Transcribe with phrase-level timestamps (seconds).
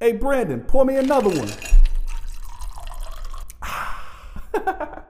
[0.00, 1.48] Hey, Brandon, pour me another one.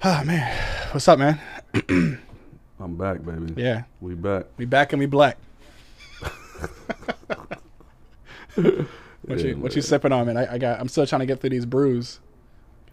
[0.00, 0.56] Ah man,
[0.92, 1.40] what's up, man?
[2.80, 3.52] I'm back, baby.
[3.60, 4.44] Yeah, We back.
[4.56, 5.36] we back and we black.
[8.54, 9.72] what Yeah, you what man.
[9.74, 10.36] you sipping on, man?
[10.36, 10.78] I, I got.
[10.80, 12.20] I'm still trying to get through these brews.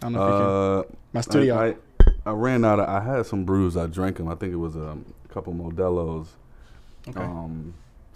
[0.01, 0.47] I don't know if you can.
[0.47, 0.83] Uh,
[1.13, 1.55] My studio.
[1.57, 1.75] I, I,
[2.25, 2.89] I ran out of.
[2.89, 3.77] I had some brews.
[3.77, 4.27] I drank them.
[4.27, 6.29] I think it was um, a couple Modelo's.
[7.07, 7.21] okay.
[7.21, 7.75] Um,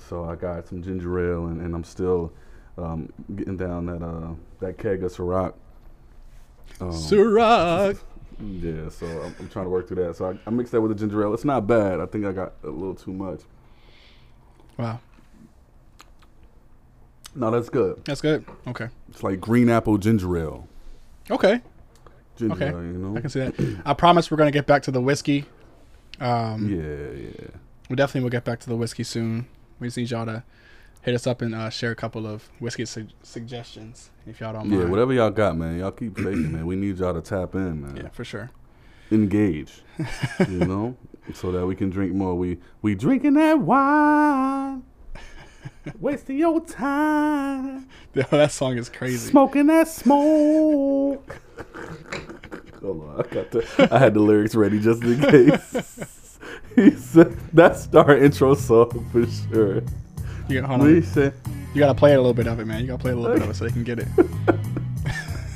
[0.10, 2.32] so I got some ginger ale, and, and I'm still
[2.78, 5.54] um, getting down that uh, that keg of Ciroc.
[6.82, 8.00] Um, Ciroc.
[8.42, 10.16] Yeah, so I'm, I'm trying to work through that.
[10.16, 11.34] So I, I mixed that with the ginger ale.
[11.34, 12.00] It's not bad.
[12.00, 13.42] I think I got a little too much.
[14.78, 15.02] Wow,
[17.36, 18.02] No, that's good.
[18.06, 18.46] that's good.
[18.66, 18.88] Okay.
[19.10, 20.70] It's like green apple ginger ale.
[21.30, 21.60] Okay.
[22.38, 22.68] Ginger Okay.
[22.70, 23.18] ale, you know.
[23.18, 23.82] I can see that.
[23.86, 25.44] I promise we're gonna get back to the whiskey.
[26.22, 27.48] Um, Yeah, yeah.
[27.90, 29.48] we definitely will get back to the whiskey soon.
[29.80, 30.44] We just need y'all to
[31.02, 34.68] hit us up and uh, share a couple of whiskey su- suggestions if y'all don't
[34.70, 34.82] mind.
[34.82, 35.80] Yeah, whatever y'all got, man.
[35.80, 36.66] Y'all keep faking, man.
[36.66, 37.96] We need y'all to tap in, man.
[37.96, 38.52] Yeah, for sure.
[39.12, 39.82] Engage.
[40.48, 40.98] you know?
[41.34, 42.36] So that we can drink more.
[42.36, 44.84] We we drinking that wine.
[46.00, 47.88] Wasting your time.
[48.14, 49.30] that song is crazy.
[49.30, 51.40] Smoking that smoke.
[52.82, 56.29] Hold on, I got the I had the lyrics ready just in case.
[56.76, 59.82] he said that's our intro song for sure.
[60.48, 61.34] You, hold We said
[61.74, 62.82] you gotta play a little bit of it, man.
[62.82, 64.08] You gotta play a little bit of it so they can get it.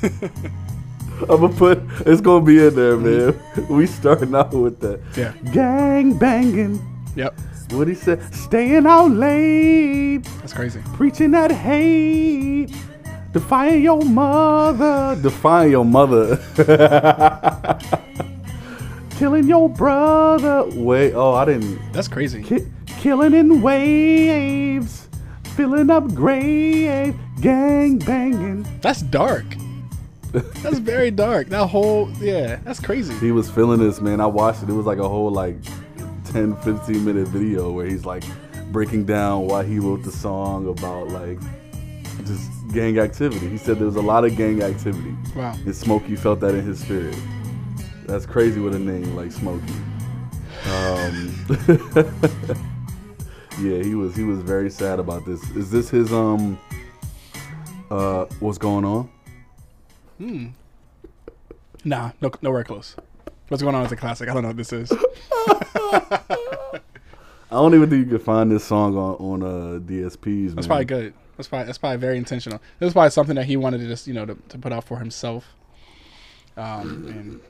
[1.30, 3.60] I'm gonna put it's gonna be in there, mm-hmm.
[3.62, 3.68] man.
[3.70, 5.00] We starting out with that.
[5.16, 5.34] Yeah.
[5.52, 6.82] Gang banging.
[7.16, 7.40] Yep.
[7.72, 10.80] What he said, staying out late, That's crazy.
[10.94, 12.72] preaching that hate,
[13.32, 16.38] defying your mother, defying your mother,
[19.18, 20.66] killing your brother.
[20.76, 21.80] Wait, oh, I didn't.
[21.92, 22.44] That's crazy.
[22.44, 25.08] Ki- killing in waves,
[25.56, 28.66] filling up graves, gang banging.
[28.82, 29.46] That's dark.
[30.32, 31.50] That's very dark.
[31.50, 33.14] That whole yeah, that's crazy.
[33.16, 34.20] He was feeling this, man.
[34.20, 34.70] I watched it.
[34.70, 35.58] It was like a whole like
[36.26, 38.24] 10, 15 minute video where he's like
[38.72, 41.40] breaking down why he wrote the song about like
[42.26, 43.48] just gang activity.
[43.48, 45.16] He said there was a lot of gang activity.
[45.36, 45.54] Wow.
[45.54, 47.16] And Smokey felt that in his spirit.
[48.06, 49.74] That's crazy with a name like Smokey.
[50.66, 51.46] Um,
[53.62, 55.42] yeah, he was he was very sad about this.
[55.52, 56.60] Is this his um
[57.90, 59.10] uh what's going on?
[60.18, 60.48] Hmm.
[61.84, 62.96] Nah, no, nowhere close.
[63.50, 64.30] What's going on is a classic.
[64.30, 64.92] I don't know what this is.
[67.52, 70.56] I don't even think you could find this song on on uh DSPs.
[70.56, 70.66] That's man.
[70.66, 71.14] probably good.
[71.38, 72.60] That's probably that's probably very intentional.
[72.80, 74.86] This is probably something that he wanted to just you know to, to put out
[74.86, 75.54] for himself,
[76.58, 77.42] um, and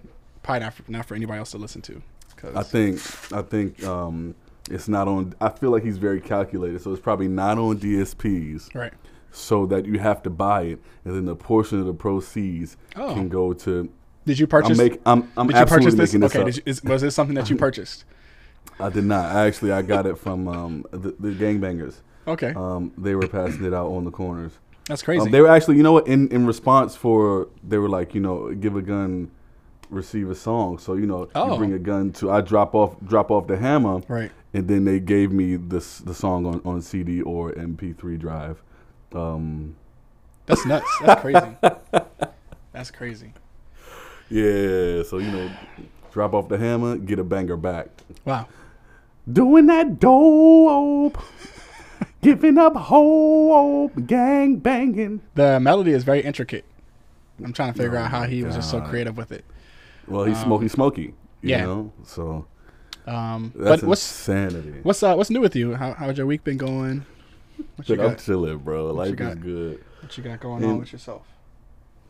[0.44, 2.02] probably not for, not for anybody else to listen to.
[2.36, 3.00] 'cause- I think
[3.34, 4.36] I think um
[4.70, 5.34] it's not on.
[5.42, 8.94] I feel like he's very calculated, so it's probably not on DSPs, right.
[9.32, 13.14] so that you have to buy it, and then the portion of the proceeds Oh.
[13.14, 13.90] can go to.
[14.26, 14.78] Did you I'm purchase?
[14.78, 15.02] make.
[15.06, 15.30] I'm.
[15.36, 16.14] I'm did you purchase this?
[16.14, 16.50] making this Okay.
[16.58, 18.06] you, is, was this something that you purchased?
[18.80, 19.36] I did not.
[19.36, 21.96] Actually, I got it from um the, the gangbangers.
[22.26, 24.54] Okay, Um, they were passing it out on the corners.
[24.88, 25.26] that's crazy.
[25.26, 26.08] Um, they were actually, you know what?
[26.08, 29.30] In in response for, they were like, you know, give a gun,
[29.94, 30.78] receive a song.
[30.78, 31.52] So you know, Oh.
[31.54, 32.32] you bring a gun to.
[32.32, 34.32] I drop off drop off the hammer, right.
[34.54, 38.62] and then they gave me this the song on on CD or MP3 drive.
[39.14, 39.76] Um,
[40.46, 40.88] That's nuts.
[41.06, 41.58] That's crazy.
[42.74, 43.34] that's crazy.
[44.30, 45.52] yeah, so you know,
[46.12, 47.88] drop off the hammer, get a banger back.
[48.26, 48.48] Wow.
[49.32, 51.18] Doing that dope,
[52.22, 55.22] giving up hope, gang banging.
[55.36, 56.66] The melody is very intricate.
[57.44, 59.46] I'm trying to figure out how he was just so creative with it.
[60.08, 61.02] Well, he's smoky, smoky.
[61.42, 61.66] You yeah.
[61.66, 62.46] know, so
[63.06, 64.80] Um, that's but what's insanity.
[64.84, 65.76] what's uh, what's new with you?
[65.76, 67.06] How how's your week been going?
[67.76, 68.88] What you But I'm chilling, bro.
[68.88, 69.84] you Life is good.
[70.02, 71.26] What you got going on with yourself?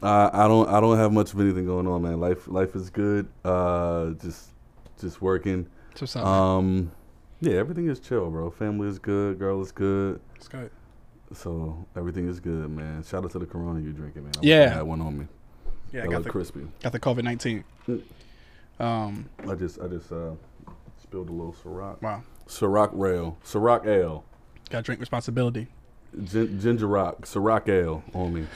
[0.02, 2.20] I I don't I don't have much of anything going on, man.
[2.20, 3.28] Life life is good.
[3.44, 4.50] Uh, just
[5.00, 5.68] just working.
[6.00, 6.26] What's up?
[6.26, 6.92] Um,
[7.42, 8.50] yeah, everything is chill, bro.
[8.52, 9.38] Family is good.
[9.40, 10.20] Girl is good.
[10.36, 10.70] It's good.
[11.34, 13.04] So everything is good, man.
[13.04, 14.34] Shout out to the Corona you drinking, man.
[14.38, 14.70] I Yeah.
[14.74, 15.28] had one on me.
[15.92, 16.68] Yeah, I that got the crispy.
[16.82, 17.64] got the COVID nineteen.
[18.80, 20.32] Um, I just I just uh
[21.02, 22.02] spilled a little Ciroc.
[22.02, 22.24] wow.
[22.48, 23.38] Ciroc rail.
[23.46, 24.24] Ciroc ale.
[24.70, 25.68] Got to drink responsibility.
[26.24, 27.22] Gin- ginger rock.
[27.22, 28.48] Ciroc ale on me.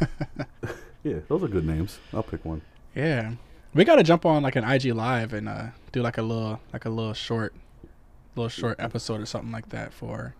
[1.04, 1.98] yeah, those are good names.
[2.12, 2.62] I'll pick one.
[2.94, 3.32] Yeah,
[3.74, 6.60] we got to jump on like an IG live and uh, do like a little
[6.72, 7.54] like a little short,
[8.34, 10.34] little short episode or something like that for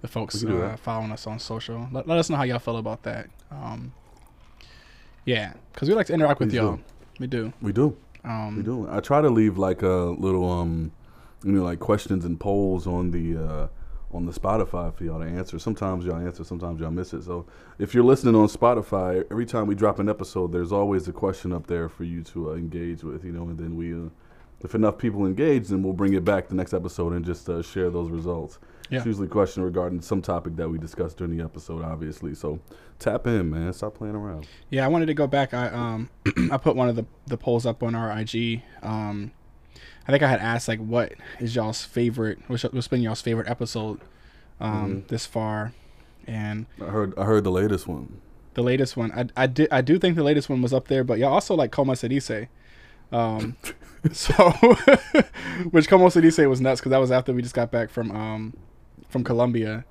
[0.00, 1.88] the folks We can do uh, following us on social.
[1.92, 3.28] Let, let us know how y'all feel about that.
[3.50, 3.92] Um,
[5.26, 6.76] yeah, because we like to interact with Please y'all.
[6.76, 6.82] do.
[7.20, 7.52] We do.
[7.62, 7.96] We do.
[8.24, 8.88] Um, We do.
[8.90, 10.90] I try to leave like a little um,
[11.44, 13.68] you know, like questions and polls on the uh
[14.12, 15.58] on the Spotify for y'all to answer.
[15.58, 17.22] Sometimes y'all answer, sometimes y'all miss it.
[17.22, 17.46] So
[17.78, 21.52] if you're listening on Spotify, every time we drop an episode, there's always a question
[21.52, 24.08] up there for you to uh, engage with, you know, and then we, uh,
[24.64, 27.62] if enough people engage, then we'll bring it back the next episode and just uh,
[27.62, 28.58] share those results.
[28.90, 28.98] Yeah.
[28.98, 32.34] It's usually a question regarding some topic that we discussed during the episode, obviously.
[32.34, 32.58] So
[32.98, 33.72] tap in, man.
[33.72, 34.46] Stop playing around.
[34.68, 35.54] Yeah, I wanted to go back.
[35.54, 36.10] I um
[36.50, 38.62] I put one of the the polls up on our IG.
[38.82, 39.30] Um,
[40.08, 42.40] I think I had asked like, what is y'all's favorite?
[42.48, 44.00] What's, what's been y'all's favorite episode
[44.60, 45.72] um this far?
[46.26, 48.20] And I heard I heard the latest one.
[48.54, 51.04] the latest one, I I did I do think the latest one was up there,
[51.04, 52.48] but y'all also like Como Se Dice.
[53.12, 53.56] Um,
[54.12, 54.50] so
[55.70, 58.54] which Como Dice was nuts because that was after we just got back from um
[59.08, 59.84] from Colombia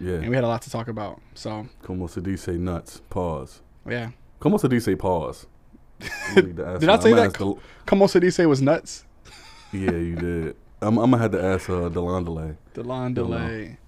[0.00, 0.14] Yeah.
[0.16, 1.20] and we had a lot to talk about.
[1.34, 3.00] So Como se dice nuts.
[3.10, 3.62] Pause.
[3.88, 4.10] yeah,
[4.40, 5.46] Como se dice pause.
[6.36, 7.58] You need to ask Did I say that?
[7.86, 9.04] Como Se Dice was nuts.
[9.72, 10.56] yeah, you did.
[10.82, 12.54] I'm, I'm gonna have to ask uh, Delon Delay.
[12.74, 13.38] Delon He'll know.
[13.38, 13.78] Delay.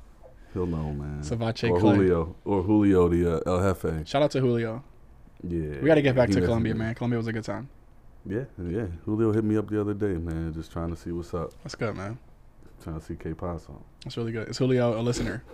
[0.54, 1.20] He'll know, man.
[1.20, 1.96] Savache or Clay.
[1.96, 4.06] Julio, or Julio, the uh, El Jefe.
[4.08, 4.82] Shout out to Julio.
[5.42, 6.94] Yeah, We got to get back to Colombia, man.
[6.94, 7.68] Colombia was a good time.
[8.24, 8.86] Yeah, yeah.
[9.04, 11.52] Julio hit me up the other day, man, just trying to see what's up.
[11.62, 12.18] That's good, man.
[12.88, 13.84] Trying to see K Paso.
[14.02, 14.48] That's really good.
[14.48, 15.44] Is Julio a listener?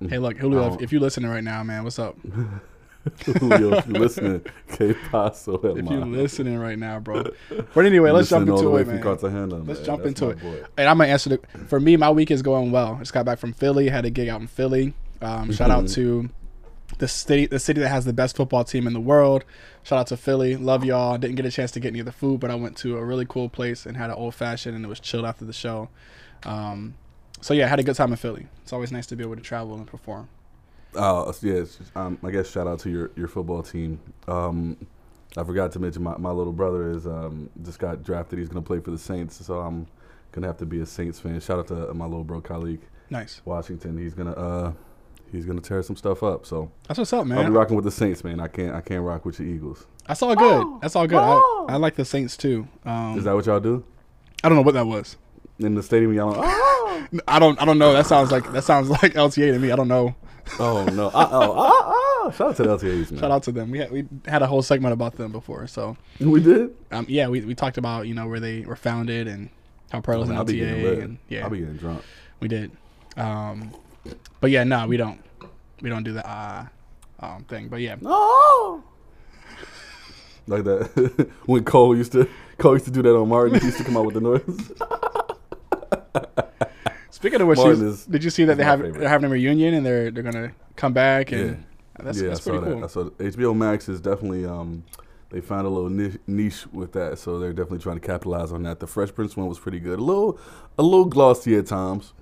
[0.00, 0.10] Mm.
[0.10, 2.16] Hey, look, Julio, if, if you're listening right now, man, what's up?
[3.24, 5.54] Julio, if you're listening, K Paso.
[5.76, 7.24] If you're listening right now, bro.
[7.74, 9.02] But anyway, let's jump into it, man.
[9.02, 9.86] Cartagena, Let's man.
[9.86, 10.40] jump That's into it.
[10.40, 10.64] boy.
[10.76, 11.40] And I'm gonna answer the.
[11.66, 12.94] For me, my week is going well.
[12.94, 13.88] I just got back from Philly.
[13.88, 14.94] Had a gig out in Philly.
[15.20, 16.30] Um, shout out to
[16.98, 19.44] the city, the city that has the best football team in the world.
[19.82, 20.56] Shout out to Philly.
[20.56, 21.18] Love y'all.
[21.18, 23.04] Didn't get a chance to get any of the food, but I went to a
[23.04, 25.88] really cool place and had an old fashioned, and it was chilled after the show.
[26.44, 26.94] Um,
[27.40, 28.46] so yeah, had a good time in Philly.
[28.62, 30.28] It's always nice to be able to travel and perform.
[30.94, 31.64] Uh, yeah,
[31.94, 34.00] um, I guess shout out to your, your football team.
[34.26, 34.78] Um,
[35.36, 38.38] I forgot to mention my, my little brother is um, just got drafted.
[38.38, 39.86] He's gonna play for the Saints, so I'm
[40.32, 41.38] gonna have to be a Saints fan.
[41.40, 43.42] Shout out to my little bro colleague Nice.
[43.44, 43.98] Washington.
[43.98, 44.72] He's gonna uh,
[45.32, 46.46] he's gonna tear some stuff up.
[46.46, 47.38] So That's what's up, man.
[47.38, 48.40] I'll be rocking with the Saints, man.
[48.40, 49.86] I can't I can't rock with the Eagles.
[50.06, 50.62] That's all good.
[50.64, 51.18] Oh, That's all good.
[51.20, 51.66] oh.
[51.68, 52.68] I, I like the Saints too.
[52.84, 53.84] Um, Is that what y'all do
[54.44, 55.16] I don't know what that was.
[55.58, 56.12] in the stadium?
[56.14, 57.60] Yelling, oh, I don't.
[57.60, 57.92] I don't know.
[57.92, 59.72] That sounds like that sounds like LTA to me.
[59.72, 60.14] I don't know.
[60.60, 62.30] oh no, uh, oh, oh, oh.
[62.32, 63.20] Shout out to the LTAs, man.
[63.20, 63.70] Shout out to them.
[63.70, 65.66] We had, we had a whole segment about them before.
[65.66, 66.74] So We did.
[66.92, 69.48] um, yeah, we, we talked about you know where they were founded and
[69.90, 72.02] how pro was an I'll be getting LTA and yeah, I'll be getting drunk.
[72.40, 72.70] we did.
[73.16, 73.72] Um,
[74.40, 75.20] but yeah, no, we don't.
[75.82, 76.66] We don't do the uh,
[77.20, 77.68] um thing.
[77.68, 78.82] But yeah, Oh.
[80.48, 83.58] Like that when Cole used to Cole used to do that on Martin.
[83.58, 84.70] He used to come out with the noise.
[87.10, 89.00] speaking of which, Martin is- did you see that they have favorite.
[89.00, 91.64] they're having a reunion and they're they're gonna come back yeah, and
[91.98, 92.72] that's, yeah, that's I saw pretty that.
[92.74, 92.84] cool.
[92.84, 93.18] I saw that.
[93.18, 94.84] HBO Max is definitely um
[95.30, 98.62] they found a little niche, niche with that, so they're definitely trying to capitalize on
[98.62, 98.78] that.
[98.78, 100.38] The Fresh Prince one was pretty good, a little
[100.78, 102.12] a little glossy at times.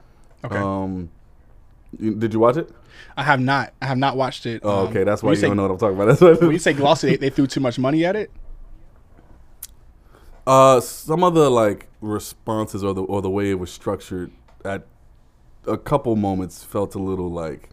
[0.42, 1.10] Okay, Um,
[2.00, 2.70] you, did you watch it?
[3.16, 3.72] I have not.
[3.82, 4.60] I have not watched it.
[4.64, 6.06] Oh, Um, okay, that's why you, say, don't know what I'm talking about.
[6.18, 6.32] That's why.
[6.46, 8.30] When you say glossy, they, they threw too much money at it.
[10.46, 14.30] Uh, some of the like responses or the or the way it was structured
[14.64, 14.86] at
[15.66, 17.70] a couple moments felt a little like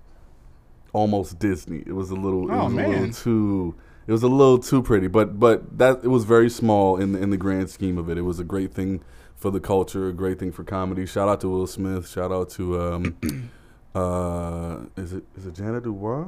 [0.94, 1.83] almost Disney.
[1.85, 2.89] It was a little, it Oh, was a man.
[2.89, 3.75] little too,
[4.07, 5.07] it was a little too pretty.
[5.07, 8.17] But but that it was very small in the, in the grand scheme of it.
[8.17, 9.01] It was a great thing
[9.35, 11.06] for the culture, a great thing for comedy.
[11.06, 12.09] Shout out to Will Smith.
[12.09, 13.50] Shout out to um,
[13.95, 16.27] uh, is it is it Janet Dubois?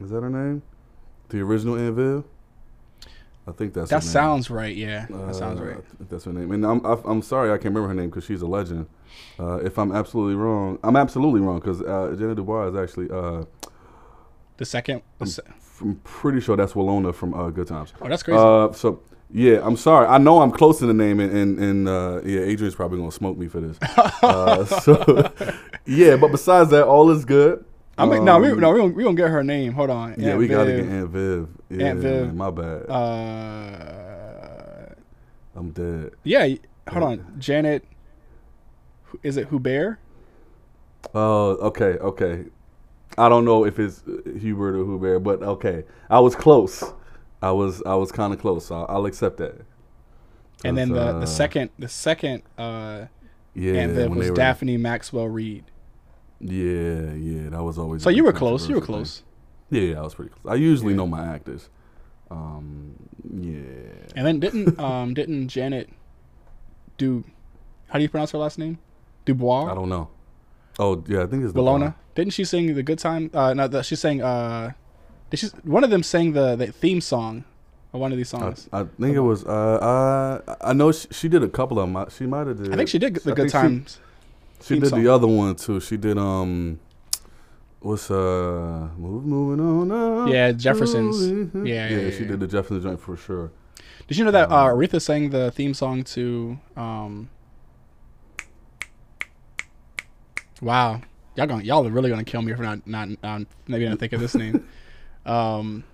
[0.00, 0.62] Is that her name?
[1.28, 2.24] The original Aunt Viv?
[3.46, 4.74] I think that's her That sounds right.
[4.74, 6.08] Yeah, that sounds Uh, right.
[6.10, 6.50] That's her name.
[6.52, 8.86] And I'm I'm sorry I can't remember her name because she's a legend.
[9.38, 13.10] Uh, if I'm absolutely wrong, I'm absolutely wrong because uh, Jenna Dubois is actually.
[13.10, 13.44] Uh,
[14.56, 15.02] The second.
[15.18, 15.42] The se-
[15.80, 17.92] I'm pretty sure that's Willona from uh, Good Times.
[18.00, 18.38] oh, that's crazy.
[18.38, 19.00] Uh, so
[19.36, 20.06] yeah, I'm sorry.
[20.06, 23.10] I know I'm close to the name, and and, and uh, yeah, Adrian's probably gonna
[23.10, 23.76] smoke me for this.
[24.22, 25.32] uh, so
[25.86, 27.64] yeah, but besides that, all is good.
[27.98, 29.72] I mean, no, we Um, no, we gonna, we gonna get her name.
[29.72, 30.14] Hold on.
[30.18, 31.48] Yeah, Aunt we gotta get Aunt Viv.
[31.68, 32.26] Yeah, Aunt Viv.
[32.28, 32.88] man, my bad.
[32.88, 34.94] Uh,
[35.56, 36.12] I'm dead.
[36.22, 36.54] yeah.
[36.88, 37.82] Hold on, Janet.
[39.24, 39.98] Is it Hubert?
[41.12, 42.44] Oh, okay, okay.
[43.18, 44.04] I don't know if it's
[44.38, 45.82] Hubert or Hubert, but okay.
[46.08, 46.84] I was close.
[47.48, 48.66] I was I was kind of close.
[48.66, 49.54] So I'll, I'll accept that.
[50.64, 53.06] And then the uh, the second the second uh,
[53.54, 55.64] yeah, Viv was were- Daphne Maxwell Reid.
[56.40, 58.02] Yeah, yeah, that was always.
[58.02, 58.68] So you were close.
[58.68, 59.22] You were close.
[59.70, 59.90] thing.
[59.90, 60.52] Yeah, I was pretty close.
[60.52, 60.98] I usually Yeah.
[60.98, 61.68] know my actors.
[62.30, 62.94] Um,
[63.32, 63.60] yeah.
[64.16, 65.88] And then didn't um didn't Janet
[66.98, 67.24] do?
[67.88, 68.78] How do you pronounce her last name?
[69.24, 69.70] Dubois.
[69.70, 70.08] I don't know.
[70.78, 71.92] Oh yeah, I think it's Bologna.
[72.14, 73.30] Didn't she sing the good time?
[73.34, 74.22] Uh, no, the, she sang.
[74.22, 74.72] Uh,
[75.34, 75.46] did she?
[75.64, 77.44] One of them sang the, the theme song
[77.92, 78.68] of one of these songs.
[78.72, 79.44] I think it was.
[79.44, 79.50] Uh,
[80.48, 81.96] uh, I know she, she did a couple of them.
[81.96, 82.72] I- She might have did.
[82.72, 84.00] I think she did the I good think she- times.
[84.62, 85.02] She did song.
[85.02, 85.78] the other one too.
[85.80, 86.78] She did um,
[87.80, 90.28] what's uh, move, moving on up.
[90.32, 91.20] Yeah, Jefferson's.
[91.28, 91.98] Yeah, yeah, yeah.
[91.98, 92.28] yeah, She yeah.
[92.30, 93.50] did the Jefferson joint for sure.
[94.08, 96.58] Did you know that uh, Um, Aretha sang the theme song to?
[96.76, 97.28] Um,
[100.62, 101.00] wow,
[101.36, 104.12] y'all going y'all are really gonna kill me for not not um, maybe not think
[104.12, 104.66] of this name.
[105.26, 105.84] Um,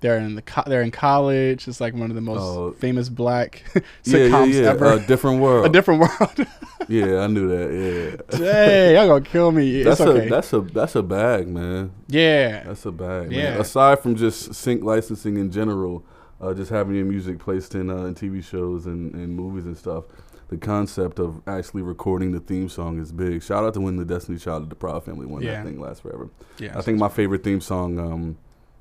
[0.00, 1.68] they're in the co- they're in college.
[1.68, 2.72] It's like one of the most Oh.
[2.72, 4.68] famous black Yeah, yeah, sitcoms yeah.
[4.68, 4.92] ever.
[4.92, 5.64] A different world.
[5.66, 6.46] a different world.
[6.88, 8.18] yeah, I knew that.
[8.30, 8.38] Yeah.
[8.38, 9.80] hey, y'all gonna kill me.
[9.80, 10.26] It's That's okay.
[10.26, 11.92] a that's a that's a bag, man.
[12.08, 13.32] yeah, That's a bag.
[13.32, 13.52] Yeah.
[13.52, 13.60] Man.
[13.60, 16.04] Aside from just sync licensing in general,
[16.42, 19.78] uh, just having your music placed in uh, in TV shows and, and movies and
[19.78, 20.04] stuff,
[20.50, 23.42] the concept of actually recording the theme song is big.
[23.42, 25.40] Shout out to when the Destiny Child of the Proud Family one.
[25.42, 25.52] Yeah.
[25.52, 26.28] That thing lasts forever.
[26.58, 26.76] yeah.
[26.76, 28.36] I think my favorite theme song, um,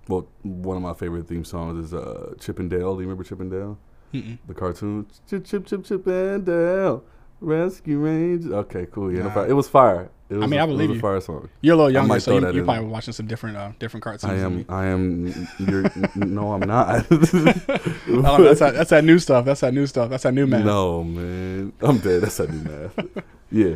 [0.08, 2.96] well, one of my favorite theme songs is uh, Chip and Dale.
[2.96, 3.78] Do you remember Chip and Dale?
[4.14, 4.38] Mm-mm.
[4.48, 5.06] The cartoon?
[5.30, 7.04] Chip, Chip, Chip, Chip and Dale.
[7.40, 8.52] Rescue Rangers.
[8.52, 9.12] Okay, cool.
[9.12, 9.34] Yeah, no Nah.
[9.34, 9.48] fire.
[9.48, 10.10] it was fire.
[10.30, 11.00] It was I mean, a, I believe it was you.
[11.08, 11.50] a fire song.
[11.62, 12.66] You're a little younger, so you, that you're in.
[12.68, 14.26] probably watching some different uh, different cartoons.
[14.32, 14.66] I am.
[14.68, 15.48] I am.
[15.60, 15.84] You're.
[16.16, 17.10] no, I'm not.
[17.12, 19.46] Know, that's that, that's that new stuff.
[19.46, 20.10] That's that new stuff.
[20.10, 20.66] That's that new man.
[20.66, 21.72] No, man.
[21.82, 22.24] I'm dead.
[22.24, 22.98] That's how new math.
[23.52, 23.76] yeah,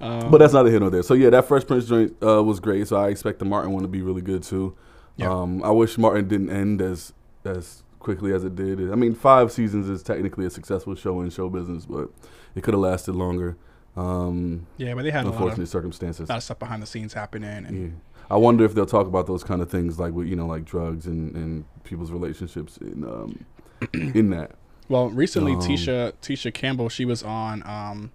[0.00, 1.02] Um, but that's not a hit nor there.
[1.02, 2.88] So yeah, that Fresh Prince joint uh, was great.
[2.88, 4.74] So I expect the Martin one to be really good too.
[5.16, 5.30] Yeah.
[5.30, 7.12] Um, I wish Martin didn't end as
[7.44, 8.90] as quickly as it did.
[8.90, 12.08] I mean, five seasons is technically a successful show in show business, but
[12.54, 13.56] it could have lasted longer.
[13.96, 16.28] Um, yeah, but they had a lot unfortunate of, circumstances.
[16.28, 17.66] lot of stuff behind the scenes happening.
[17.66, 18.24] And Yeah.
[18.30, 20.64] I wonder if they'll talk about those kind of things, like with you know, like
[20.64, 23.44] drugs and, and people's relationships in um,
[23.92, 24.52] in that.
[24.88, 28.10] Well, recently Um, Tisha Tisha Campbell she was on um,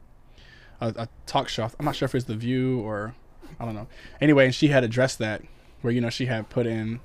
[0.82, 1.70] a, a talk show.
[1.80, 3.14] I'm not sure if it's The View or
[3.60, 3.88] I don't know.
[4.20, 5.44] Anyway, and she had addressed that
[5.88, 7.00] where you know she had put in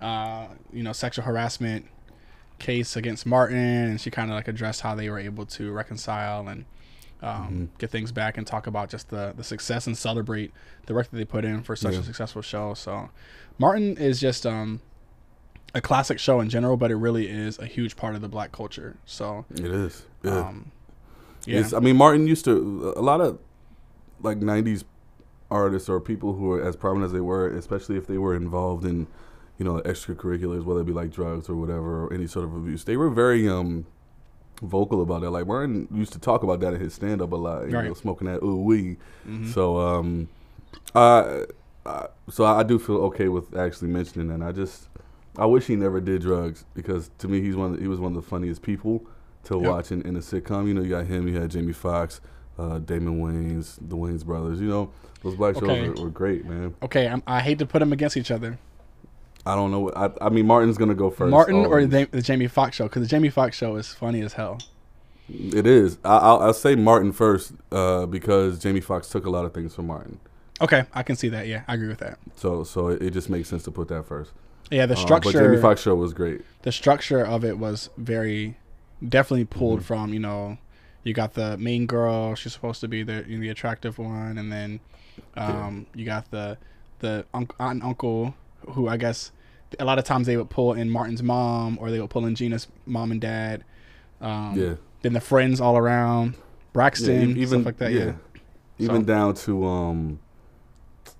[0.00, 1.84] uh, you know sexual harassment
[2.58, 6.48] case against Martin, and she kind of like addressed how they were able to reconcile
[6.48, 6.64] and
[7.20, 10.50] um, get things back and talk about just the the success and celebrate
[10.86, 12.00] the work that they put in for such Yeah.
[12.00, 12.72] a successful show.
[12.72, 13.10] So
[13.58, 14.80] Martin is just um,
[15.74, 18.50] a classic show in general, but it really is a huge part of the black
[18.50, 18.96] culture.
[19.04, 20.06] So It is.
[20.22, 20.38] Yeah.
[20.38, 20.72] um,
[21.44, 23.38] yeah, It's, I mean, Martin used to a lot of
[24.22, 24.84] like '90s
[25.52, 28.84] artists or people who were as prominent as they were, especially if they were involved
[28.84, 29.06] in,
[29.58, 32.84] you know, extracurriculars, whether it be like drugs or whatever, or any sort of abuse.
[32.84, 33.86] They were very um
[34.62, 35.30] vocal about that.
[35.30, 37.68] Like Martin used to talk about that in his stand up a lot.
[37.68, 37.86] You Right.
[37.88, 38.96] know, smoking that ooh wee.
[39.28, 39.46] Mhm.
[39.52, 40.28] So um,
[40.94, 41.44] I,
[41.86, 44.46] I so I do feel okay with actually mentioning that.
[44.46, 44.88] I just
[45.38, 48.22] I wish he never did drugs because to me he's one he was one of
[48.22, 49.04] the funniest people
[49.44, 49.70] to Yep.
[49.70, 50.68] watch in, in a sitcom.
[50.68, 52.20] You know, you got him, you had Jamie Foxx,
[52.58, 54.60] uh, Damon Wayans, the Wayans brothers.
[54.60, 54.90] You know,
[55.22, 55.88] those black shows Okay.
[55.88, 56.74] were, were great, man.
[56.82, 57.06] okay.
[57.08, 58.58] I'm, I hate to put them against each other,
[59.44, 59.80] I don't know.
[59.80, 61.30] What, I I mean, Martin's gonna go first.
[61.30, 64.34] Martin or the, the Jamie Foxx show, because the Jamie Foxx show is funny as
[64.34, 64.58] hell.
[65.28, 65.98] It is.
[66.04, 69.74] I, I'll, I'll say Martin first uh, because Jamie Foxx took a lot of things
[69.74, 70.20] from Martin.
[70.60, 71.46] Okay, I can see that.
[71.48, 72.18] Yeah, I agree with that.
[72.36, 74.32] So so it, it just makes sense to put that first.
[74.70, 75.32] Yeah, the Uh, structure.
[75.32, 76.42] but Jamie Foxx show was great.
[76.62, 78.56] the structure of it was very
[79.06, 79.84] definitely pulled Mhm.
[79.84, 80.58] from you know
[81.02, 84.78] you got the main girl she's supposed to be the the attractive one and then
[85.36, 86.56] um, you got the
[87.00, 88.34] the aunt and uncle
[88.70, 89.32] who i guess
[89.78, 92.34] a lot of times they would pull in martin's mom or they would pull in
[92.34, 93.64] gina's mom and dad
[94.20, 94.74] um, yeah.
[95.02, 96.34] then the friends all around
[96.72, 98.12] braxton e- stuff like that yeah,
[98.78, 100.20] Even So- down to um,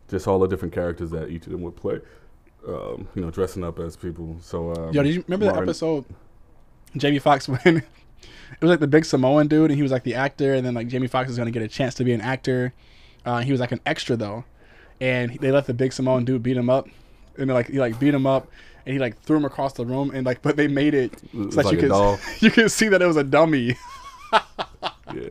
[0.08, 2.00] just all the different characters that each of them would play.
[2.66, 4.36] Um, you know, dressing up as people.
[4.40, 6.04] So um, yo did you remember that Martin- episode
[6.96, 10.14] jamie Foxx when it was like the big samoan dude and he was like the
[10.14, 12.20] actor and then like jamie Foxx is going to get a chance to be an
[12.20, 12.72] actor
[13.24, 14.44] uh, he was like an extra though
[15.00, 16.88] and they let the big samoan dude beat him up
[17.38, 18.48] and like he like beat him up
[18.86, 21.44] and he like threw him across the room and like but they made it so
[21.44, 22.18] that like you could doll.
[22.40, 23.76] you could see that it was a dummy
[25.14, 25.28] yeah.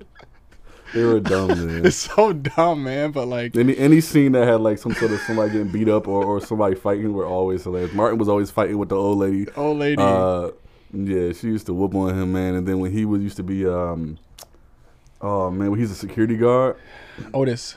[0.93, 1.85] They were dumb, man.
[1.85, 5.19] it's so dumb man but like Any any scene that had like some sort of
[5.21, 7.93] somebody getting beat up or, or somebody fighting were always hilarious.
[7.93, 9.49] Martin was always fighting with the old lady.
[9.55, 10.49] old lady Uh,
[10.93, 12.55] yeah, she used to whoop on him, man.
[12.55, 14.17] And then when he was used to be, um,
[15.21, 16.77] oh man, when he's a security guard.
[17.33, 17.75] otis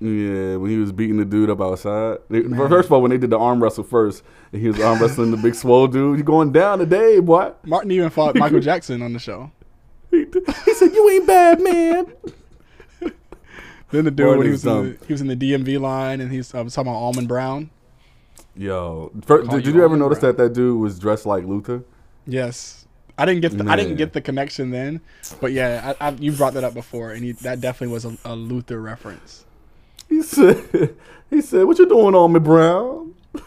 [0.00, 2.18] Yeah, when he was beating the dude up outside.
[2.28, 5.00] They, first of all, when they did the arm wrestle first, and he was arm
[5.00, 7.52] wrestling the big swole dude, you going down today, boy.
[7.64, 9.50] martin even fought michael jackson on the show
[10.10, 10.24] He,
[10.64, 12.06] he said, "You ain't bad, man."
[13.90, 16.20] then the dude Martin when he was in the, he was in the dmv line
[16.20, 17.70] and he's uh, was talking about almond brown
[18.58, 20.36] Yo, fir- Call did, you did you ever notice Brown.
[20.36, 21.84] that that dude was dressed like Luther?
[22.26, 22.85] Yes,
[23.18, 25.00] I didn't get the, I didn't get the connection then,
[25.40, 28.16] but yeah, I, I, you brought that up before, and he, that definitely was a,
[28.24, 29.44] a Luther reference.
[30.08, 30.94] He said,
[31.30, 33.14] "He said, what you doing, on me, Brown?"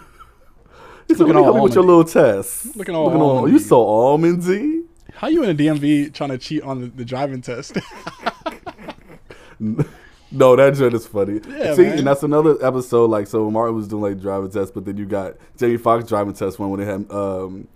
[1.08, 3.52] He said, Looking "Let me all help you with your little test." Looking all almondy.
[3.52, 4.84] you so almondy.
[5.14, 7.78] How you in a DMV trying to cheat on the, the driving test?
[10.32, 11.42] No, that joint is funny.
[11.50, 11.98] Yeah, See, man.
[12.00, 13.10] and that's another episode.
[13.10, 16.34] Like, so Martin was doing like driving tests, but then you got Jamie Foxx driving
[16.34, 17.68] test one when they had um,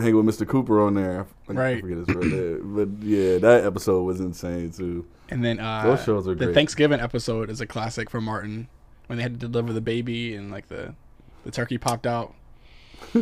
[0.00, 0.46] hang with Mr.
[0.48, 1.26] Cooper on there.
[1.48, 1.80] I Right.
[1.80, 5.06] forget his name, but yeah, that episode was insane too.
[5.30, 6.54] And then uh, Those shows are the great.
[6.54, 8.68] Thanksgiving episode is a classic for Martin
[9.06, 10.94] when they had to deliver the baby and like the
[11.44, 12.34] the turkey popped out.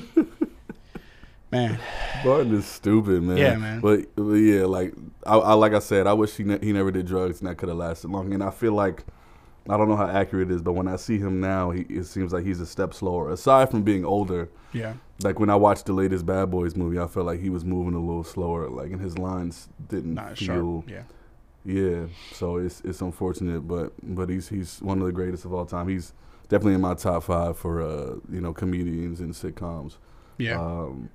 [1.51, 1.79] Man,
[2.25, 3.37] Martin is stupid, man.
[3.37, 3.81] Yeah, man.
[3.81, 4.95] But, but yeah, like
[5.27, 7.57] I, I like I said, I wish he ne- he never did drugs and that
[7.59, 8.33] could have lasted long.
[8.33, 9.05] And I feel like
[9.69, 12.05] I don't know how accurate it is, but when I see him now, he it
[12.05, 13.31] seems like he's a step slower.
[13.31, 17.07] Aside from being older, yeah, like when I watched the latest Bad Boys movie, I
[17.07, 18.69] felt like he was moving a little slower.
[18.69, 20.85] Like and his lines didn't not feel.
[20.87, 20.91] sharp.
[20.91, 21.03] Yeah,
[21.65, 25.67] Yeah, so it's it's unfortunate, but but he's he's one of the greatest of all
[25.67, 25.89] time.
[25.89, 26.13] He's
[26.49, 29.97] definitely in my top five for uh you know comedians and sitcoms.
[30.39, 31.11] yeah, Um,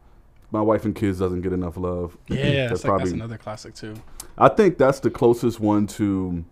[0.51, 2.17] my wife and kids doesn't get enough love.
[2.27, 2.67] yeah.
[2.69, 3.95] that's like, that's another classic too.
[4.37, 6.45] I think that's the closest one to.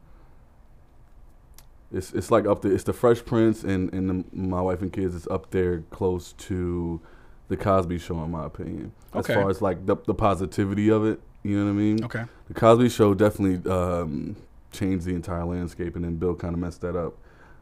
[1.91, 2.73] It's it's like up there.
[2.73, 6.33] It's the Fresh Prince and and the, my wife and kids is up there close
[6.33, 6.99] to
[7.47, 8.91] the Cosby Show in my opinion.
[9.13, 9.33] As Okay.
[9.35, 12.03] far as like the the positivity of it, you know what I mean.
[12.05, 14.35] Okay, The Cosby Show definitely um,
[14.71, 17.17] changed the entire landscape, and then Bill kind of messed that up.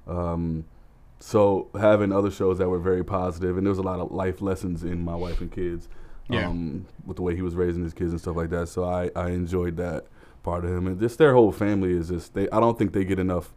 [0.08, 0.66] Um,
[1.20, 4.42] so having other shows that were very positive, and there was a lot of life
[4.42, 5.88] lessons in my wife and kids,
[6.30, 6.48] Yeah.
[6.48, 8.68] um, with the way he was raising his kids and stuff like that.
[8.70, 10.06] So I, I enjoyed that
[10.44, 12.50] part of him, and just their whole family is just they.
[12.50, 13.54] I don't think they get enough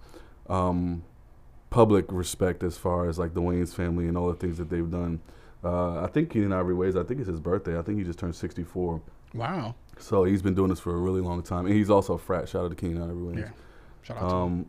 [0.49, 1.03] um,
[1.71, 4.91] public respect as far as like the Wayans family and all the things that they've
[4.91, 5.21] done.
[5.67, 6.99] Uh, I think Keenen Ivory Wayans.
[6.99, 7.79] I think it's his birthday.
[7.79, 9.01] I think he just turned sixty four.
[9.35, 9.75] wow.
[9.99, 12.49] So he's been doing this for a really long time, and he's also a frat.
[12.49, 13.39] Shout out to Keenen Ivory Wayans.
[13.39, 13.51] Yeah,
[14.03, 14.43] shout out to him.
[14.43, 14.67] Um,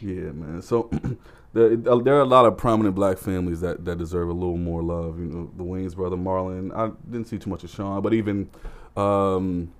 [0.00, 0.60] yeah, man.
[0.60, 0.90] So
[1.52, 4.82] there, there are a lot of prominent black families that, that deserve a little more
[4.82, 5.18] love.
[5.20, 6.74] You know, the Wayans brother Marlon.
[6.76, 8.50] I didn't see too much of Sean, but even
[8.96, 9.72] um,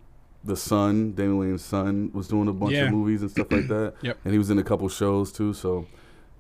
[0.45, 2.85] the son, Damon Wayans' son, was doing a bunch Yeah.
[2.87, 3.95] of movies and stuff like that.
[4.03, 4.19] Yep.
[4.25, 5.53] And he was in a couple shows too.
[5.53, 5.87] So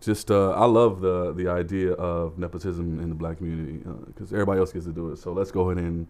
[0.00, 4.60] just uh, I love the the idea of nepotism in the black community because everybody
[4.60, 5.18] else gets to do it.
[5.18, 6.06] So let's go ahead and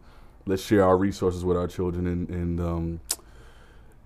[0.46, 3.00] let's share our resources with our children and and um,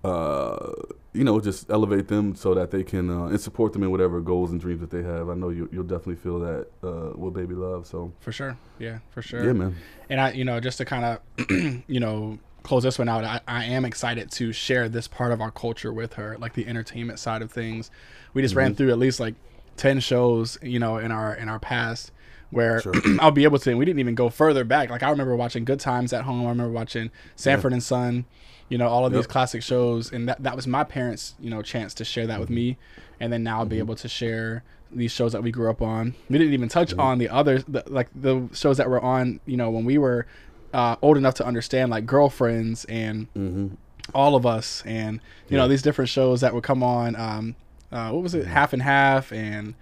[0.04, 0.72] uh,
[1.12, 4.20] you know just elevate them so that they can uh, and support them in whatever
[4.20, 5.28] goals and dreams that they have.
[5.28, 7.86] I know you you'll definitely feel that uh, with Baby Love.
[7.86, 8.56] So for sure.
[8.78, 9.44] Yeah, for sure.
[9.44, 9.74] yeah, man.
[10.08, 11.50] And I, you know, just to kind of,
[11.86, 15.40] you know, close this one out, I, I am excited to share this part of
[15.40, 17.90] our culture with her, like the entertainment side of things.
[18.34, 18.58] We just Mm-hmm.
[18.58, 19.34] ran through at least like
[19.80, 22.12] ten shows, you know, in our in our past
[22.50, 22.94] where Sure.
[23.20, 23.70] I'll be able to.
[23.70, 24.90] And we didn't even go further back.
[24.90, 26.46] Like I remember watching Good Times at home.
[26.46, 28.24] I remember watching Sanford and Son.
[28.68, 31.62] You know, all of these classic shows, and that that was my parents' you know
[31.62, 32.76] chance to share that with me,
[33.18, 33.78] and then now I'll be Mm-hmm.
[33.86, 34.62] able to share
[34.92, 36.14] these shows that we grew up on.
[36.28, 37.00] We didn't even touch Mm-hmm.
[37.00, 40.26] on the others, the, like the shows that were on, you know, when we were
[40.74, 43.68] uh, old enough to understand, like Girlfriends and hmm
[44.14, 47.14] All of Us, and you know these different shows that would come on.
[47.16, 47.56] Um,
[47.92, 49.74] uh, what was it, Half and Half, and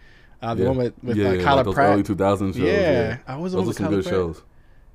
[0.43, 0.69] uh, the yeah.
[0.69, 1.91] one with with yeah, uh, yeah, Kyla like those Pratt.
[1.95, 2.63] early 2000 shows.
[2.63, 4.15] yeah, Yeah, I was those are some Kyla good Pratt.
[4.15, 4.43] shows.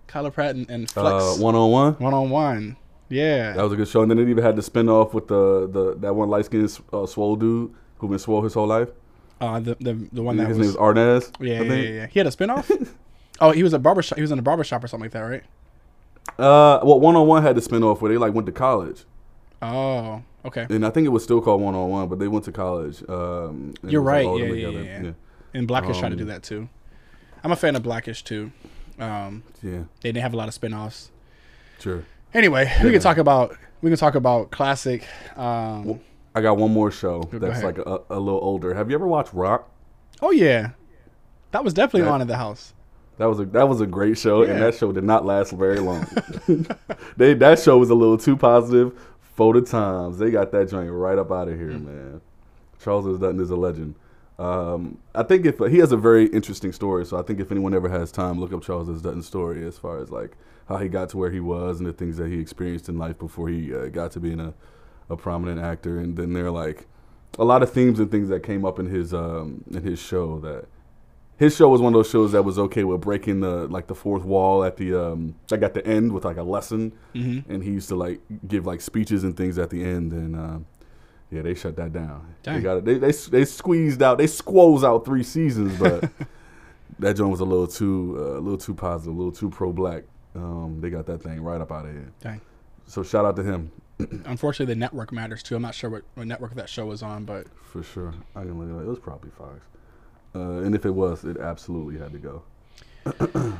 [0.07, 1.93] Kyla Pratt and, and Flex Uh, one on one.
[1.95, 2.77] one on one.
[3.09, 5.27] Yeah, That was a good show, and then it even had the spin off with
[5.27, 8.89] the, the that one light skinned uh, swole dude who been swole his whole life.
[9.41, 11.31] uh, the the the one that His was name is Arnaz.
[11.39, 11.85] yeah, I yeah, think.
[11.85, 12.07] yeah, yeah.
[12.07, 12.89] He had a spinoff.
[13.41, 14.17] oh, he was a barbershop.
[14.17, 15.43] He was in a barbershop or something like that, right?
[16.39, 19.03] Uh, well, one on one had the spin off where they like went to college,
[19.63, 20.65] Oh, okay.
[20.69, 23.01] and I think it was still called one on one, but they went to college.
[23.09, 25.11] Um, You're was, like, right, yeah, yeah, yeah.
[25.53, 26.67] And Blackish tried to do Um, that too.
[27.43, 28.51] I'm a fan of Blackish too.
[28.99, 31.11] Um, yeah, yeah, they didn't have a lot of spin-offs.
[31.79, 32.03] sure.
[32.33, 35.05] Anyway, we can talk about we can talk about classic.
[35.35, 35.99] Um, Well,
[36.35, 38.73] I got one more show that's like a, a little older.
[38.73, 39.69] Have you ever watched Roc?
[40.21, 40.71] oh yeah,
[41.51, 42.73] that was definitely That- on in the house.
[43.19, 44.53] That was a that was a great show, Yeah.
[44.53, 46.07] and that show did not last very long.
[47.17, 48.93] they that show was a little too positive
[49.35, 50.17] for the times.
[50.17, 51.85] They got that joint right up out of here, Mm.
[51.85, 52.21] man.
[52.83, 53.19] Charles S.
[53.19, 53.95] Dutton is a legend.
[54.39, 57.73] Um, I think if he has a very interesting story, so I think if anyone
[57.73, 59.01] ever has time, look up Charles S.
[59.01, 60.35] Dutton's story as far as like
[60.67, 63.17] how he got to where he was and the things that he experienced in life
[63.19, 64.53] before he uh, got to being a,
[65.09, 65.99] a prominent actor.
[65.99, 66.87] And then there are like
[67.37, 70.39] a lot of themes and things that came up in his um, in his show
[70.39, 70.65] that
[71.43, 73.95] his show was one of those shows that was okay with breaking the like the
[73.95, 76.93] fourth wall at the um like at the end with like a lesson.
[77.13, 77.51] Mm-hmm.
[77.51, 80.65] and he used to like give like speeches and things at the end and um
[81.29, 82.33] yeah they shut that down.
[82.43, 82.55] Dang.
[82.55, 82.85] they got it.
[82.85, 86.09] They, they they squeezed out they squoze out three seasons but
[86.99, 89.73] that joint was a little too uh, a little too positive a little too pro
[89.73, 90.03] black
[90.35, 92.11] um they got that thing right up out of here.
[92.21, 92.39] Dang.
[92.85, 93.69] so shout out to him.
[94.25, 95.55] Unfortunately, the network matters too.
[95.57, 98.13] I'm not sure what, what network that show was on, but for sure.
[98.35, 98.87] I can look at it.
[98.87, 99.59] It was probably fox
[100.35, 102.41] uh, and if it was it absolutely had to go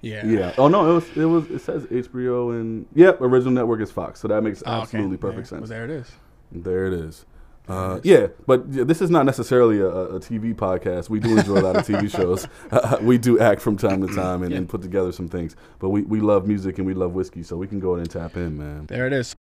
[0.00, 0.54] yeah, Yeah.
[0.58, 4.20] Oh no, it was it was it says HBO and yep, original network is Fox,
[4.20, 4.82] so that makes Oh, okay.
[4.82, 5.70] absolutely perfect There- sense.
[5.70, 6.10] Well, there it is.
[6.52, 7.24] There it is.
[7.68, 11.10] Uh, yeah, but yeah, this is not necessarily a, a TV podcast.
[11.10, 12.48] We do enjoy a lot of TV shows.
[12.70, 15.54] Uh, we do act from time to time and, and put together some things.
[15.78, 18.10] But we, we love music and we love whiskey, so we can go ahead and
[18.10, 18.86] tap in, man.
[18.86, 19.34] There it is.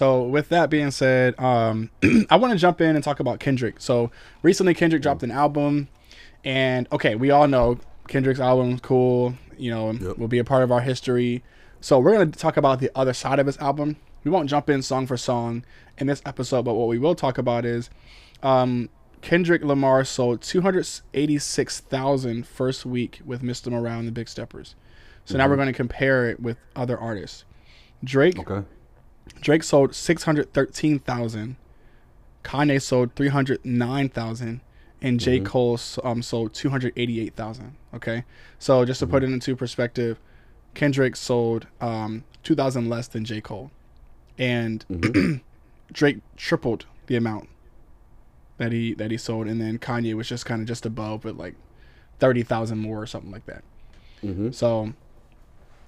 [0.00, 1.88] So with that being said, um,
[2.28, 3.76] I want to jump in and talk about Kendrick.
[3.78, 4.10] So
[4.42, 5.86] recently, Kendrick dropped an album,
[6.44, 7.78] and okay, we all know
[8.08, 9.34] Kendrick's album cool.
[9.56, 10.18] You know, Yep.
[10.18, 11.44] will be a part of our history.
[11.80, 13.94] So we're gonna talk about the other side of his album.
[14.24, 15.64] We won't jump in song for song
[15.96, 17.88] in this episode, but what we will talk about is
[18.42, 18.88] um,
[19.20, 23.70] Kendrick Lamar sold 286,000 first week with Mr.
[23.70, 24.74] Morale and the Big Steppers.
[25.24, 27.44] So now we're going to compare it with other artists.
[28.02, 28.66] Drake Okay.
[29.40, 31.56] Drake sold 613,000.
[32.42, 34.60] Kanye sold 309,000
[35.00, 35.40] and J.
[35.40, 35.44] Mhm.
[35.46, 37.74] Cole um, sold 288,000.
[37.94, 38.24] Okay.
[38.58, 40.18] So just to put it into perspective,
[40.74, 43.40] Kendrick sold um, 2,000 less than J.
[43.40, 43.70] Cole.
[44.38, 45.40] And Mhm.
[45.92, 47.48] Drake tripled the amount
[48.56, 51.36] that he that he sold and then Kanye was just kind of just above but
[51.36, 51.54] like
[52.20, 53.62] 30,000 more or something like that.
[54.22, 54.92] hmm So,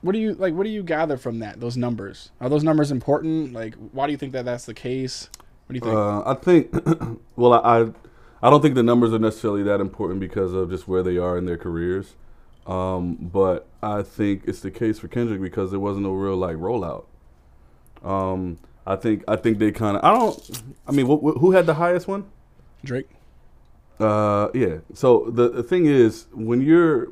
[0.07, 0.55] what do you like?
[0.55, 1.61] What do you gather from that?
[1.61, 3.53] Those numbers are those numbers important?
[3.53, 5.29] Like, why do you think that that's the case?
[5.67, 5.97] What do you think?
[5.97, 7.89] Uh, I think, well, I,
[8.41, 11.37] I don't think the numbers are necessarily that important because of just where they are
[11.37, 12.15] in their careers.
[12.69, 16.57] Um, but I think it's the case for Kendrick because there wasn't no real like
[16.57, 17.07] rollout.
[18.05, 21.51] Um, I think I think they kind of I don't I mean wh- wh- who
[21.51, 22.27] had the highest one?
[22.85, 23.09] Drake.
[23.99, 24.79] Uh, yeah.
[24.95, 27.09] So the, the thing is, when you're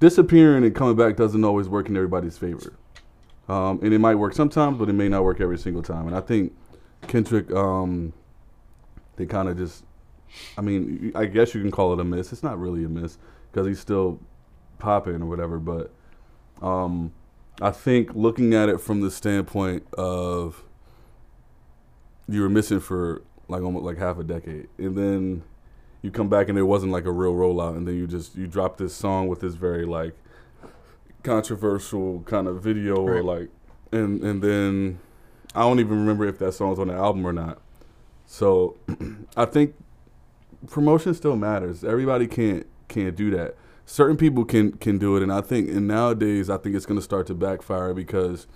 [0.00, 2.72] disappearing and coming back, doesn't always work in everybody's favor.
[3.48, 6.06] Um, and it might work sometimes, but it may not work every single time.
[6.06, 6.52] And I think
[7.06, 8.12] Kendrick, um,
[9.16, 9.84] they kind of just,
[10.56, 12.32] I mean, I guess you can call it a miss.
[12.32, 13.18] It's not really a miss
[13.50, 14.20] because he's still
[14.78, 15.58] popping or whatever.
[15.58, 15.92] But
[16.62, 17.12] um,
[17.60, 20.62] I think looking at it from the standpoint of
[22.28, 25.42] you were missing for like almost like half a decade, and then
[26.02, 28.46] you come back and it wasn't like a real rollout, and then you just you
[28.46, 30.14] drop this song with this very like
[31.22, 33.50] controversial kind of video or like,
[33.92, 34.98] and and then
[35.54, 37.60] I don't even remember if that song's on the album or not.
[38.26, 38.76] So
[39.36, 39.74] I think
[40.68, 41.84] promotion still matters.
[41.84, 43.56] Everybody can't can't do that.
[43.84, 46.98] Certain people can can do it, and I think and nowadays I think it's going
[46.98, 48.46] to start to backfire because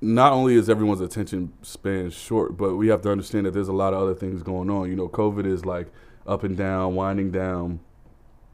[0.00, 3.72] not only is everyone's attention span short, but we have to understand that there's a
[3.72, 4.88] lot of other things going on.
[4.88, 5.88] You know, COVID is like
[6.26, 7.80] up and down, winding down.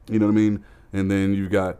[0.09, 0.65] You know what I mean?
[0.93, 1.77] And then you got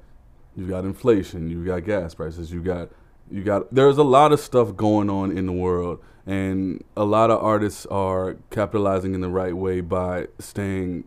[0.55, 2.89] you got inflation, you got gas prices, you got
[3.31, 7.29] you got there's a lot of stuff going on in the world and a lot
[7.31, 11.03] of artists are capitalizing in the right way by staying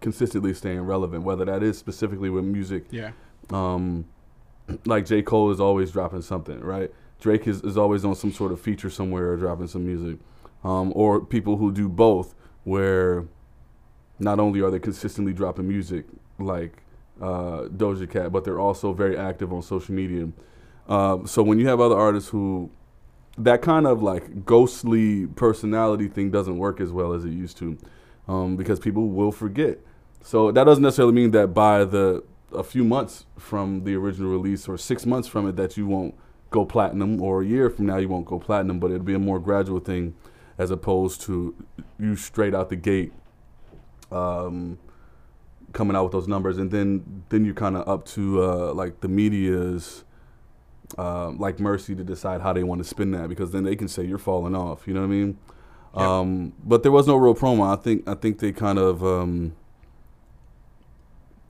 [0.00, 3.12] consistently staying relevant, whether that is specifically with music Yeah.
[3.50, 4.04] um,
[4.84, 5.22] like J.
[5.22, 6.90] Cole is always dropping something, right?
[7.20, 10.18] Drake is, is always on some sort of feature somewhere or dropping some music.
[10.62, 13.26] Um, or people who do both, where
[14.18, 16.06] not only are they consistently dropping music
[16.38, 16.82] like
[17.20, 20.28] uh, Doja Cat, but they're also very active on social media.
[20.88, 22.70] Um, so when you have other artists who
[23.36, 27.76] that kind of like ghostly personality thing doesn't work as well as it used to,
[28.28, 29.78] um, because people will forget.
[30.22, 32.22] So that doesn't necessarily mean that by the
[32.52, 36.14] a few months from the original release or six months from it that you won't
[36.54, 38.78] go platinum, or a year from now you won't go platinum.
[38.78, 40.14] But it'll be a more gradual thing,
[40.56, 41.54] as opposed to
[41.98, 43.12] you straight out the gate,
[44.10, 44.78] um,
[45.72, 49.00] coming out with those numbers, and then then you're kind of up to uh, like
[49.00, 50.04] the media's.
[50.98, 53.88] Um, like Mercy to decide how they want to spin that because then they can
[53.88, 54.86] say you're falling off.
[54.86, 55.38] You know what I mean?
[55.96, 56.02] Yep.
[56.02, 57.66] Um, but there was no real promo.
[57.66, 59.56] I think I think they kind of um,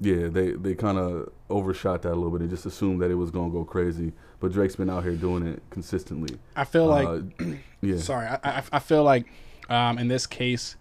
[0.01, 2.40] yeah they they kind of overshot that a little bit.
[2.40, 4.12] They just assumed that it was gonna go crazy.
[4.44, 6.37] But Drake's been out here doing it consistently.
[6.54, 7.09] I feel like.
[7.09, 7.20] Uh,
[7.80, 9.24] yeah, Sorry, I, I, I feel like
[9.70, 10.76] um, in this case,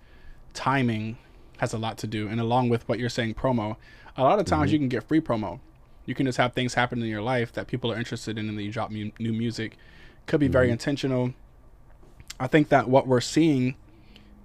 [0.54, 1.18] timing
[1.60, 3.78] has a lot to do, and along with what you're saying, promo.
[4.18, 4.74] A lot of times Mm-hmm.
[4.74, 5.62] you can get free promo.
[6.06, 8.58] You can just have things happen in your life that people are interested in, and
[8.58, 9.78] then you drop mu- new music.
[10.26, 10.52] Could be Mm-hmm.
[10.52, 11.34] very intentional.
[12.42, 13.76] I think that what we're seeing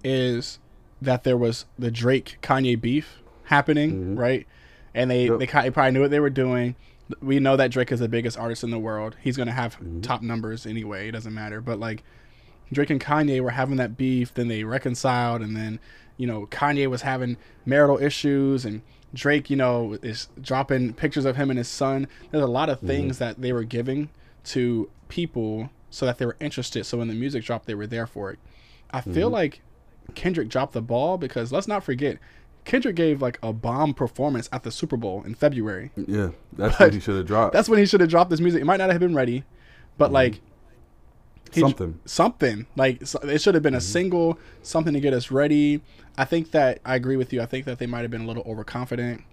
[0.01, 0.59] is
[1.01, 4.17] that there was the Drake Kanye beef happening, Mhm.
[4.17, 4.47] right?
[4.93, 5.39] And they Yep.
[5.39, 6.75] they, they probably knew what they were doing.
[7.21, 9.15] We know that Drake is the biggest artist in the world.
[9.21, 10.01] He's gonna have Mm-hmm.
[10.01, 11.09] top numbers anyway.
[11.09, 11.61] It doesn't matter.
[11.61, 12.03] But like
[12.71, 15.79] Drake and Kanye were having that beef, then they reconciled, and then
[16.17, 18.81] you know Kanye was having marital issues, and
[19.13, 22.07] Drake, you know, is dropping pictures of him and his son.
[22.29, 24.09] There's a lot of things that they were giving
[24.45, 26.85] to people so that they were interested.
[26.85, 28.37] So when the music dropped, they were there for it.
[28.91, 29.61] I feel like
[30.13, 32.19] Kendrick dropped the ball because let's not forget,
[32.65, 35.91] Kendrick gave like a bomb performance at the Super Bowl in February.
[35.95, 37.53] yeah, that's But what he should have dropped.
[37.53, 38.61] That's when he should have dropped this music.
[38.61, 39.43] It might not have been ready,
[39.97, 40.13] but mm-hmm.
[40.13, 40.41] like
[41.51, 41.99] He- Something.
[42.05, 42.67] something.
[42.75, 43.91] Like so- it should have been a mm-hmm.
[43.91, 45.81] single something to get us ready.
[46.17, 47.41] I think that i agree with you.
[47.41, 49.23] I think that they might have been a little overconfident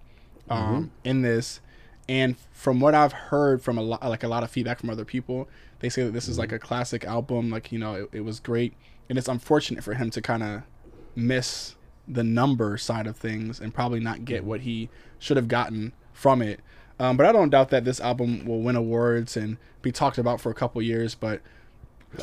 [0.48, 0.84] um, mm-hmm.
[1.04, 1.60] in this.
[2.08, 5.04] And from what i've heard from a lot like a lot of feedback from other
[5.04, 5.48] people
[5.80, 7.50] they say that this is like a classic album.
[7.50, 8.74] Like you know it, it was great.
[9.08, 10.62] And it's unfortunate for him to kind of
[11.14, 11.75] miss
[12.08, 14.88] the number side of things and probably not get what he
[15.18, 16.60] should have gotten from it
[16.98, 20.40] um, but i don't doubt that this album will win awards and be talked about
[20.40, 21.40] for a couple years but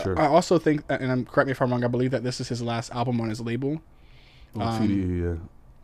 [0.02, 0.20] Sure.
[0.20, 1.84] I also think, and I'm correct me if I'm wrong.
[1.84, 3.82] I believe that this is his last album on his label,
[4.56, 5.22] um, TDE,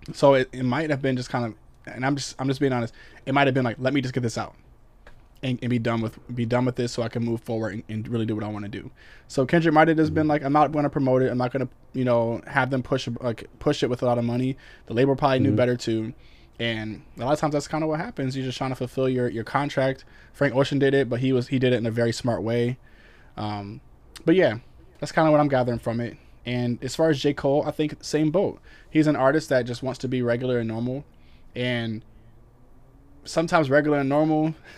[0.07, 0.13] yeah.
[0.13, 1.53] so it, it might have been just kind of,
[1.93, 2.93] and I'm just I'm just being honest.
[3.25, 4.55] It might have been like, let me just get this out,
[5.41, 7.84] and, and be done with be done with this, so I can move forward and,
[7.88, 8.91] and really do what I want to do.
[9.28, 11.32] So Kendrick might have just been like, I'm not going to promote it.
[11.32, 14.17] I'm not going to you know have them push like push it with a lot
[14.17, 14.58] of money.
[14.88, 16.13] The label probably knew better too.
[16.60, 18.36] And a lot of times that's kind of what happens.
[18.36, 20.04] You're just trying to fulfill your, your contract.
[20.34, 22.78] Frank Ocean did it, but he was he did it in a very smart way.
[23.38, 23.80] Um,
[24.25, 24.58] but yeah,
[24.99, 26.17] that's kind of what I'm gathering from it.
[26.45, 27.34] And as far as J.
[27.34, 28.60] Cole, I think same boat.
[28.89, 31.06] He's an artist that just wants to be regular and normal.
[31.56, 32.04] And
[33.29, 34.55] sometimes regular and normal,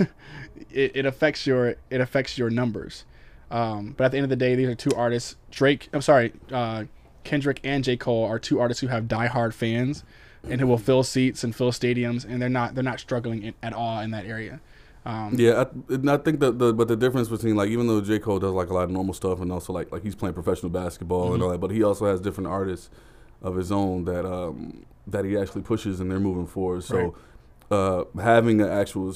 [0.72, 3.06] it, it affects your it affects your numbers.
[3.50, 5.36] Um, but at the end of the day, these are two artists.
[5.50, 6.86] Drake, I'm sorry, uh,
[7.24, 7.98] Kendrick and J.
[7.98, 10.04] Cole are two artists who have diehard fans
[10.44, 13.54] and who will fill seats and fill stadiums, and they're not they're not struggling in,
[13.62, 14.60] at all in that area.
[15.06, 18.20] Um, Yeah, I, I think that the but the difference between like even though J
[18.20, 20.70] Cole does like a lot of normal stuff and also like like he's playing professional
[20.70, 21.34] basketball Mm-hmm.
[21.36, 22.90] and all that, but he also has different artists
[23.42, 26.84] of his own that um that he actually pushes and they're moving forward.
[26.84, 27.16] So
[27.72, 29.16] uh having an actual,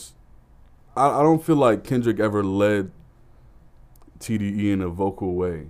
[0.96, 2.92] I don't feel like Kendrick ever led
[4.20, 5.70] TDE in a vocal way.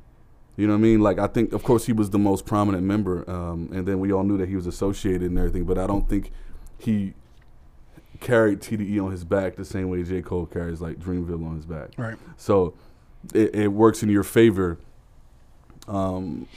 [0.57, 1.01] You know what I mean?
[1.01, 4.13] Like I think, of course, he was the most prominent member, um, and then we
[4.13, 5.65] all knew that he was associated and everything.
[5.65, 6.31] But I don't think
[6.77, 7.13] he
[8.21, 11.65] carried TDE on his back the same way J Cole carries like Dreamville on his
[11.65, 11.89] back.
[11.97, 12.15] Right.
[12.37, 12.73] So
[13.33, 14.77] it, it works in your favor
[15.87, 16.47] um,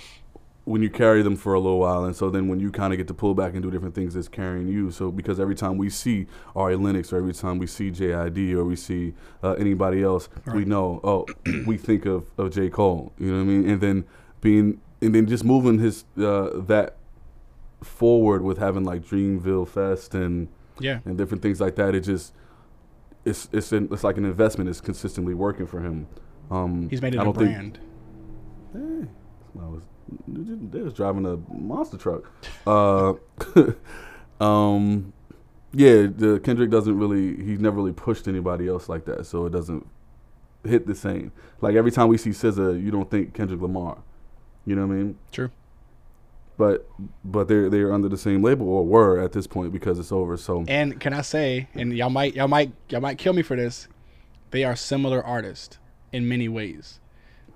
[0.68, 2.96] when you carry them for a little while, and so then when you kind of
[2.98, 4.90] get to pull back and do different things, it's carrying you.
[4.90, 8.64] So because every time we see Ari Lennox, or every time we see JID, or
[8.64, 11.26] we see uh, anybody else, we know oh
[11.66, 13.12] we think of, of J Cole.
[13.18, 13.68] You know what I mean?
[13.70, 14.04] And then
[14.40, 16.96] being and then just moving his uh, that
[17.82, 20.48] forward with having like Dreamville Fest and
[20.80, 21.00] Yeah.
[21.04, 21.94] and different things like that.
[21.94, 22.34] It just
[23.24, 24.68] it's it's an, it's like an investment.
[24.68, 26.06] It's consistently working for him.
[26.50, 27.78] Um, He's made it I a don't think- brand.
[29.60, 29.82] I was
[30.26, 32.30] they was driving a monster truck.
[32.66, 33.14] Uh,
[34.44, 35.12] um,
[35.72, 37.36] yeah, the Kendrick doesn't really.
[37.44, 39.86] He's never really pushed anybody else like that, so it doesn't
[40.64, 41.32] hit the same.
[41.60, 43.98] Like every time we see SZA, you don't think Kendrick Lamar.
[44.64, 45.18] You know what I mean?
[45.32, 45.50] True.
[46.56, 46.88] But
[47.24, 50.36] but they're they're under the same label or were at this point because it's over.
[50.36, 53.56] So And can I say, and y'all might y'all might y'all might kill me for
[53.56, 53.88] this,
[54.50, 55.78] they are similar artists
[56.12, 56.98] in many ways.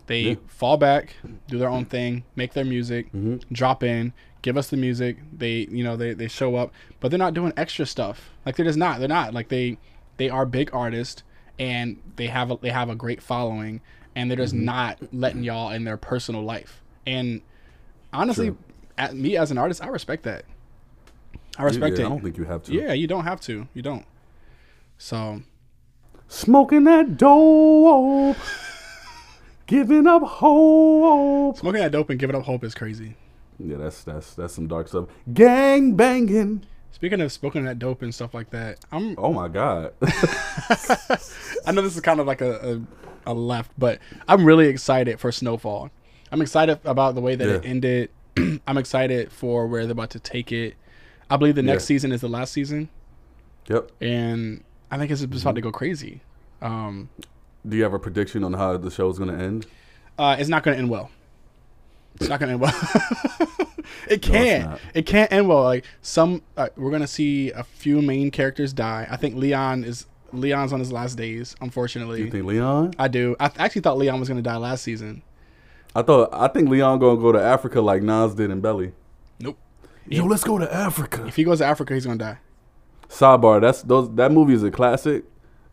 [0.07, 0.35] They Yeah.
[0.49, 1.15] fall back,
[1.49, 3.43] do their own thing, make their music, Mhm.
[3.53, 4.13] drop in,
[4.43, 5.19] give us the music.
[5.37, 8.31] They you know they, they show up, but they're not doing extra stuff.
[8.45, 8.99] Like they're just not.
[8.99, 9.79] They're not like they
[10.17, 11.23] they are big artists
[11.59, 13.81] and they have a, they have a great following
[14.15, 16.83] and they're just not letting y'all in their personal life.
[17.07, 17.41] And
[18.13, 18.55] honestly,
[18.99, 20.45] at me as an artist, I respect that.
[21.59, 22.07] I respect yeah, it.
[22.07, 22.73] I don't think you have to.
[22.73, 23.69] Yeah, you don't have to.
[23.75, 24.05] You don't.
[24.99, 25.43] So
[26.29, 28.39] Smoking that dope,
[29.67, 31.59] giving up hope.
[31.59, 33.17] smoking that dope and giving up hope is crazy.
[33.59, 35.07] Yeah, that's that's that's some dark stuff.
[35.33, 36.65] Gang banging.
[36.91, 39.15] Speaking of smoking that dope and stuff like that, I'm.
[39.19, 39.93] Oh my god.
[40.03, 42.83] I know this is kind of like a,
[43.27, 43.99] a, a left, but
[44.29, 45.91] I'm really excited for Snowfall.
[46.31, 48.11] I'm excited about the way that it ended.
[48.67, 50.75] I'm excited for where they're about to take it.
[51.31, 51.89] I believe the next Yeah.
[51.95, 52.89] season is the last season,
[53.69, 53.91] yep.
[54.01, 56.21] and I think it's just about to go crazy.
[56.61, 57.09] Um,
[57.67, 59.67] Do you have a prediction on how the show's gonna end?
[60.19, 61.11] uh, it's not going to end well.
[62.17, 63.59] It's not going to end well.
[64.09, 64.71] it can't.
[64.71, 64.81] not.
[64.95, 65.63] it can't end well.
[65.63, 69.09] Like some, uh, we're going to see a few main characters die.
[69.11, 71.57] I think Leon is Leon's on his last days.
[71.63, 72.93] Unfortunately, You think Leon?
[72.99, 73.35] I do.
[73.41, 75.23] I th- actually thought Leon was going to die last season.
[75.95, 78.93] I thought I think Leon gonna go to Africa like Nas did in Belly.
[79.41, 79.59] Nope.
[80.07, 81.27] Yo, let's go to Africa.
[81.27, 82.39] If he goes to Africa, he's going to die.
[83.09, 85.25] Sidebar, that's those that movie is a classic.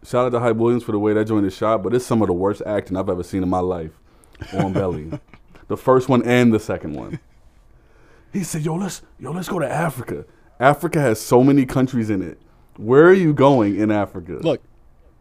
[0.04, 2.22] Shout out to Hype Williams for the way that joint is shot, but it's some
[2.22, 3.92] of the worst acting I've ever seen in my life
[4.54, 5.12] on Belly.
[5.68, 7.20] the first one and the second one.
[8.32, 10.26] He said, "Yo, let's yo, let's go to Africa.
[10.60, 12.40] Africa has so many countries in it.
[12.78, 14.62] Where are you going in Africa?" Look,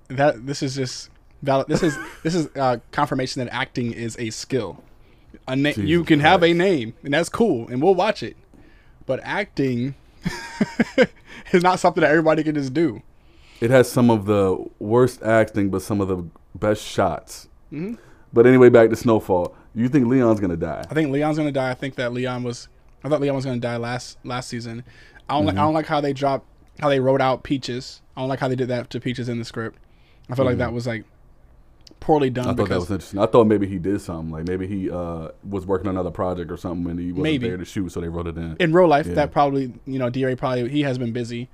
[0.09, 1.11] that this is just
[1.43, 1.69] valid.
[1.69, 4.83] This is this is uh, confirmation that acting is a skill.
[5.47, 8.37] A na- you can have a name, and that's cool, and we'll watch it.
[9.07, 9.95] But acting
[11.53, 13.03] is not something that everybody can just do.
[13.61, 17.49] It has some of the worst acting, but some of the best shots.
[17.73, 17.95] Mm-hmm.
[18.33, 19.55] But anyway, back to Snowfall.
[19.75, 20.85] You think Leon's gonna die?
[20.91, 21.71] I think Leon's gonna die.
[21.71, 22.69] I think that Leon was.
[23.05, 24.85] I thought Leon was gonna die last last season.
[25.29, 25.57] I don't like.
[25.57, 26.47] I don't like how they dropped
[26.81, 28.03] how they wrote out Peaches.
[28.17, 29.79] I don't like how they did that to Peaches in the script.
[30.31, 31.05] I feel like that was like
[32.01, 32.47] poorly done.
[32.49, 33.19] I thought that was interesting.
[33.21, 34.31] I thought maybe he did something.
[34.31, 37.49] Like maybe he uh, was working on another project or something and he wasn't Maybe.
[37.49, 38.57] there to shoot, so they wrote it in.
[38.61, 39.15] in real life, Yeah.
[39.15, 40.37] that probably you know D.A.
[40.37, 41.49] probably he has been busy.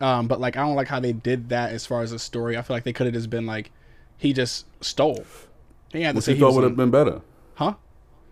[0.00, 2.56] Um, but like I don't like how they did that as far as a story.
[2.56, 3.70] I feel like they could have just been like
[4.18, 5.24] he just stole.
[5.92, 7.20] He had to what you thought would have been better?
[7.54, 7.74] huh?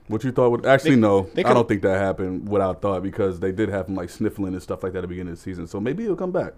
[0.09, 1.22] What you thought would actually They- no?
[1.33, 4.53] they I don't think that happened without thought because they did have him like sniffling
[4.53, 5.66] and stuff like that at the beginning of the season.
[5.66, 6.53] So maybe he'll come back.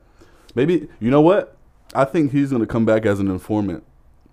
[0.56, 1.56] Maybe you know what?
[1.94, 3.84] I think he's gonna come back as an informant.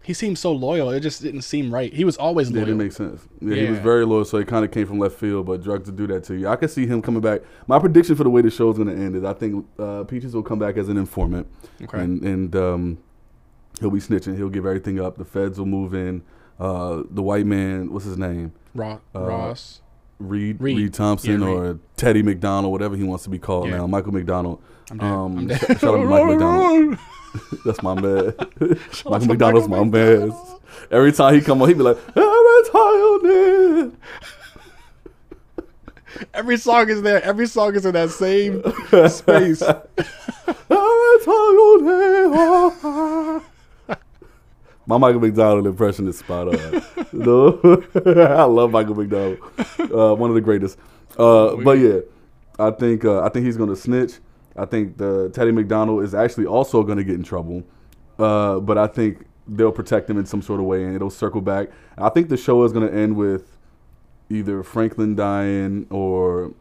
[0.04, 0.90] He seemed so loyal.
[0.90, 1.94] It just didn't seem right.
[1.94, 2.60] He was always loyal.
[2.68, 2.82] Yeah, loyal.
[2.82, 3.26] it makes sense.
[3.40, 5.46] Yeah, he was very loyal, so he kind of came from left field.
[5.46, 7.42] But drugs to do that to you, I could see him coming back.
[7.68, 10.36] My prediction for the way the show's going to end is I think uh, Peaches
[10.36, 11.48] will come back as an informant,
[11.84, 12.00] Okay.
[12.00, 12.98] and and um,
[13.80, 14.36] he'll be snitching.
[14.36, 15.18] He'll give everything up.
[15.18, 16.22] The feds will move in.
[16.60, 18.52] Uh, the white man, what's his name?
[18.76, 19.00] Ross.
[19.16, 19.82] Uh, Ross.
[20.20, 20.78] Reed, Reed.
[20.78, 23.78] Reed, Thompson Yeah, or Teddy McDonald, whatever he wants to be called Yeah.
[23.78, 23.88] now.
[23.88, 24.62] Michael McDonald.
[24.92, 25.06] I'm dead.
[25.06, 25.60] Um, I'm dead.
[25.60, 26.98] sh- shout out to Michael McDonald.
[27.66, 28.34] That's my man.
[29.06, 30.34] Michael McDonald's my man.
[30.92, 33.98] Every time he come on, he be like, "Every time
[36.34, 37.24] Every song is there.
[37.24, 38.62] Every song is in that same
[39.10, 39.64] space.
[44.86, 46.84] My Michael McDonald impression is spot on.
[47.14, 47.60] no,
[48.06, 49.40] I love Michael McDonald,
[49.80, 50.78] uh, one of the greatest.
[51.18, 52.00] Uh, but yeah,
[52.60, 54.20] I think uh, I think he's gonna snitch.
[54.56, 57.64] I think the Teddy McDonald is actually also gonna get in trouble,
[58.20, 61.42] uh, but I think they'll protect him in some sort of way, and it'll circle
[61.42, 61.70] back.
[61.98, 63.58] I think the show is gonna end with
[64.30, 66.54] either Franklin dying or,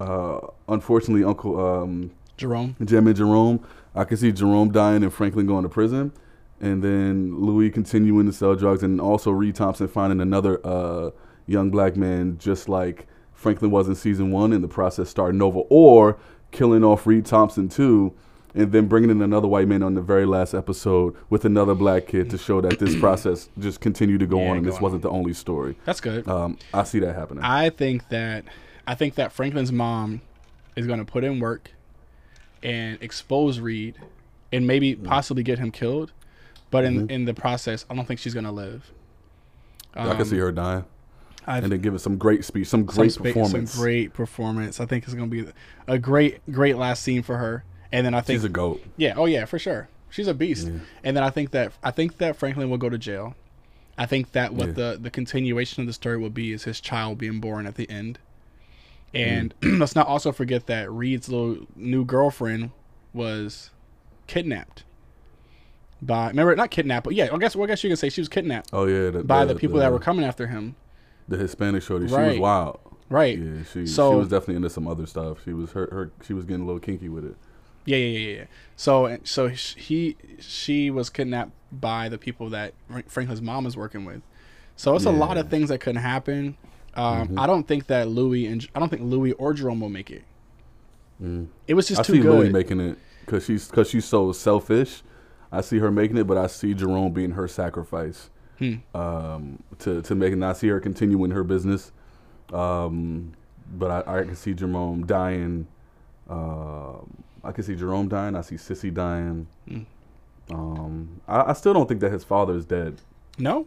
[0.00, 2.76] uh, unfortunately, Uncle um, Jerome.
[2.84, 3.60] Jim and Jerome.
[3.94, 6.12] I can see Jerome dying and Franklin going to prison,
[6.60, 11.10] and then Louis continuing to sell drugs, and also Reed Thompson finding another uh,
[11.46, 15.60] young black man just like Franklin was in season one, in the process starting over,
[15.68, 16.18] or
[16.54, 18.12] killing off Reed Thompson too,
[18.54, 22.06] and then bringing in another white man on the very last episode with another black
[22.06, 25.02] kid to show that this process just continued to go Yeah, on, and this wasn't
[25.02, 25.76] the only story.
[25.84, 26.26] That's good.
[26.28, 27.44] Um, I see that happening.
[27.44, 28.44] I think that
[28.86, 30.20] I think that Franklin's mom
[30.76, 31.70] is going to put in work
[32.62, 33.96] and expose Reed
[34.52, 35.04] and maybe Mm.
[35.04, 36.12] possibly get him killed.
[36.70, 37.10] But in Mm-hmm.
[37.10, 38.90] in the process, I don't think she's going to live.
[39.94, 40.84] I can see her dying,
[41.46, 43.72] I've, and then giving some great speech, some some great spa- performance.
[43.72, 44.80] Some great performance.
[44.80, 45.50] I think it's going to be
[45.86, 47.64] a great great last scene for her.
[47.92, 48.82] And then I think She's a goat.
[48.96, 49.88] Yeah, oh yeah, for sure.
[50.10, 50.68] She's a beast.
[50.68, 50.78] Yeah.
[51.02, 53.34] And then I think that I think that Franklin will go to jail.
[53.96, 54.72] I think that what Yeah.
[54.72, 57.88] the the continuation of the story will be is his child being born at the
[57.90, 58.18] end.
[59.12, 59.54] Mm.
[59.62, 62.70] And let's not also forget that Reed's little new girlfriend
[63.12, 63.70] was
[64.26, 64.84] kidnapped
[66.02, 68.20] by remember not kidnapped, but yeah, I guess well, I guess you can say she
[68.20, 70.76] was kidnapped Oh yeah, the, by the, people that were coming after him.
[71.28, 72.06] The Hispanic shorty.
[72.08, 72.78] She was wild.
[73.10, 73.38] Right.
[73.38, 75.38] Yeah, she So- she was definitely into some other stuff.
[75.44, 77.36] She was her, her she was getting a little kinky with it.
[77.86, 78.44] Yeah, yeah, yeah, yeah.
[78.76, 84.04] So, so he, she was kidnapped by the people that Fra- Franklin's mom is working
[84.06, 84.22] with.
[84.76, 86.56] So it's a lot of things that could happen.
[86.94, 87.38] Um, Mhm.
[87.40, 90.22] I don't think that Louis and I don't think Louis or Jerome will make it.
[91.66, 92.30] It was just I too see good.
[92.38, 95.02] Louis making it because she's because she's so selfish.
[95.52, 98.74] I see her making it, but I see Jerome being her sacrifice Hmm.
[98.96, 100.34] um, to to make it.
[100.34, 101.90] And I see her continuing her business,
[102.52, 103.32] um,
[103.76, 105.66] but I, I can see Jerome dying.
[106.28, 108.34] Um I can see Jerome dying.
[108.36, 109.46] I see Cissy dying.
[109.68, 109.80] Hmm.
[110.50, 113.02] Um, I, I still don't think that his father is dead.
[113.38, 113.66] no,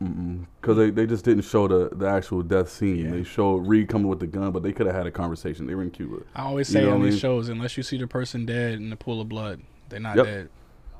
[0.00, 2.96] Because they, they just didn't show the, the actual death scene.
[3.04, 3.10] Yeah.
[3.10, 5.66] They showed Reed coming with the gun, but they could have had a conversation.
[5.66, 6.22] They were in Cuba.
[6.36, 7.20] I always You say know on these mean?
[7.20, 10.24] shows, unless you see the person dead in the pool of blood, they're not Yep.
[10.26, 10.48] dead.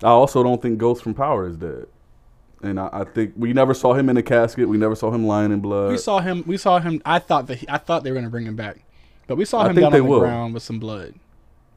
[0.02, 1.86] I also don't think Ghost from Power is dead.
[2.62, 4.68] And I, I think we never saw him in a casket.
[4.68, 5.90] We never saw him lying in blood.
[5.90, 6.44] we saw him.
[6.46, 7.02] We saw him.
[7.04, 8.84] I thought that he, I thought they were gonna bring him back,
[9.26, 10.20] but we saw him down on the will.
[10.20, 11.14] ground with some blood.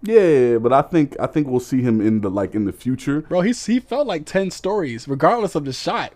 [0.04, 3.21] yeah, but I think I think we'll see him in the like in the future.
[3.21, 6.13] Bro, he he felt like ten stories, regardless of the shot,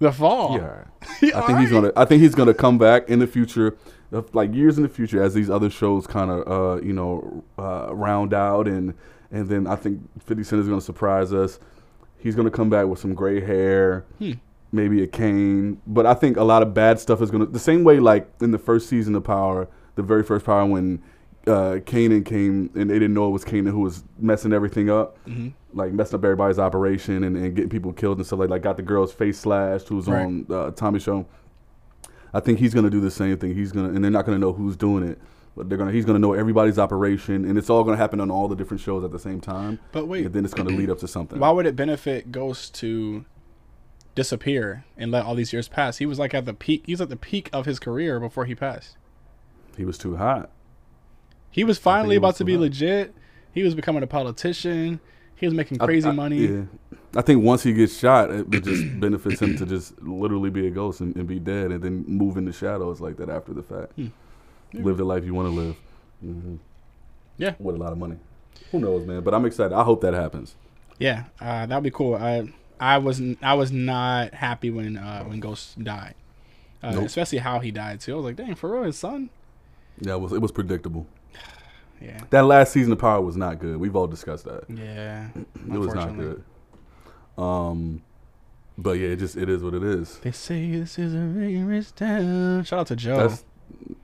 [0.00, 0.56] the fall.
[0.58, 0.84] Yeah,
[1.36, 1.92] I think he's gonna.
[1.96, 3.76] I think he's gonna come back in the future,
[4.32, 7.94] like years in the future, as these other shows kind of, uh, you know, uh,
[7.94, 8.94] round out, and
[9.30, 11.60] and then I think Fifty Cent is gonna surprise us.
[12.22, 14.32] He's gonna come back with some gray hair, Hmm.
[14.70, 17.46] maybe a cane, but I think a lot of bad stuff is gonna.
[17.46, 21.02] The same way, like in the first season of Power, the very first Power, when
[21.46, 25.18] uh, Kanan came and they didn't know it was Kanan who was messing everything up
[25.26, 28.60] hmm like messing up everybody's operation and, and getting people killed and stuff like like
[28.62, 30.22] got the girl's face slashed who was Right.
[30.26, 31.24] on uh, Tommy show.
[32.34, 33.54] I think he's gonna do the same thing.
[33.54, 35.18] He's gonna and they're not gonna know who's doing it,
[35.56, 38.48] but they're gonna he's gonna know everybody's operation and it's all gonna happen on all
[38.48, 39.78] the different shows at the same time.
[39.92, 41.38] But wait, and then it's gonna lead up to something.
[41.38, 43.24] why would it benefit Ghost to
[44.14, 45.98] disappear and let all these years pass.
[45.98, 46.82] He was like at the peak.
[46.86, 48.96] He was at the peak of his career before he passed.
[49.76, 50.50] He was too hot.
[51.50, 52.60] He was finally he about was to be hot.
[52.60, 53.14] legit.
[53.52, 55.00] He was becoming a politician.
[55.34, 56.46] He was making crazy I- money.
[56.46, 56.62] Yeah.
[57.14, 60.66] I think once he gets shot, it, it just benefits him to just literally be
[60.66, 63.52] a ghost and, and be dead, and then move in the shadows like that after
[63.52, 63.92] the fact.
[63.96, 64.06] Hmm.
[64.72, 64.82] Yeah.
[64.82, 65.76] Live the life you want to live.
[66.20, 66.56] hmm
[67.38, 67.54] Yeah.
[67.58, 68.16] with a lot of money.
[68.70, 69.22] Who knows, man?
[69.22, 69.74] But I'm excited.
[69.74, 70.54] I hope that happens.
[70.98, 72.14] Yeah, uh, that'd be cool.
[72.14, 76.14] I I was I was not happy when uh, when Ghost died,
[76.82, 77.04] uh, Nope.
[77.06, 78.12] especially how he died too.
[78.12, 79.30] I was like, dang, for real, his son.
[80.00, 81.06] Yeah, it was it was predictable.
[82.00, 83.76] Yeah, That last season of Power was not good.
[83.76, 84.64] We've all discussed that.
[84.68, 85.28] yeah.
[85.36, 86.42] It was not good.
[87.38, 88.02] Um,
[88.76, 90.18] but yeah, it just it is what it is.
[90.18, 92.64] They say this is a very rich town.
[92.64, 93.28] Shout out to Joe.
[93.28, 93.44] That's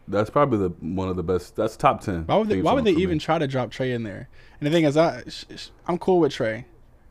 [0.07, 1.57] that's probably the one of the best.
[1.57, 2.25] That's top ten.
[2.27, 3.03] why would they, why would they me.
[3.03, 4.29] even try to drop Trey in there?
[4.61, 6.67] And the thing is, I sh- sh- I'm cool with Trey,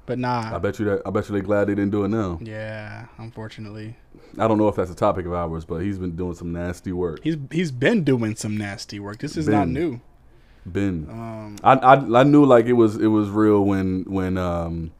[0.05, 0.55] but nah.
[0.55, 1.01] I bet you that.
[1.05, 2.39] I bet you they're glad they didn't do it now.
[2.41, 3.95] Yeah, unfortunately,
[4.37, 6.91] I don't know if that's a topic of ours, but he's been doing some nasty
[6.91, 7.19] work.
[7.23, 9.19] he's he's been doing some nasty work.
[9.19, 10.01] This is not new.
[10.69, 11.07] Been.
[11.09, 14.91] Um, I, I I knew like it was it was real when when um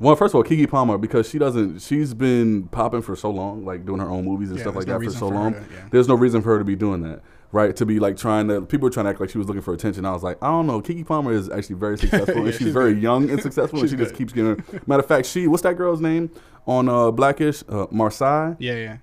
[0.00, 3.64] well first of all Keke Palmer because she doesn't she's been popping for so long
[3.64, 5.54] like doing her own movies and Yeah, stuff like no that for so for long
[5.54, 5.88] to- yeah.
[5.90, 7.20] there's no reason for her to be doing that
[7.52, 9.62] right to be like trying to people were trying to act like she was looking
[9.62, 12.40] for attention I was like I don't know Keke Palmer is actually very successful Yeah,
[12.42, 13.02] and she's, she's very good.
[13.02, 16.00] young and successful and she just keeps getting matter of fact she what's that girl's
[16.00, 16.30] name
[16.66, 18.96] on uh Blackish uh, Marsai yeah, yeah,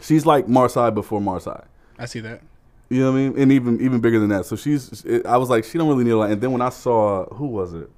[0.00, 1.64] she's like Marsai before Marsai
[1.98, 2.42] I see that.
[2.90, 3.38] you know what I mean?
[3.42, 4.46] And even even bigger than that.
[4.46, 5.04] So she's.
[5.04, 6.30] It, I was like, she don't really need a lot.
[6.30, 7.90] And then when I saw who was it,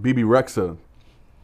[0.00, 0.78] Bebe Rexha.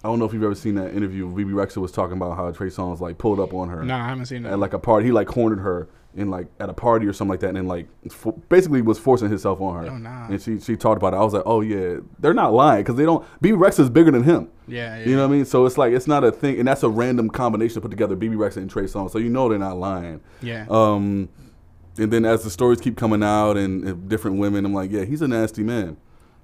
[0.02, 1.28] I don't know if you've ever seen that interview.
[1.28, 4.08] Bebe Rexha was talking about how Trey Songz like pulled up on her Nah, I
[4.08, 4.52] haven't seen that.
[4.54, 5.06] at like a party.
[5.06, 7.66] He like cornered her in like at a party or something like that, and then
[7.68, 9.90] like fo- basically was forcing himself on her.
[9.90, 10.26] Oh, nah.
[10.28, 11.18] And she she talked about it.
[11.18, 13.24] I was like, oh yeah, they're not lying because they don't.
[13.42, 14.48] Bebe Rexha is bigger than him.
[14.66, 15.04] yeah, yeah.
[15.04, 15.44] You know what I mean?
[15.44, 18.16] So it's like it's not a thing, and that's a random combination to put together.
[18.16, 20.20] Bebe Rexha and Trey Songz, so you know they're not lying.
[20.40, 20.64] Yeah.
[20.70, 21.28] Um,
[21.98, 25.04] and then as the stories keep coming out and, and different women, I'm like, yeah,
[25.04, 25.98] he's a nasty man.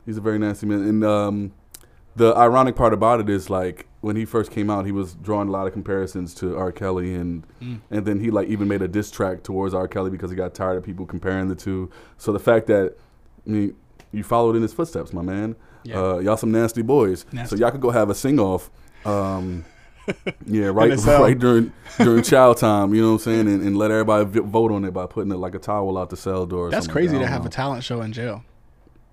[0.04, 0.82] He's a very nasty man.
[0.82, 1.52] And um,
[2.16, 5.48] the ironic part about it is like when he first came out, he was drawing
[5.48, 6.72] a lot of comparisons to R.
[6.72, 7.80] Kelly, and Mm.
[7.90, 9.86] and then he like even made a diss track towards R.
[9.88, 11.90] Kelly because he got tired of people comparing the two.
[12.18, 12.94] So the fact that
[13.46, 13.74] I mean,
[14.12, 15.56] you followed in his footsteps, my man.
[15.84, 16.00] Yeah.
[16.00, 17.24] Uh, y'all some nasty boys.
[17.32, 17.56] Nasty.
[17.56, 18.70] So y'all could go have a sing off.
[19.04, 19.64] Um,
[20.46, 22.94] yeah, right, right during during child time.
[22.94, 25.30] You know what I'm saying, and, and let everybody v- vote on it by putting
[25.32, 26.70] it like a towel out the cell door.
[26.70, 27.20] That's like crazy that.
[27.22, 28.42] to have don't a talent show in jail.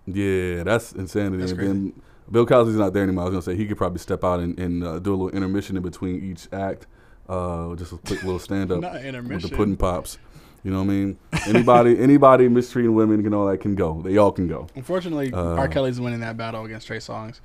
[0.06, 1.38] Yeah, that's insanity.
[1.38, 2.02] That's and then
[2.32, 3.24] Bill Cosby's not there anymore.
[3.24, 5.30] I was gonna say he could probably step out and, and uh, do a little
[5.30, 6.88] intermission in between each act,
[7.30, 10.18] uh, just a quick little stand up with the pudding pops.
[10.64, 11.20] You know what I mean?
[11.46, 14.02] Anybody, anybody mistreating women, you all that can go.
[14.02, 14.68] They all can go.
[14.76, 15.68] Unfortunately, Uh, R.
[15.68, 17.42] Kelly's winning that battle against Trey Songz.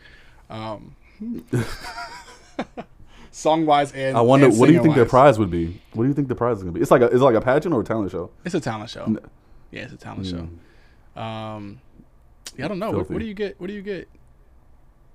[0.48, 0.94] Um,
[3.30, 5.80] song wise and I wonder, and what do you think their prize would be?
[5.92, 6.80] What do you think the prize is gonna be?
[6.80, 8.30] It's like a, it's like a pageant or a talent show.
[8.44, 9.04] It's a talent show.
[9.04, 9.18] N-
[9.70, 10.30] Yeah, it's a talent Mm.
[11.16, 11.20] show.
[11.20, 11.80] Um,
[12.56, 12.90] yeah, I don't know.
[12.92, 13.60] What, what do you get?
[13.60, 14.08] What do you get?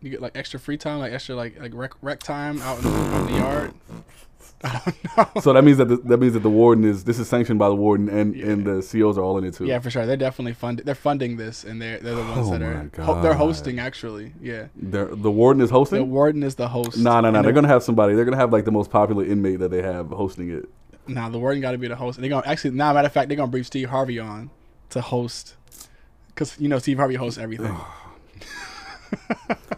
[0.04, 2.88] You get like extra free time, like extra like like rec, rec time out in,
[2.88, 3.74] in the yard.
[4.66, 5.42] I don't know.
[5.42, 7.70] So that means that the, that means that the warden is this is sanctioned by
[7.70, 9.66] the warden and and the COs are all in it too.
[9.66, 10.06] Yeah, for sure.
[10.06, 10.80] They're definitely fund.
[10.80, 12.90] They're funding this, and they're they're the ones Oh that are.
[13.02, 14.34] Ho- they're hosting actually.
[14.42, 16.00] Yeah, They're, the warden is hosting.
[16.00, 16.98] the warden is the host.
[16.98, 17.42] No, no, no.
[17.42, 18.14] They're gonna have somebody.
[18.14, 20.66] They're gonna have like the most popular inmate that they have hosting it.
[21.08, 22.20] Nah, the warden got to be the host.
[22.20, 22.72] They're gonna actually.
[22.72, 24.50] Nah, matter of fact, they're gonna brief Steve Harvey on
[24.92, 25.56] to host,
[26.28, 27.76] because you know Steve Harvey hosts everything.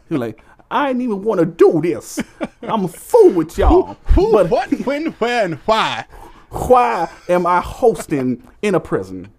[0.10, 2.20] You're like, I didn't even want to do this.
[2.64, 3.98] I'm a fool with y'all.
[4.08, 6.06] Who, but what, when, where, and why?
[6.50, 9.30] why am I hosting in a prison?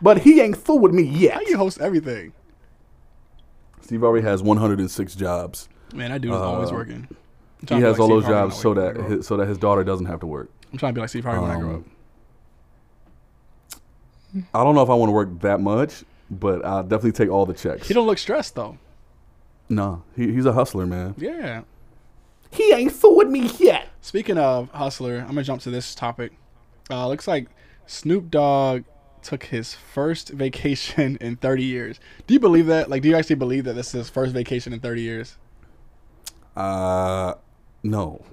[0.00, 1.34] But he ain't fool with me yet.
[1.34, 2.32] How you host everything?
[3.80, 5.68] Steve already has 106 jobs.
[5.92, 7.08] Man, that dude is always Uh, working.
[7.60, 9.36] He trying to be has like all Steve those Harvey jobs so that his, so
[9.36, 10.50] that his daughter doesn't have to work.
[10.72, 11.82] I'm trying to be like Steve Harvey when I grow up.
[14.34, 17.30] Um, I don't know if I want to work that much, but I'll definitely take
[17.30, 17.86] all the checks.
[17.86, 18.78] He don't look stressed though.
[19.68, 21.14] No, he, he's a hustler, man.
[21.16, 21.62] Yeah.
[22.50, 23.88] He ain't fool with me yet.
[24.00, 26.32] Speaking of hustler, I'm gonna jump to this topic.
[26.90, 27.48] Uh, looks like
[27.86, 28.84] Snoop Dogg
[29.22, 32.00] took his first vacation in 30 years.
[32.26, 32.90] Do you believe that?
[32.90, 35.36] Like, do you actually believe that this is his first vacation in 30 years?
[36.54, 37.34] Uh,
[37.82, 38.24] no.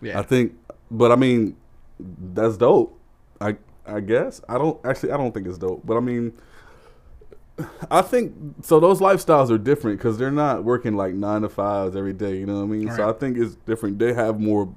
[0.00, 0.18] Yeah.
[0.18, 0.54] I think,
[0.90, 1.56] but I mean,
[1.98, 2.98] that's dope.
[3.40, 6.32] I I guess I don't actually I don't think it's dope, but I mean,
[7.90, 8.80] I think so.
[8.80, 12.36] Those lifestyles are different because they're not working like nine to fives every day.
[12.38, 12.90] You know what I mean?
[12.96, 13.98] So I think it's different.
[13.98, 14.74] They have more.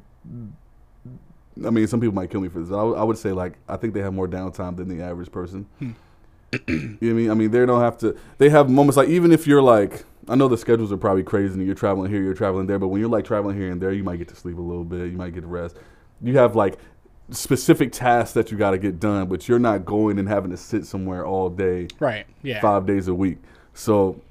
[1.65, 2.71] I mean, some people might kill me for this.
[2.71, 5.32] I, would- I would say like I think they have more downtime than the average
[5.32, 5.67] person.
[5.80, 5.91] Hmm.
[6.51, 7.32] you know what I mean?
[7.32, 8.15] I mean, they don't have to.
[8.38, 11.53] They have moments like even if you're like I know the schedules are probably crazy
[11.53, 13.91] and you're traveling here, you're traveling there, but when you're like traveling here and there,
[13.93, 15.78] you might get to sleep a little bit, you might get to rest.
[16.21, 16.78] You have like
[17.32, 20.57] specific tasks that you got to get done, but you're not going and having to
[20.57, 22.26] sit somewhere all day, Right.
[22.43, 22.61] Yeah.
[22.61, 23.38] five days a week.
[23.73, 24.21] So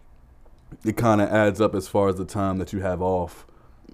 [0.84, 3.46] it kind of adds up as far as the time that you have off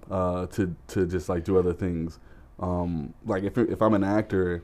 [0.09, 2.19] uh, to to just like do other things.
[2.59, 4.63] Um, like if if I'm an actor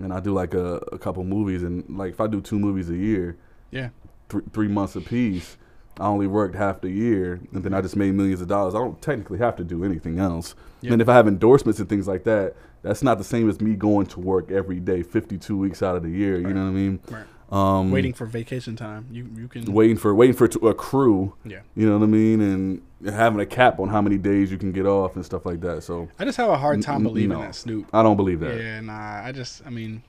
[0.00, 2.90] and I do like a, a couple movies and like if I do two movies
[2.90, 3.36] a year,
[3.70, 3.90] Yeah.
[4.28, 5.56] th- three months apiece.
[6.00, 8.74] I only worked half the year, and then I just made millions of dollars.
[8.74, 10.56] I don't technically have to do anything else.
[10.80, 10.92] Yeah.
[10.92, 13.74] And if I have endorsements and things like that, that's not the same as me
[13.74, 16.38] going to work every day, 52 weeks out of the year.
[16.38, 16.54] You Right.
[16.54, 17.00] know what I mean?
[17.10, 17.24] Right.
[17.50, 19.06] Um, Waiting for vacation time.
[19.12, 19.64] You you can.
[19.72, 21.34] waiting for waiting for to accrue.
[21.44, 21.60] Yeah.
[21.76, 22.40] You know what I mean?
[22.40, 22.82] And
[23.14, 25.82] having a cap on how many days you can get off and stuff like that.
[25.82, 27.42] So I just have a hard time n- believing no.
[27.42, 27.86] that Snoop.
[27.92, 28.56] I don't believe that.
[28.58, 29.22] Yeah, nah.
[29.24, 30.02] I just, I mean,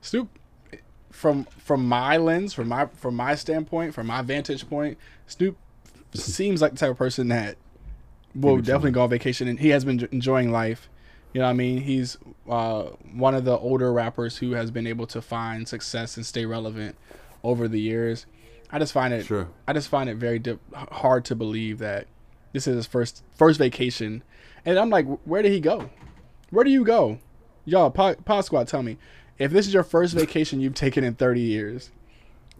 [0.00, 0.28] Snoop,
[1.10, 5.56] from from my lens, from my from my standpoint, from my vantage point, Snoop
[6.14, 7.56] seems like the type of person that
[8.34, 10.88] will definitely go on vacation, and he has been enjoying life.
[11.34, 11.78] You know what I mean?
[11.82, 12.16] He's
[12.48, 16.46] uh, one of the older rappers who has been able to find success and stay
[16.46, 16.96] relevant
[17.42, 18.26] over the years.
[18.70, 19.48] I just find it Sure.
[19.66, 22.06] I just find it very dip- hard to believe that
[22.52, 24.22] this is his first first vacation,
[24.64, 25.90] and I'm like, where did he go?
[26.50, 27.18] Where do you go,
[27.64, 27.90] y'all?
[27.90, 28.96] Pod, Pod Squad, tell me
[29.36, 31.90] if this is your first vacation you've taken in 30 years.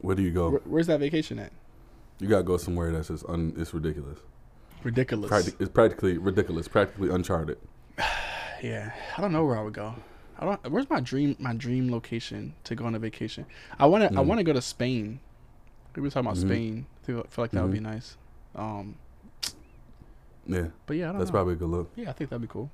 [0.01, 0.51] Where do you go?
[0.51, 1.53] Where, where's that vacation at?
[2.19, 4.19] You gotta go somewhere that's just un, it's ridiculous.
[4.83, 5.29] Ridiculous.
[5.29, 6.67] Practic- it's practically ridiculous.
[6.67, 7.59] Practically uncharted.
[8.63, 9.95] Yeah, I don't know where I would go.
[10.39, 10.71] I don't.
[10.71, 11.37] Where's my dream?
[11.39, 13.47] My dream location to go on a vacation.
[13.79, 14.19] I want to.
[14.19, 14.27] I Mm.
[14.27, 15.21] want to go to Spain.
[15.95, 16.49] We were talking about Mhm.
[16.49, 16.87] Spain.
[17.03, 17.83] I feel, feel like that would be Mhm.
[17.83, 18.17] nice.
[18.57, 18.97] Um,
[20.47, 21.35] Yeah, but yeah, I don't that's know.
[21.35, 21.91] probably a good look.
[21.97, 22.71] yeah, I think that'd be cool.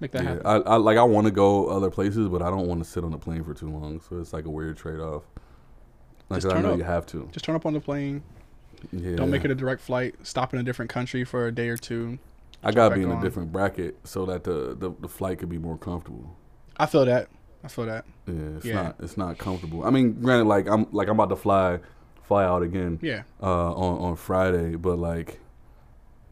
[0.00, 0.46] Make that Yeah, happen.
[0.46, 3.04] I, I like I want to go other places, but I don't want to sit
[3.04, 4.00] on the plane for too long.
[4.00, 5.22] So it's like a weird trade off.
[6.28, 6.78] Like I know up.
[6.78, 7.28] you have to.
[7.32, 8.22] Just turn up on the plane.
[8.90, 9.16] Yeah.
[9.16, 10.14] Don't make it a direct flight.
[10.22, 12.18] Stop in a different country for a day or two.
[12.62, 13.18] I gotta be in on.
[13.18, 16.36] a different bracket so that the, the the flight could be more comfortable.
[16.76, 17.28] I feel that.
[17.64, 18.04] I feel that.
[18.26, 18.74] Yeah, it's Yeah.
[18.82, 19.84] not it's not comfortable.
[19.84, 21.78] I mean, granted, like I'm like I'm about to fly
[22.22, 23.22] fly out again Yeah.
[23.42, 25.40] uh, on on Friday, but like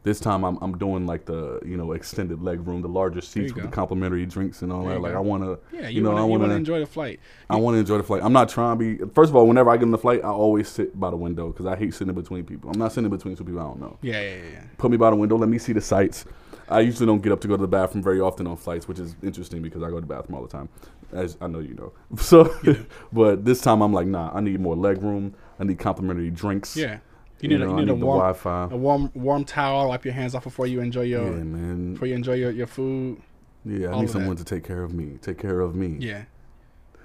[0.03, 3.53] this time I'm I'm doing like the you know extended leg room, the larger seats
[3.53, 3.69] with go.
[3.69, 4.99] the complimentary drinks and all There that.
[5.01, 5.17] Like go.
[5.17, 5.81] I wanna Yeah.
[5.89, 7.19] You, You know, wanna, I wanna wanna- enjoy the flight.
[7.49, 8.21] I want to enjoy the flight.
[8.23, 9.05] I'm not trying to be.
[9.13, 11.47] First of all, whenever I get in the flight, I always sit by the window
[11.51, 12.71] because I hate sitting between people.
[12.71, 13.97] I'm not sitting between two people I don't know.
[14.01, 14.21] Yeah.
[14.21, 14.29] Yeah.
[14.35, 14.41] Yeah.
[14.53, 14.63] yeah.
[14.77, 15.37] Put me by the window.
[15.37, 16.25] Let me see the sights.
[16.69, 18.97] I usually don't get up to go to the bathroom very often on flights, which
[18.97, 20.69] is interesting because I go to the bathroom all the time,
[21.11, 21.91] as I know you know.
[22.17, 22.55] So,
[23.13, 24.31] but this time I'm like, nah.
[24.33, 25.35] I need more leg room.
[25.59, 26.77] I need complimentary drinks.
[26.77, 26.99] Yeah.
[27.41, 28.63] You need, a, know, you I need a warm, Wi-Fi.
[28.71, 29.89] a warm, warm towel.
[29.89, 31.93] Wipe your hands off before you enjoy your, Yeah, man.
[31.93, 33.21] before you enjoy your, your food.
[33.65, 34.09] Yeah, I need of that.
[34.09, 35.17] someone to take care of me.
[35.21, 35.97] Take care of me.
[35.99, 36.23] Yeah.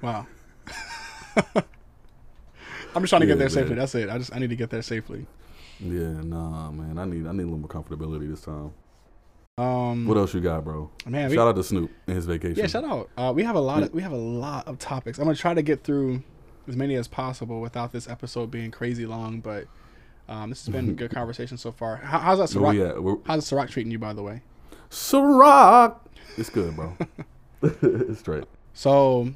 [0.02, 0.26] Wow.
[2.94, 3.74] I'm just trying to get Yeah, there safely.
[3.74, 4.08] That's it.
[4.08, 5.26] I just I need to get there safely.
[5.80, 6.98] Yeah, nah, man.
[6.98, 8.72] I need I need a little more comfortability this time.
[9.58, 10.90] Um, What else you got, bro?
[11.06, 12.56] man, we, Shout out to Snoop and his vacation.
[12.56, 13.08] yeah, shout out.
[13.16, 15.18] Uh, we have a lot of we have a lot of topics.
[15.18, 16.22] I'm gonna try to get through
[16.68, 19.40] as many as possible without this episode being crazy long.
[19.40, 19.66] But
[20.28, 21.96] um, this has been a good conversation so far.
[21.96, 22.90] How, how's that Ciroc?
[22.90, 23.02] at?
[23.02, 24.42] We're, How's Ciroc treating you, by the way?
[24.90, 25.98] Ciroc.
[26.36, 26.96] It's good, bro.
[27.62, 28.44] it's straight.
[28.74, 29.32] So,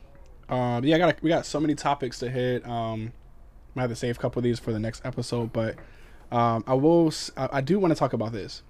[0.49, 2.67] um, yeah, I got we got so many topics to hit.
[2.67, 3.13] Um,
[3.77, 5.77] I have to save a couple of these for the next episode, but
[6.33, 7.13] um, I will.
[7.37, 8.63] I do want to talk about this.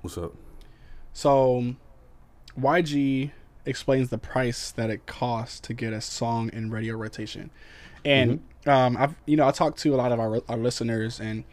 [0.00, 0.32] What's up?
[1.12, 1.74] So,
[2.58, 3.32] YG
[3.66, 7.50] explains the price that it costs to get a song in radio rotation,
[8.04, 11.44] and um, I've you know I talked to a lot of our our listeners, and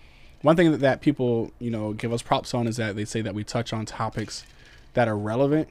[0.41, 3.21] one thing that, that people you know give us props on is that they say
[3.21, 4.45] that we touch on topics
[4.93, 5.67] that are relevant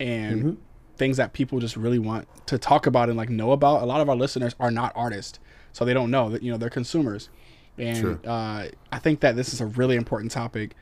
[0.00, 0.56] and Mhm.
[0.96, 3.82] things that people just really want to talk about and like know about.
[3.82, 5.38] A lot of our listeners are not artists,
[5.72, 7.28] so they don't know that you know they're consumers,
[7.78, 8.20] and Sure.
[8.26, 10.74] uh, I think that this is a really important topic,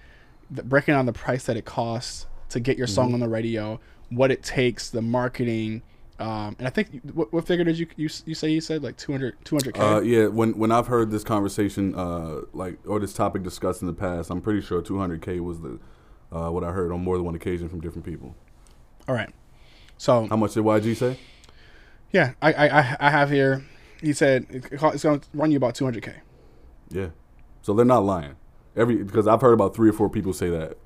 [0.50, 2.94] breaking down the price that it costs to get your Mm-hmm.
[2.94, 3.80] song on the radio,
[4.10, 5.82] what it takes, the marketing.
[6.18, 8.96] Um, and I think what, what figure did you, you you say you said like
[8.96, 9.78] 200 200k?
[9.80, 13.86] Uh, yeah, when when I've heard this conversation, uh, like or this topic discussed in
[13.88, 15.80] the past, I'm pretty sure 200k was the
[16.32, 18.34] uh, what I heard on more than one occasion from different people.
[19.08, 19.30] All right.
[19.98, 21.18] So How much did YG say?
[22.12, 23.64] yeah, I, I I- have here.
[24.00, 26.14] He said it's going to run you about 200k.
[26.90, 27.08] Yeah,
[27.62, 28.36] so they're not lying.
[28.76, 30.76] Every because I've heard about three or four people say that,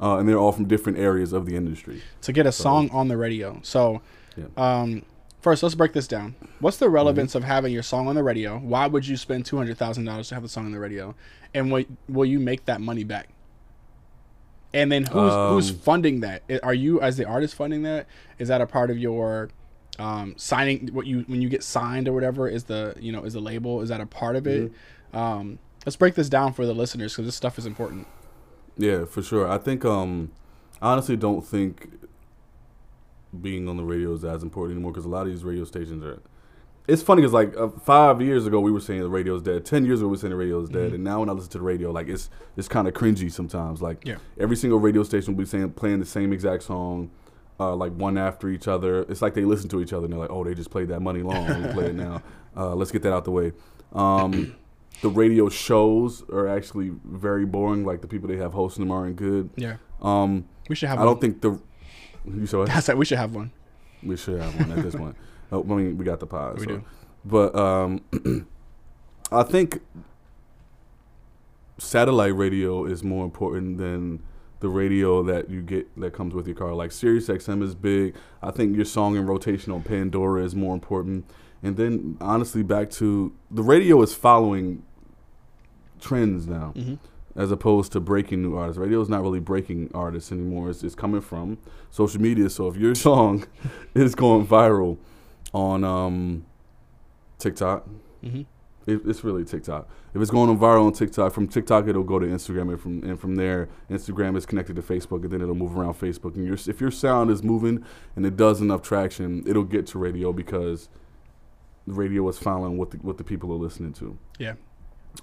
[0.00, 2.02] uh, and they're all from different areas of the industry.
[2.22, 3.60] to get a song on the radio.
[3.62, 4.00] So,
[4.36, 4.44] Yeah.
[4.56, 5.02] um,
[5.40, 6.34] first, let's break this down.
[6.60, 7.38] What's the relevance Mm-hmm.
[7.38, 8.58] of having your song on the radio?
[8.58, 11.14] Why would you spend two hundred thousand dollars to have the song on the radio?
[11.54, 13.28] And will will you make that money back?
[14.74, 16.42] And then who's who's Um, funding that?
[16.62, 18.06] Are you as the artist funding that?
[18.38, 19.48] Is that a part of your
[19.98, 20.88] um, signing?
[20.92, 23.80] What you when you get signed or whatever is the you know is the label?
[23.80, 24.70] Is that a part of it?
[24.70, 25.16] Mm-hmm.
[25.16, 28.06] Um, let's break this down for the listeners because this stuff is important.
[28.76, 29.48] Yeah, for sure.
[29.48, 30.32] I think um,
[30.82, 31.88] I honestly don't think
[33.42, 36.02] being on the radio is as important anymore because a lot of these radio stations
[36.04, 36.20] are.
[36.88, 39.64] It's funny because like uh, five years ago we were saying the radio's dead.
[39.64, 40.94] Ten years ago we were saying the radio's dead, Mhm.
[40.96, 43.82] and now when I listen to the radio, like it's it's kind of cringy sometimes.
[43.82, 44.16] Like Yeah.
[44.38, 47.10] every single radio station will be saying playing the same exact song,
[47.58, 49.00] uh, like one after each other.
[49.08, 51.00] It's like they listen to each other and they're like, oh, they just played that
[51.00, 51.46] money long.
[51.62, 52.22] Me play it now.
[52.58, 53.52] Uh, let's get that out the way.
[53.92, 54.54] Um,
[55.02, 57.84] the radio shows are actually very boring.
[57.84, 59.50] Like the people they have hosting them aren't good.
[59.56, 60.98] Yeah, Um, we should have.
[60.98, 61.60] I don't think the
[62.26, 62.66] you saw it.
[62.74, 62.96] That's it.
[62.96, 63.50] We should have one.
[64.02, 65.16] We should have one at this point.
[65.52, 66.58] Oh, I mean, we got the pod.
[66.58, 66.70] We so.
[66.70, 66.84] do.
[67.24, 68.00] But um,
[69.30, 69.80] I think
[71.78, 74.24] satellite radio is more important than
[74.58, 76.74] the radio that you get that comes with your car.
[76.74, 78.16] Like Sirius XM is big.
[78.42, 81.30] I think your song in rotation on Pandora is more important.
[81.62, 84.82] And then honestly, back to the radio is following
[86.00, 86.94] trends now hmm
[87.36, 88.78] as opposed to breaking new artists.
[88.78, 90.70] Radio is not really breaking artists anymore.
[90.70, 91.58] It's, it's coming from
[91.90, 92.48] social media.
[92.50, 93.44] So if your song
[93.94, 94.98] is going viral
[95.52, 96.46] on um,
[97.38, 97.86] TikTok,
[98.22, 98.42] hmm
[98.86, 99.88] it, it's really TikTok.
[100.14, 103.02] If it's going on viral on TikTok, from TikTok it'll go to Instagram, and from
[103.02, 106.36] and from there, Instagram is connected to Facebook, and then it'll move around Facebook.
[106.36, 107.84] And your if your sound is moving
[108.14, 110.88] and it does enough traction, it'll get to radio because
[111.86, 114.16] radio is following what the, what the people are listening to.
[114.38, 114.54] Yeah,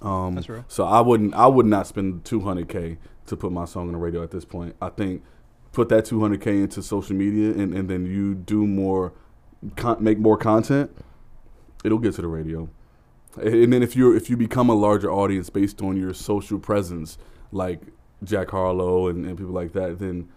[0.02, 0.64] Um, that's real.
[0.68, 4.22] so I wouldn't I would not spend 200k to put my song on the radio
[4.22, 4.76] at this point.
[4.80, 5.22] I think
[5.72, 9.12] put that 200k into social media and, and then you do more
[9.76, 10.90] con- make more content,
[11.84, 12.68] it'll get to the radio.
[13.40, 17.18] And then if you if you become a larger audience based on your social presence
[17.50, 17.80] like
[18.22, 20.28] Jack Harlow and, and people like that, then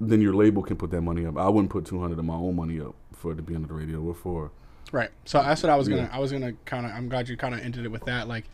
[0.00, 1.36] then your label can put that money up.
[1.36, 3.74] I wouldn't put 200 of my own money up for it to be on the
[3.74, 4.00] radio.
[4.00, 4.52] What for?
[4.92, 5.10] Right.
[5.24, 6.02] So that's what I was gonna.
[6.02, 6.10] Yeah.
[6.12, 6.92] I was gonna kind of.
[6.92, 8.28] I'm glad you kind of ended it with that.
[8.28, 8.44] Like,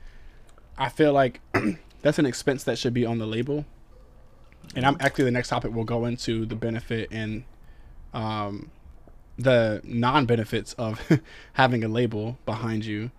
[0.77, 1.41] I feel like
[2.03, 3.65] that's an expense that should be on the label.
[4.75, 7.45] And I'm actually the next topic we'll go into the benefit and
[8.13, 8.71] um,
[9.39, 11.01] the non-benefits of
[11.53, 13.11] having a label behind you.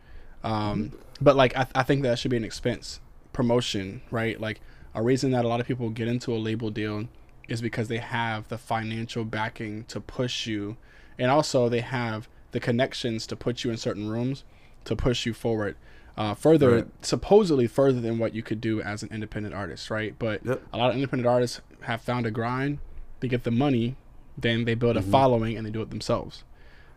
[0.44, 3.00] Um, but like, I, I think that should be an expense
[3.32, 4.40] promotion, right?
[4.40, 4.62] Like,
[4.94, 7.08] a reason that a lot of people get into a label deal
[7.50, 10.78] is because they have the financial backing to push you,
[11.20, 14.46] and also they have the connections to put you in certain rooms
[14.86, 15.76] to push you forward.
[16.18, 16.88] Uh, further, Right.
[17.02, 20.16] supposedly further than what you could do as an independent artist, right?
[20.18, 20.62] But Yep.
[20.72, 22.78] a lot of independent artists have found a grind.
[23.20, 23.98] They get the money,
[24.38, 25.12] then they build a Mhm.
[25.12, 26.44] following, and they do it themselves.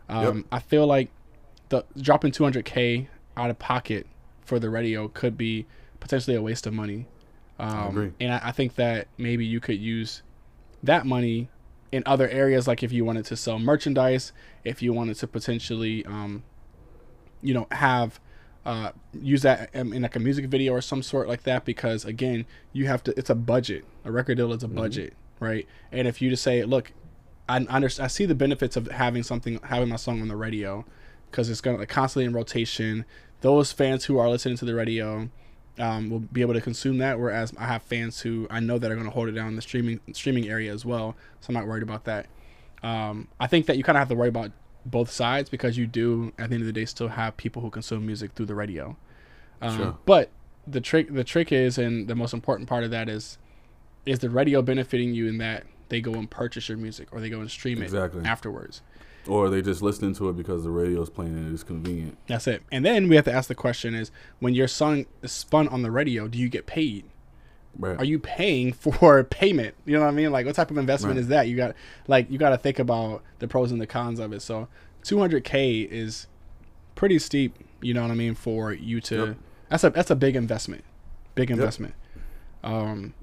[0.07, 0.45] Um, Yep.
[0.53, 1.09] I feel like
[1.67, 4.07] the dropping 200k out of pocket
[4.41, 5.65] for the radio could be
[5.99, 7.05] potentially a waste of money.
[7.59, 8.11] Um, agree.
[8.21, 10.23] And I, I think that maybe you could use
[10.81, 11.49] that money
[11.91, 14.31] in other areas, like if you wanted to sell merchandise,
[14.63, 16.43] if you wanted to potentially, um,
[17.41, 18.19] you know, have
[18.65, 21.65] uh, use that in, in like a music video or some sort like that.
[21.65, 23.17] Because again, you have to.
[23.17, 23.85] It's a budget.
[24.05, 25.67] A record deal is a budget, right?
[25.91, 26.91] And if you just say, look,
[27.47, 28.05] I understand.
[28.05, 30.85] I see the benefits of having something, having my song on the radio,
[31.29, 33.05] because it's gonna like constantly in rotation.
[33.41, 35.29] Those fans who are listening to the radio
[35.77, 37.19] um, will be able to consume that.
[37.19, 39.61] Whereas I have fans who I know that are gonna hold it down in the
[39.61, 41.15] streaming streaming area as well.
[41.39, 42.27] So I'm not worried about that.
[42.83, 44.51] Um, I think that you kind of have to worry about
[44.85, 47.69] both sides because you do at the end of the day still have people who
[47.69, 48.95] consume music through the radio.
[49.61, 49.97] Um, Sure.
[50.05, 50.29] But
[50.67, 53.37] the trick the trick is, and the most important part of that is,
[54.05, 57.29] is the radio benefiting you in that they go and purchase your music or they
[57.29, 58.23] go and stream it Exactly.
[58.25, 58.81] afterwards.
[59.27, 62.17] Or they just listening to it because the radio is playing and it's convenient.
[62.27, 62.63] That's it.
[62.71, 65.81] And then we have to ask the question: Is when your song is spun on
[65.81, 67.03] the radio, do you get paid?
[67.79, 67.97] Right.
[67.97, 69.73] Are you paying for payment?
[69.85, 70.31] You know what I mean?
[70.31, 71.21] Like, what type of investment Right.
[71.21, 71.47] is that?
[71.47, 71.75] You got
[72.07, 74.41] like you got to think about the pros and the cons of it.
[74.41, 74.67] So,
[75.03, 76.27] 200k is
[76.95, 77.55] pretty steep.
[77.81, 78.35] You know what I mean?
[78.35, 79.37] For you to Yep.
[79.69, 80.83] that's a that's a big investment,
[81.35, 81.93] big investment.
[82.63, 83.13] Um,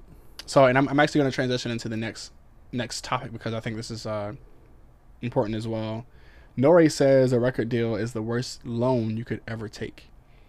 [0.45, 2.31] so and I'm I'm actually going to transition into the next
[2.71, 4.33] next topic because I think this is uh
[5.21, 6.05] important as well.
[6.57, 10.05] Nori says a record deal is the worst loan you could ever take.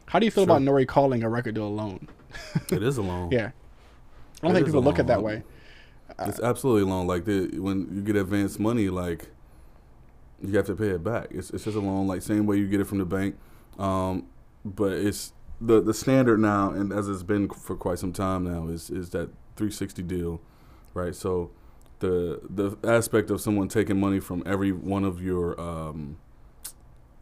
[0.07, 0.57] How do you feel Sure.
[0.57, 2.09] about Nori calling a record deal a loan?
[2.73, 3.29] it is a loan.
[3.33, 3.51] Yeah.
[4.43, 5.43] I don't It think people look at that way.
[6.27, 7.07] It's absolutely a loan.
[7.07, 9.29] Like the, when you get advanced money, like
[10.43, 11.29] you have to pay it back.
[11.31, 13.37] It's it's just a loan, like same way you get it from the bank.
[13.79, 14.27] Um,
[14.65, 18.69] but it's the the standard now, and as it's been for quite some time now,
[18.69, 20.41] is is that 360 deal,
[20.95, 21.15] right?
[21.15, 21.51] So
[22.01, 26.19] the the aspect of someone taking money from every one of your um,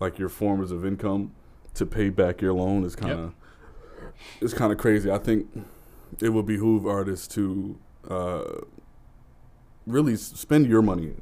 [0.00, 1.32] like your forms of income
[1.74, 3.34] to pay back your loan is kind of
[4.40, 5.10] it's kind of crazy.
[5.10, 5.48] I think
[6.20, 7.78] it would behoove artists to
[8.08, 8.44] uh,
[9.86, 11.14] really spend your money,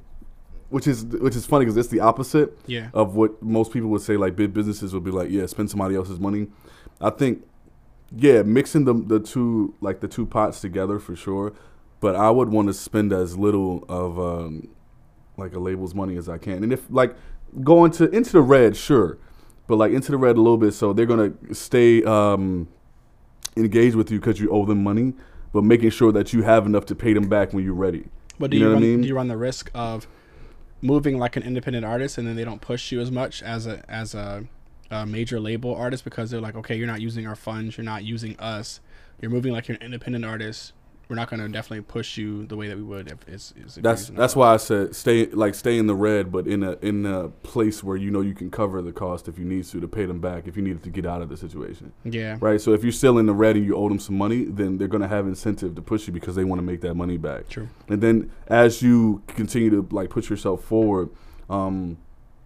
[0.70, 2.88] which is which is funny because it's the opposite Yeah.
[2.94, 4.16] of what most people would say.
[4.16, 6.48] Like big businesses would be like, yeah, spend somebody else's money.
[7.00, 7.44] I think
[8.16, 11.52] yeah, mixing the the two like the two pots together for sure.
[12.00, 14.68] But I would want to spend as little of um,
[15.38, 17.16] like a label's money as I can, and if like
[17.62, 19.16] going to into the red, sure,
[19.66, 22.68] but like into the red a little bit, so they're gonna stay um,
[23.56, 25.14] engaged with you because you owe them money,
[25.52, 28.06] but making sure that you have enough to pay them back when you're ready.
[28.38, 29.00] But do You you, know what I run, mean?
[29.02, 30.06] do you run the risk of
[30.82, 33.82] moving like an independent artist and then they don't push you as much as a
[33.88, 34.44] as a,
[34.90, 38.04] a major label artist because they're like, okay, you're not using our funds, you're not
[38.04, 38.80] using us,
[39.20, 40.72] you're moving like you're an independent artist.
[41.08, 43.52] We're not going to definitely push you the way that we would if it's.
[43.56, 46.72] it's That's that's why I said stay like stay in the red, but in a
[46.80, 49.80] in a place where you know you can cover the cost if you need to
[49.80, 51.92] to pay them back if you needed to get out of the situation.
[52.04, 52.38] Yeah.
[52.40, 52.60] Right.
[52.60, 54.88] So if you're still in the red and you owe them some money, then they're
[54.88, 57.48] gonna have incentive to push you because they want to make that money back.
[57.48, 57.68] True.
[57.88, 61.10] And then as you continue to like put yourself forward,
[61.50, 61.98] um,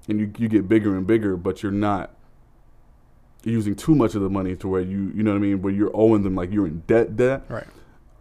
[0.08, 2.14] and you you get bigger and bigger, but you're not
[3.44, 5.72] using too much of the money to where you you know what I mean, where
[5.72, 7.44] you're owing them like you're in debt debt.
[7.48, 7.66] Right.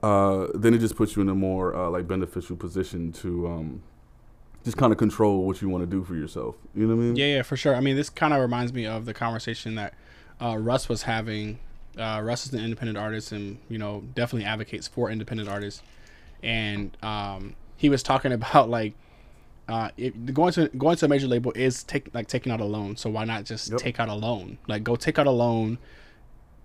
[0.08, 3.82] Uh, then it just puts you in a more uh, like beneficial position to um,
[4.64, 6.56] just kind of control what you want to do for yourself.
[6.76, 7.16] You know what I mean?
[7.16, 7.76] Yeah, yeah, for sure.
[7.76, 9.94] I mean, this kind of reminds me of the conversation that
[10.42, 11.60] uh, Russ was having.
[11.98, 15.82] Uh, Russ is an independent artist, and you know, definitely advocates for independent artists.
[16.44, 18.94] And um, he was talking about like
[19.68, 22.66] uh, if going to going to a major label is take like taking out a
[22.66, 22.96] loan.
[22.98, 23.80] So why not just Yep.
[23.80, 24.58] take out a loan?
[24.68, 25.80] Like go take out a loan,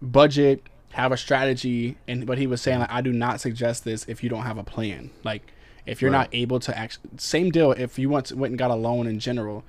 [0.01, 0.63] budget,
[0.93, 1.97] have a strategy.
[2.09, 4.59] And but he was saying like I do not suggest this if you don't have
[4.59, 5.11] a plan.
[5.25, 5.53] Like
[5.87, 6.19] if you're Right.
[6.19, 7.73] not able to actually same deal.
[7.73, 9.65] If you went went and got a loan in general,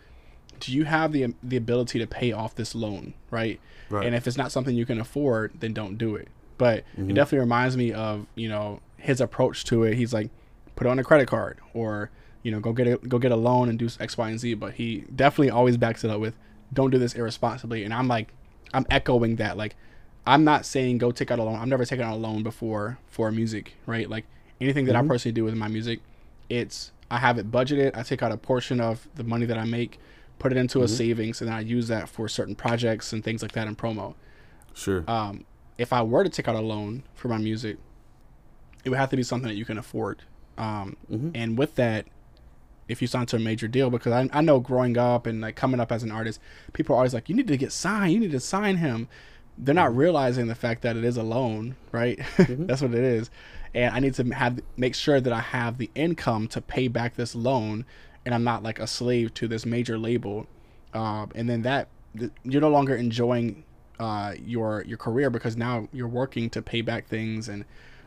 [0.59, 3.59] do you have the the ability to pay off this loan, right?
[3.89, 4.05] Right.
[4.05, 6.27] And if it's not something you can afford, then don't do it.
[6.57, 7.09] But Mm-hmm.
[7.09, 9.95] it definitely reminds me of you know his approach to it.
[9.95, 10.29] He's like,
[10.75, 12.09] put it on a credit card, or
[12.43, 14.53] you know, go get a go get a loan and do X, Y, and Z.
[14.55, 16.35] But he definitely always backs it up with,
[16.71, 17.83] don't do this irresponsibly.
[17.83, 18.29] And I'm like,
[18.73, 19.57] I'm echoing that.
[19.57, 19.75] Like,
[20.25, 21.55] I'm not saying go take out a loan.
[21.55, 24.09] I've never taken out a loan before for music, right?
[24.09, 24.25] Like
[24.61, 25.99] anything that I personally do with my music,
[26.49, 27.95] it's I have it budgeted.
[27.95, 29.99] I take out a portion of the money that I make,
[30.39, 33.41] put it into a savings, and then I use that for certain projects and things
[33.41, 34.15] like that in promo.
[34.73, 35.03] Sure.
[35.07, 35.45] Um,
[35.77, 37.77] if I were to take out a loan for my music,
[38.83, 40.21] it would have to be something that you can afford.
[40.57, 40.97] Um,
[41.35, 42.05] And with that,
[42.87, 45.55] if you sign to a major deal, because I, I know growing up and like
[45.55, 46.39] coming up as an artist,
[46.73, 49.07] people are always like, you need to get signed, you need to sign him.
[49.57, 52.19] They're not realizing the fact that it is a loan, right?
[52.37, 53.29] That's what it is.
[53.73, 57.15] And I need to have make sure that I have the income to pay back
[57.15, 57.85] this loan,
[58.25, 60.47] and I'm not like a slave to this major label.
[60.93, 61.87] Um, and then that
[62.17, 63.63] th- you're no longer enjoying
[63.99, 67.65] uh, your your career because now you're working to pay back things and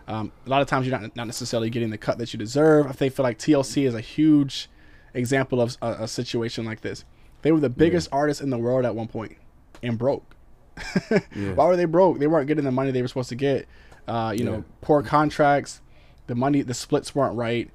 [0.08, 2.86] um, a lot of times you're not not necessarily getting the cut that you deserve.
[2.86, 4.68] I think feel like TLC is a huge
[5.14, 7.04] example of a, a situation like this.
[7.42, 9.36] They were the biggest artists in the world at one point
[9.82, 10.35] and broke.
[11.34, 11.52] Yeah.
[11.54, 12.18] Why were they broke?
[12.18, 13.66] They weren't getting the money they were supposed to get.
[14.06, 14.50] Uh, you Yeah.
[14.50, 15.80] know, poor contracts,
[16.26, 17.70] the money, the splits weren't right.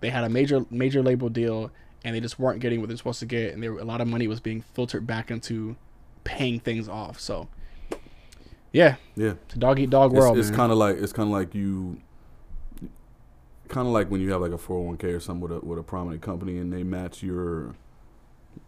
[0.00, 1.70] They had a major major label deal,
[2.04, 4.00] and they just weren't getting what they're supposed to get, and there were, a lot
[4.00, 5.76] of money was being filtered back into
[6.24, 7.20] paying things off.
[7.20, 7.48] So,
[8.72, 9.34] yeah, yeah.
[9.46, 10.36] it's a dog eat dog world.
[10.38, 12.00] it's, it's kind of like it's kind of like you
[13.68, 15.82] kind of like when you have like a 401k or something with a with a
[15.82, 17.74] prominent company and they match your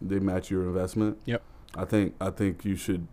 [0.01, 1.43] they match your investment Yep.
[1.75, 3.07] i think i think you should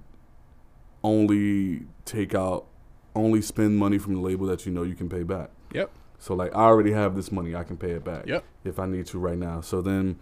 [1.05, 2.67] only take out
[3.15, 5.91] only spend money from the label that you know you can pay back Yep.
[6.19, 8.45] so like i already have this money i can pay it back Yep.
[8.65, 10.19] if i need to right now so then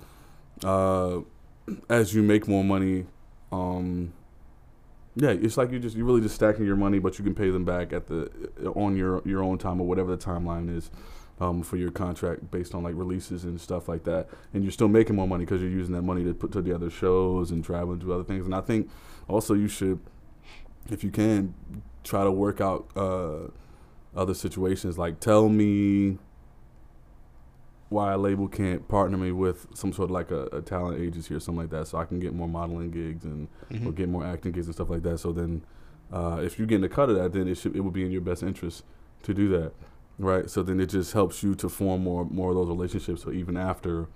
[0.65, 1.21] uh
[1.89, 3.07] as you make more money
[3.53, 4.13] um
[5.17, 7.51] yeah, it's like you're just you're really just stacking your money, but you can pay
[7.51, 8.31] them back at the
[8.77, 10.89] on your your own time or whatever the timeline is
[11.41, 14.29] um, for your contract based on like releases and stuff like that.
[14.55, 17.51] And you're still making more money because you're using that money to put together shows
[17.51, 18.47] and travel and do other things.
[18.47, 18.89] And I think
[19.27, 19.99] also you should,
[20.89, 21.55] if you can,
[22.05, 23.49] try to work out uh,
[24.17, 24.97] other situations.
[24.99, 26.19] Like tell me
[27.89, 31.35] why a label can't partner me with some sort of like a, a talent agency
[31.35, 33.87] or something like that, so I can get more modeling gigs and Mm-hmm.
[33.87, 35.19] or get more acting gigs and stuff like that.
[35.19, 35.63] So then,
[36.13, 38.11] uh, if you're getting a cut of that, then it should it would be in
[38.11, 38.83] your best interest
[39.23, 39.73] to do that,
[40.19, 40.51] right?
[40.51, 43.23] So then it just helps you to form more more of those relationships.
[43.23, 44.09] So even after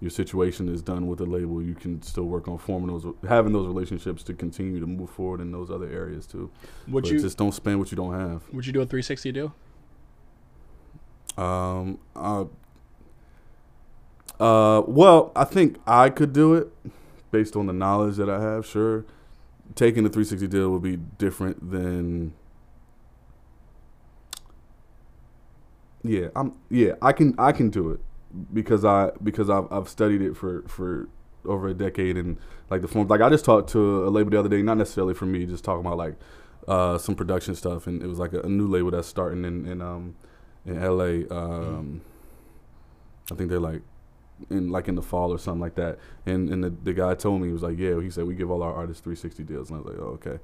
[0.00, 3.52] your situation is done with the label, you can still work on forming those, having
[3.52, 6.50] those relationships to continue to move forward in those other areas too.
[6.88, 8.42] Would but you just don't spend what you don't have.
[8.52, 9.54] would you do a 360 deal?
[11.38, 12.44] Um, uh,
[14.38, 16.68] uh, well, I think I could do it
[17.30, 18.66] based on the knowledge that I have.
[18.66, 19.04] Sure,
[19.74, 22.34] taking the 360 deal would be different than.
[26.02, 26.54] Yeah, I'm.
[26.70, 27.34] Yeah, I can.
[27.38, 28.00] I can do it
[28.52, 31.08] because I because I've I've studied it for for
[31.44, 32.38] over a decade and
[32.70, 33.08] like the form.
[33.08, 35.64] Like I just talked to a label the other day, not necessarily for me, just
[35.64, 36.14] talking about like
[36.68, 39.66] uh, some production stuff, and it was like a, a new label that's starting in
[39.66, 40.16] in um
[40.64, 41.28] in L.A.
[41.32, 42.02] Um,
[43.30, 43.82] I think they're like
[44.50, 45.98] in like in the fall or something like that.
[46.26, 48.50] And and the, the guy told me he was like, yeah, he said we give
[48.50, 50.38] all our artists 360 deals, and I was like, oh, okay.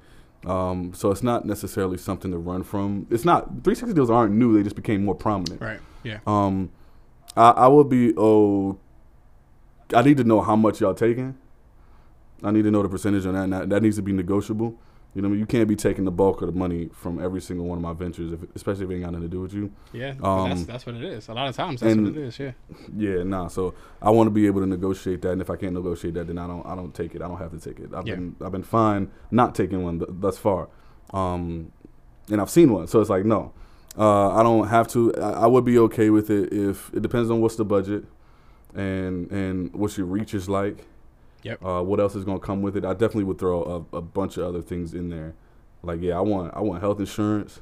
[0.45, 3.07] Um, so it's not necessarily something to run from.
[3.09, 5.61] It's not 360 deals aren't new; they just became more prominent.
[5.61, 5.79] Right.
[6.03, 6.19] Yeah.
[6.27, 6.71] Um,
[7.35, 8.77] I, I would be oh,
[9.93, 11.35] I need to know how much y'all taking.
[12.43, 13.43] I need to know the percentage on that.
[13.43, 14.75] And that, that needs to be negotiable.
[15.15, 17.39] You know, I mean, you can't be taking the bulk of the money from every
[17.39, 19.53] single one of my ventures, if, especially if it ain't got nothing to do with
[19.53, 19.71] you.
[19.93, 20.15] Yeah.
[20.23, 21.27] Um, that's that's what it is.
[21.29, 22.39] A lot of times that's and- what it is.
[22.39, 22.51] Yeah.
[22.97, 23.47] Yeah, nah.
[23.47, 26.25] So I want to be able to negotiate that, and if I can't negotiate that,
[26.27, 26.65] then I don't.
[26.65, 27.21] I don't take it.
[27.21, 27.93] I don't have to take it.
[27.93, 28.15] I've Yeah.
[28.15, 28.35] been.
[28.43, 30.67] I've been fine not taking one th- thus far,
[31.13, 31.71] um,
[32.31, 32.87] and I've seen one.
[32.87, 33.53] So it's like no,
[33.97, 35.13] uh, I don't have to.
[35.15, 38.05] I, I would be okay with it if it depends on what's the budget,
[38.73, 40.85] and and what your reach is like.
[41.43, 41.63] Yep.
[41.63, 42.85] Uh, what else is gonna come with it?
[42.85, 45.35] I definitely would throw a, a bunch of other things in there.
[45.83, 47.59] Like yeah, I want I want health insurance.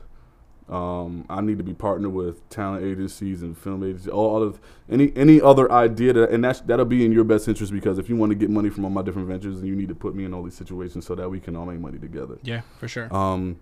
[0.70, 4.58] Um, I need to be partnered with talent agencies and film agencies, all other
[4.90, 8.08] any any other idea that and that's that'll be in your best interest because if
[8.08, 10.16] you want to get money from all my different ventures, then you need to put
[10.16, 12.38] me in all these situations so that we can all make money together.
[12.44, 12.62] Yeah.
[12.80, 13.14] For sure.
[13.14, 13.60] Um,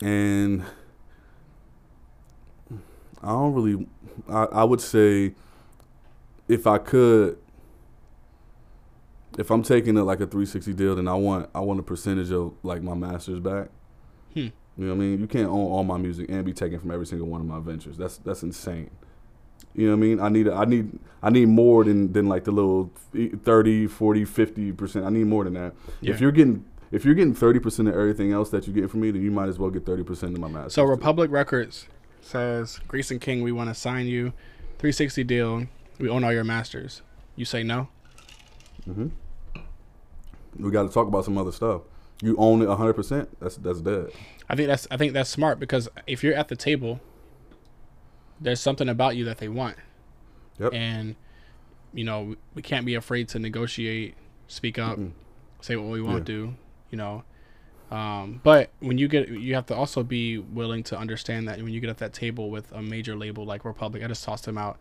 [0.00, 0.64] and
[3.26, 3.86] I don't really,
[4.28, 5.34] I, I would say,
[6.48, 7.38] if I could,
[9.36, 12.30] if I'm taking a, like a 360 deal, then I want I want a percentage
[12.30, 13.68] of like my masters back.
[14.32, 14.48] Hmm.
[14.78, 15.20] You know what I mean?
[15.20, 17.58] You can't own all my music and be taken from every single one of my
[17.58, 17.96] ventures.
[17.96, 18.90] That's that's insane.
[19.74, 20.20] You know what I mean?
[20.20, 24.72] I need I need I need more than than like the little 30, 40, 50
[24.72, 25.04] percent.
[25.04, 25.74] I need more than that.
[26.00, 26.14] Yeah.
[26.14, 29.00] If you're getting if you're getting thirty percent of everything else that you get from
[29.00, 30.74] me, then you might as well get thirty percent of my masters.
[30.74, 30.90] So too.
[30.90, 31.88] Republic Records
[32.26, 34.32] says, and King, we want to sign you,
[34.78, 35.66] 360 deal.
[35.98, 37.02] We own all your masters.
[37.36, 37.88] You say no?
[38.84, 39.08] hmm
[40.58, 41.82] We got to talk about some other stuff.
[42.22, 43.28] You own it hundred percent.
[43.40, 44.08] That's that's dead.
[44.48, 46.98] I think that's I think that's smart because if you're at the table,
[48.40, 49.76] there's something about you that they want.
[50.58, 50.72] Yep.
[50.72, 51.14] And
[51.92, 54.14] you know, we can't be afraid to negotiate,
[54.48, 55.12] speak up, Mm-mm.
[55.60, 56.34] say what we want Yeah.
[56.34, 56.54] to,
[56.90, 57.24] you know.
[57.90, 61.72] Um, but when you get, you have to also be willing to understand that when
[61.72, 64.58] you get at that table with a major label like Republic, I just tossed them
[64.58, 64.78] out.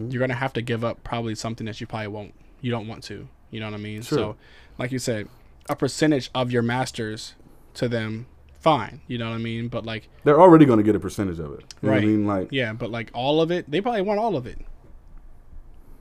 [0.00, 0.12] Mhm.
[0.12, 3.02] You're gonna have to give up probably something that you probably won't, you don't want
[3.04, 3.28] to.
[3.50, 4.02] You know what I mean?
[4.02, 4.18] Sure.
[4.18, 4.36] So,
[4.76, 5.26] like you said,
[5.70, 7.34] a percentage of your masters
[7.74, 8.26] to them,
[8.60, 9.00] fine.
[9.06, 9.68] You know what I mean?
[9.68, 11.64] But like, They're already going to get a percentage of it.
[11.82, 12.02] You Right.
[12.02, 14.58] I mean, like yeah, but like all of it, they probably want all of it.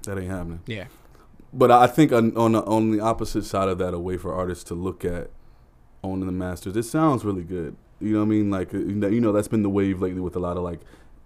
[0.03, 0.59] that ain't happening.
[0.65, 0.85] Yeah.
[1.53, 4.33] But I think on on the, on the opposite side of that, a way for
[4.33, 5.29] artists to look at
[6.03, 7.75] owning the masters, it sounds really good.
[7.99, 8.51] You know what I mean?
[8.51, 10.63] Like uh, you know, you know, that's been the wave lately with a lot of
[10.63, 10.79] like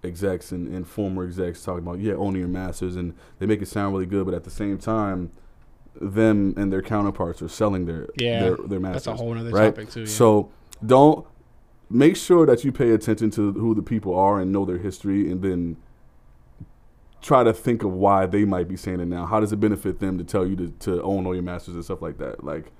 [0.04, 3.68] execs and, and former execs talking about yeah, owning your masters, and they make it
[3.68, 4.24] sound really good.
[4.24, 5.32] But at the same time,
[6.00, 9.04] them and their counterparts are selling their Yeah, their, their masters.
[9.04, 9.74] That's a whole other right?
[9.74, 10.00] topic too.
[10.00, 10.06] Yeah.
[10.06, 10.50] So
[10.84, 11.26] don't
[11.90, 15.30] make sure that you pay attention to who the people are and know their history,
[15.30, 15.76] and then
[17.20, 19.26] try to think of why they might be saying it now.
[19.26, 21.84] How does it benefit them to tell you to, to own all your masters and
[21.84, 22.42] stuff like that?
[22.42, 22.72] Like,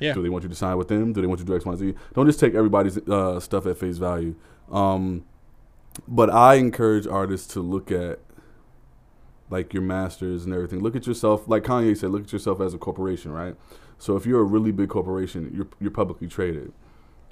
[0.00, 0.14] Yeah.
[0.14, 1.12] do they want you to sign with them?
[1.12, 1.94] Do they want you to do X, Y, Z?
[2.14, 4.34] Don't just take everybody's uh, stuff at face value.
[4.70, 5.24] Um,
[6.08, 8.20] but I encourage artists to look at
[9.50, 10.80] like your masters and everything.
[10.80, 13.56] Look at yourself, like Kanye said, look at yourself as a corporation, right?
[13.98, 16.72] So if you're a really big corporation, you're you're publicly traded,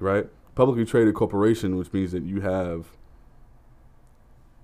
[0.01, 0.27] right?
[0.55, 2.87] Publicly traded corporation, which means that you have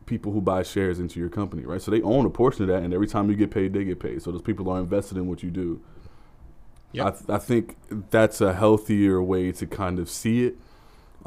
[0.06, 1.80] people who buy shares into your company, right?
[1.80, 4.00] So they own a portion of that, and every time you get paid, they get
[4.00, 4.22] paid.
[4.22, 5.80] So those people are invested in what you do.
[6.94, 7.06] Yep.
[7.06, 7.76] I, th- I think
[8.10, 10.56] that's a healthier way to kind of see it.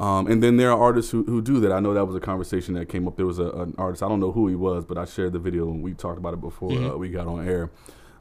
[0.00, 1.72] Um, and then there are artists who, who do that.
[1.72, 3.16] I know that was a conversation that came up.
[3.16, 5.40] There was a, an artist, I don't know who he was, but I shared the
[5.40, 6.94] video and we talked about it before Mhm.
[6.94, 7.70] uh, we got on air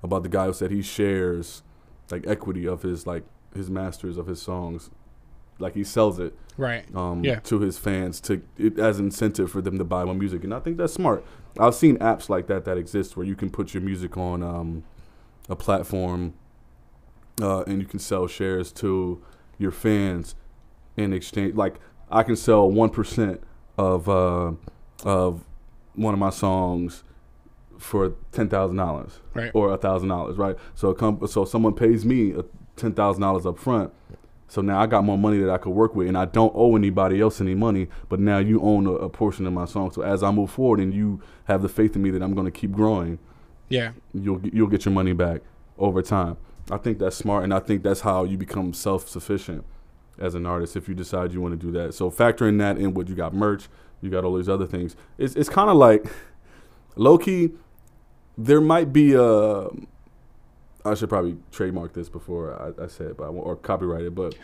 [0.03, 1.61] about the guy who said he shares
[2.09, 3.23] like equity of his like
[3.55, 4.89] his masters of his songs,
[5.59, 6.85] like he sells it right.
[6.95, 7.39] um, Yeah.
[7.41, 10.59] to his fans to it, as incentive for them to buy more music, and I
[10.59, 11.23] think that's smart.
[11.59, 14.83] I've seen apps like that that exist where you can put your music on um,
[15.49, 16.33] a platform,
[17.41, 19.21] uh, and you can sell shares to
[19.57, 20.35] your fans
[20.95, 21.55] in exchange.
[21.55, 21.75] Like
[22.11, 23.41] I can sell one percent
[23.77, 24.51] of uh,
[25.03, 25.43] of
[25.95, 27.03] one of my songs
[27.77, 29.51] for ten thousand dollars Right.
[29.53, 30.55] or a thousand dollars, right?
[30.75, 32.33] So a comp- so someone pays me
[32.75, 33.93] ten thousand dollars up front.
[34.49, 36.75] So now I got more money that I could work with, and I don't owe
[36.77, 37.89] anybody else any money.
[38.07, 39.91] But now you own a, a portion of my song.
[39.91, 42.45] So as I move forward, and you have the faith in me that I'm going
[42.45, 43.19] to keep growing,
[43.69, 43.91] Yeah.
[44.13, 45.41] you'll you'll get your money back
[45.77, 46.37] over time.
[46.69, 49.65] I think that's smart, and I think that's how you become self sufficient
[50.19, 51.93] as an artist if you decide you want to do that.
[51.93, 53.67] So factoring that in, what you got merch,
[54.01, 54.95] you got all these other things.
[55.17, 56.11] It's it's kind of like
[56.95, 57.51] low key.
[58.37, 59.67] There might be a.
[60.85, 64.15] I should probably trademark this before I, I say it, but I or copyright it.
[64.15, 64.35] But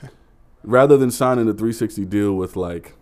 [0.63, 2.93] rather than signing a 360 deal with like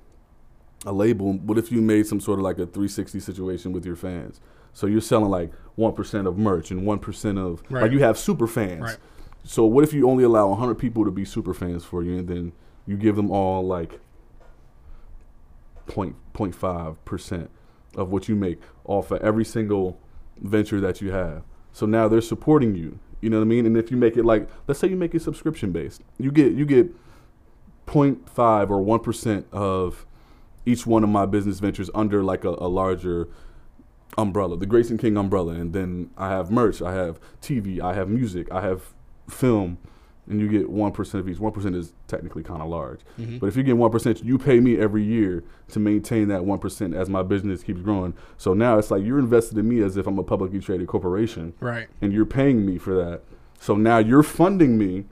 [0.85, 3.95] a label, what if you made some sort of like a 360 situation with your
[3.95, 4.39] fans?
[4.73, 7.83] So you're selling like one percent of merch and one percent of Right.
[7.83, 8.81] like you have super fans.
[8.81, 8.97] Right.
[9.43, 12.27] So what if you only allow 100 people to be super fans for you, and
[12.27, 12.51] then
[12.85, 13.99] you give them all like
[15.87, 17.49] point point five percent
[17.95, 19.99] of what you make off of every single
[20.39, 21.43] venture that you have.
[21.73, 22.99] So now they're supporting you.
[23.19, 23.65] You know what I mean?
[23.65, 26.53] And if you make it like, let's say you make it subscription based, you get
[26.53, 26.87] you get
[27.87, 30.05] 0.5 or one percent of
[30.65, 33.27] each one of my business ventures under like a, a larger
[34.17, 38.09] umbrella, the Grayson King umbrella, and then I have merch, I have TV, I have
[38.09, 38.93] music, I have
[39.29, 39.77] film,
[40.27, 41.39] and you get one percent of each.
[41.39, 43.39] One percent is technically kind of large, Mhm.
[43.39, 46.59] but if you get one percent, you pay me every year to maintain that one
[46.59, 48.13] percent as my business keeps growing.
[48.37, 51.53] So now it's like you're invested in me as if I'm a publicly traded corporation,
[51.59, 51.87] Right.
[52.01, 53.21] and you're paying me for that.
[53.59, 55.05] So now you're funding me,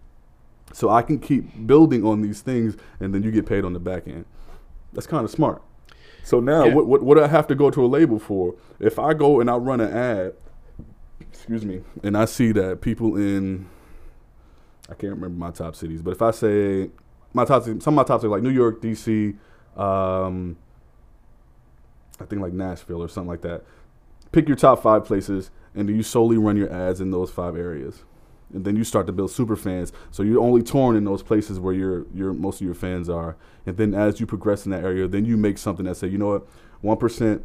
[0.74, 3.80] so I can keep building on these things, and then you get paid on the
[3.80, 4.26] back end.
[4.94, 5.62] That's kind of smart.
[6.30, 6.76] So now, Yeah.
[6.76, 8.54] what, what what do I have to go to a label for?
[8.80, 10.34] If I go and I run an ad,
[11.20, 13.66] excuse me, and I see that people in,
[14.92, 16.92] I can't remember my top cities, but if I say
[17.34, 19.38] my top, some of my top cities like New York, D.C.,
[19.76, 20.56] um,
[22.20, 23.64] I think like Nashville or something like that.
[24.32, 27.56] Pick your top five places, and do you solely run your ads in those five
[27.56, 28.04] areas,
[28.54, 29.92] and then you start to build super fans.
[30.12, 33.36] So you're only torn in those places where your your most of your fans are,
[33.66, 36.18] and then as you progress in that area, then you make something that say, you
[36.18, 36.48] know what,
[36.82, 37.44] one percent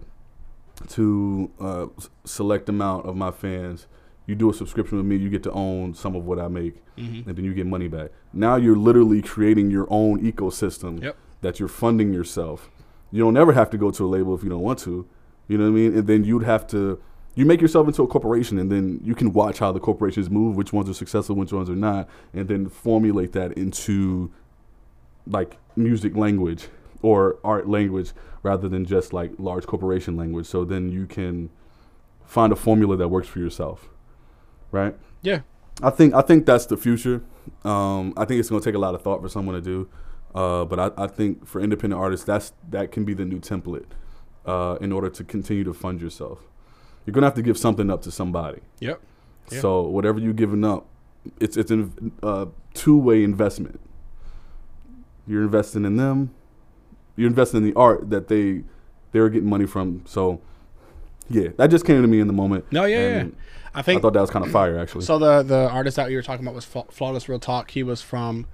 [0.89, 1.87] to uh,
[2.25, 3.87] select amount of my fans.
[4.27, 6.81] You do a subscription with me, you get to own some of what I make,
[6.97, 7.29] Mm-hmm.
[7.29, 8.11] and then you get money back.
[8.33, 11.17] Now you're literally creating your own ecosystem Yep.
[11.41, 12.71] that you're funding yourself.
[13.11, 15.05] You don't ever have to go to a label if you don't want to.
[15.49, 15.99] You know what I mean?
[15.99, 17.01] And then you'd have to
[17.35, 20.57] you make yourself into a corporation and then you can watch how the corporations move,
[20.57, 24.30] which ones are successful, which ones are not, and then formulate that into
[25.26, 26.68] like music language
[27.03, 28.12] or art language
[28.43, 30.47] rather than just like large corporation language.
[30.47, 31.51] So then you can
[32.24, 33.89] find a formula that works for yourself.
[34.70, 34.97] Right?
[35.22, 35.41] Yeah.
[35.82, 37.22] I think I think that's the future.
[37.64, 39.89] Um, I think it's going to take a lot of thought for someone to do,
[40.35, 43.87] uh, but I, I think for independent artists, that's that can be the new template
[44.47, 46.39] uh, in order to continue to fund yourself.
[47.05, 48.61] You're going to have to give something up to somebody.
[48.81, 49.01] Yep.
[49.51, 49.61] Yeah.
[49.61, 50.87] So whatever you're giving up,
[51.41, 51.89] it's it's a
[52.23, 53.81] uh, two way investment.
[55.27, 56.35] You're investing in them.
[57.17, 58.65] You're investing in the art that they
[59.13, 60.03] they're getting money from.
[60.07, 60.41] So
[61.31, 62.71] yeah, that just came to me in the moment.
[62.71, 63.29] No, yeah, yeah.
[63.75, 65.05] I I thought that was kind of fire, actually.
[65.05, 67.71] So the the artist that you were talking about was Fla- Flawless Real Talk.
[67.71, 68.47] He was from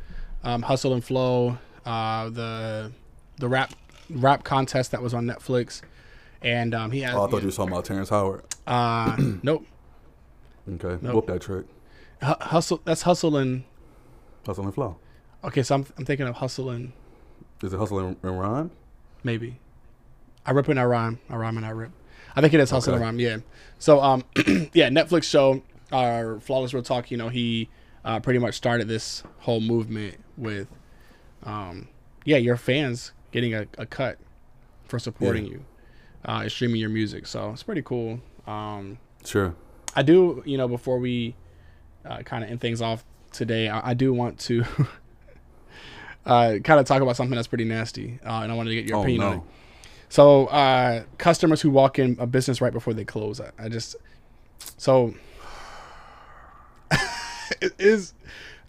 [0.45, 2.93] um, Hustle and Flow, uh, the
[3.39, 3.75] the rap
[4.09, 5.83] rap contest that was on Netflix,
[6.43, 7.15] and um, he has.
[7.15, 8.43] oh, I thought you were talking about Terrence Howard.
[8.67, 9.67] uh, nope.
[10.69, 11.15] Okay, Nope.
[11.15, 11.67] whoop that trick.
[12.23, 12.81] Hu- Hustle.
[12.85, 13.65] That's Hustle and.
[14.47, 14.97] Hustle and flow.
[15.45, 16.93] Okay, so I'm I'm thinking of Hustle and
[17.63, 18.71] Is it hustle and, and rhyme?
[19.23, 19.59] maybe.
[20.47, 21.19] I rip and I rhyme.
[21.29, 21.91] I rhyme and I rip.
[22.35, 23.19] I think it is Hustle and Rhyme.
[23.21, 23.39] Yeah.
[23.79, 24.25] So um,
[24.73, 25.63] yeah, Netflix show,
[25.93, 27.11] uh, Flawless Real Talk.
[27.11, 27.69] You know, he
[28.05, 30.69] uh, pretty much started this whole movement with,
[31.43, 31.89] um,
[32.25, 34.19] yeah, your fans getting a, a cut
[34.85, 35.51] for supporting Yeah.
[35.53, 35.65] you,
[36.25, 37.27] uh, streaming your music.
[37.27, 38.21] So it's pretty cool.
[38.47, 39.55] Um, Sure.
[39.95, 41.35] I do, you know, before we
[42.05, 44.65] uh, kind of end things off today, I, I do want to
[46.27, 48.89] uh, kind of talk about something that's pretty nasty, uh, and I wanted to get
[48.89, 49.43] your oh opinion on it.
[50.09, 53.97] So, uh, customers who walk in a business right before they close, I, I just
[54.77, 55.15] so
[57.61, 58.15] it is.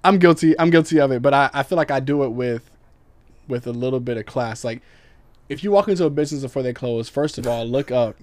[0.03, 0.59] I'm guilty.
[0.59, 2.69] I'm guilty of it, but I, I feel like I do it with
[3.47, 4.63] with a little bit of class.
[4.63, 4.81] Like,
[5.51, 8.15] if you walk into a business before they close, first of all, look up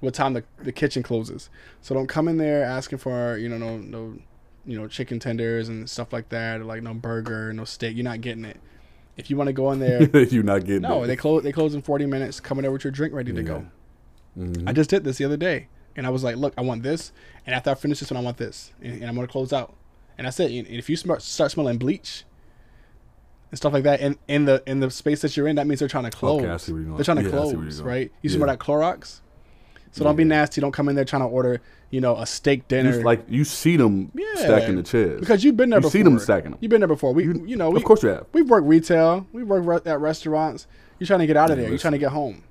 [0.00, 1.50] what time the, the kitchen closes.
[1.82, 4.16] So don't come in there asking for you know no no
[4.64, 7.96] you know chicken tenders and stuff like that, or like no burger, no steak.
[7.96, 8.58] You're not getting it.
[9.18, 11.08] If you want to go in there, You're not getting no, it.
[11.08, 11.42] they close.
[11.42, 12.40] They close in 40 minutes.
[12.40, 13.66] Come in there with your drink ready to go.
[14.38, 14.66] Mhm.
[14.66, 17.12] I just did this the other day, and I was like, "Look, I want this,
[17.44, 19.74] and after I finish this one, I want this, and, and I'm gonna close out."
[20.16, 22.24] And I said, "And if you start smelling bleach
[23.50, 25.80] and stuff like that, in, in the in the space that you're in, that means
[25.80, 26.42] they're trying to close.
[26.42, 26.96] Okay, I see where you're.
[26.96, 28.12] They're trying to Yeah, I see where close, right?
[28.22, 28.36] You Yeah.
[28.36, 29.20] smell that Clorox,
[29.92, 30.60] so don't be nasty.
[30.60, 32.96] Don't come in there trying to order, you know, a steak dinner.
[32.98, 34.34] You, like you see them Yeah.
[34.36, 35.90] stacking the chairs because you've been there you before.
[35.90, 36.58] see them stacking them.
[36.60, 37.12] You've been there before.
[37.12, 38.26] We, you, know, we, of course you have.
[38.32, 39.26] we've worked retail.
[39.32, 40.66] We've worked re- at restaurants.
[40.98, 41.70] You're trying to get out of Yeah, there.
[41.70, 42.44] You're trying to get home.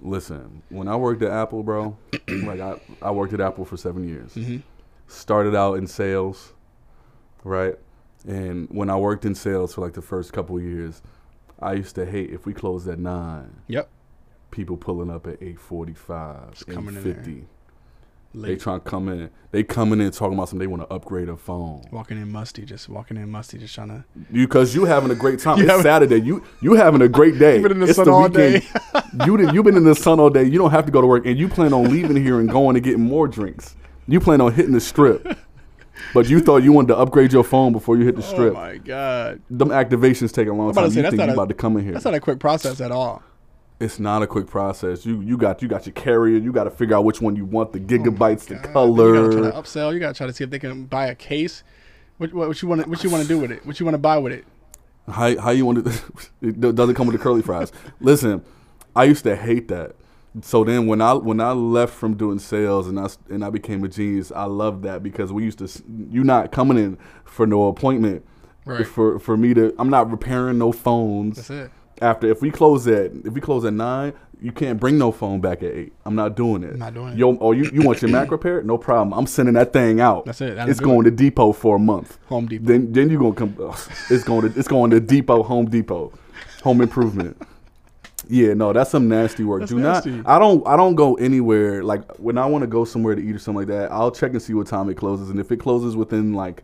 [0.00, 1.96] Listen, when I worked at Apple, bro,
[2.28, 4.34] like I, I worked at Apple for seven years.
[4.34, 4.58] hmm
[5.06, 6.52] Started out in sales,
[7.44, 7.74] right?
[8.26, 11.02] And when I worked in sales for like the first couple of years,
[11.60, 13.62] I used to hate if we closed at nine.
[13.68, 13.88] Yep.
[14.50, 17.14] People pulling up at eight forty five, eight coming in there.
[17.14, 17.46] fifty.
[18.34, 19.30] They trying to come in.
[19.50, 20.60] They coming in talking about something.
[20.60, 21.84] They want to upgrade a phone.
[21.90, 24.04] Walking in musty, just walking in musty, just trying to.
[24.30, 25.58] You because you having a great time.
[25.62, 26.20] You it's Saturday.
[26.20, 27.54] You you having a great day.
[27.60, 28.62] You've been in the it's sun all day.
[29.26, 30.44] you did, you been in the sun all day.
[30.44, 32.76] You don't have to go to work, and you plan on leaving here and going
[32.76, 33.76] and getting more drinks.
[34.08, 35.38] You plan on hitting the strip,
[36.14, 38.52] but you thought you wanted to upgrade your phone before you hit the oh strip.
[38.52, 40.90] Oh my god, Them activations take a long time.
[40.90, 41.92] say, You that's think you about to come in here?
[41.92, 43.22] that's not a quick process at all.
[43.80, 45.04] It's not a quick process.
[45.04, 46.38] You you got you got your carrier.
[46.38, 48.68] You got to figure out which one you want, the oh gigabytes, the God, then
[48.68, 49.14] You color.
[49.30, 49.92] gotta try to upsell.
[49.92, 51.64] You gotta try to see if they can buy a case.
[52.18, 52.86] What, what, what you want?
[52.86, 53.66] What you want to do with it?
[53.66, 54.44] What you want to buy with it?
[55.08, 55.90] How how you want to?
[56.42, 57.72] it doesn't come with the curly fries.
[58.00, 58.44] Listen,
[58.94, 59.96] I used to hate that.
[60.40, 63.84] So then when I when I left from doing sales and I and I became
[63.84, 65.68] a genius, I loved that because we used to
[66.10, 68.24] you not coming in for no appointment.
[68.64, 68.86] Right.
[68.86, 71.36] For for me to I'm not repairing no phones.
[71.36, 71.70] That's it.
[72.00, 75.40] After if we close at if we close at nine, you can't bring no phone
[75.40, 75.92] back at eight.
[76.06, 76.76] I'm not doing it.
[76.76, 77.18] Not doing it.
[77.18, 78.66] Yo, oh you, you want your Mac repaired?
[78.66, 79.12] No problem.
[79.16, 80.24] I'm sending that thing out.
[80.24, 80.56] That's it.
[80.68, 82.18] It's going to Depot for a month.
[82.26, 82.64] Home Depot.
[82.64, 83.54] Then then you gonna come.
[83.60, 83.78] ugh,
[84.10, 86.12] it's going to it's going to Depot, Home Depot,
[86.62, 87.36] Home Improvement.
[88.34, 89.60] Yeah, no, that's some nasty work.
[89.60, 90.10] That's Do nasty.
[90.10, 90.26] not.
[90.26, 90.66] I don't.
[90.66, 91.82] I don't go anywhere.
[91.84, 94.30] Like when I want to go somewhere to eat or something like that, I'll check
[94.32, 95.28] and see what time it closes.
[95.28, 96.62] And if it closes within like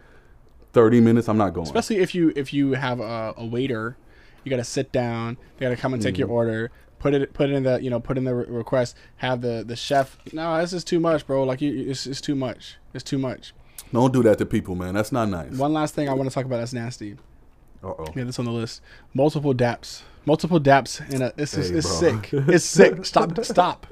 [0.72, 1.66] thirty minutes, I'm not going.
[1.66, 3.98] Especially if you if you have a, a waiter,
[4.44, 5.36] you gotta sit down.
[5.58, 6.18] They gotta come and take Mm.
[6.20, 6.70] your order.
[7.00, 8.96] Put it put it in the you know put in the re- request.
[9.16, 10.16] Have the the chef.
[10.32, 11.44] No, this is too much, bro.
[11.44, 12.76] Like you, it's, it's too much.
[12.94, 13.52] It's too much.
[13.92, 14.94] Don't do that to people, man.
[14.94, 15.52] That's not nice.
[15.52, 17.16] One last thing I want to talk about that's nasty.
[17.84, 18.06] Uh oh.
[18.16, 18.80] Yeah, this on the list.
[19.14, 20.00] Multiple daps.
[20.28, 21.32] Multiple daps and a.
[21.38, 22.30] It's, it's, Hey, it's sick.
[22.32, 23.06] It's sick.
[23.06, 23.42] Stop.
[23.42, 23.86] Stop.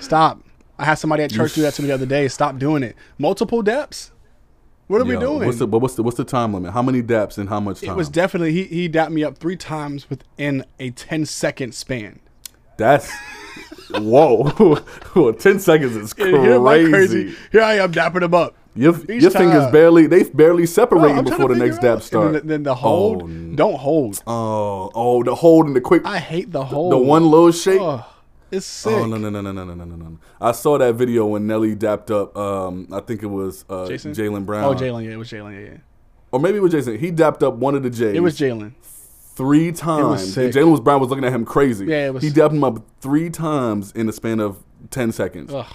[0.00, 0.42] Stop.
[0.78, 2.28] I had somebody at church do that to me the other day.
[2.28, 2.96] Stop doing it.
[3.18, 4.10] Multiple daps.
[4.86, 5.44] What are we doing?
[5.44, 6.72] What's the what's the what's the time limit?
[6.72, 7.90] How many daps and how much time?
[7.90, 12.20] it was definitely he he dapped me up three times within a 10 second span.
[12.78, 13.12] That's
[13.90, 14.80] whoa.
[15.14, 16.58] Well, Ten seconds is Here
[16.88, 17.34] crazy.
[17.52, 18.56] Here I am dapping him up.
[18.74, 22.02] Your, your fingers barely they barely separating Bro, before the next figure dap out.
[22.04, 22.32] start.
[22.34, 23.22] Then, then the hold.
[23.24, 24.22] Oh, Don't hold.
[24.26, 26.92] Oh, oh, the hold and the quick, I hate the hold.
[26.92, 27.80] the one little shake.
[27.80, 28.04] Ugh,
[28.52, 28.92] it's sick.
[28.92, 30.18] Oh no no no no no no no no!
[30.40, 32.36] I saw that video when Nelly dapped up.
[32.36, 34.64] Um, I think it was uh, Jaylen Brown.
[34.64, 35.04] Oh, Jaylen.
[35.04, 35.52] Yeah, it was Jaylen.
[35.52, 35.78] Yeah, yeah.
[36.30, 36.98] or maybe it was Jason.
[36.98, 38.14] He dapped up one of the J's.
[38.14, 38.72] It was Jaylen.
[39.34, 40.36] three times.
[40.36, 41.86] Jaylen was Brown was looking at him crazy.
[41.86, 45.52] Yeah, it was- He dapped him up three times in the span of ten seconds.
[45.52, 45.66] Ugh.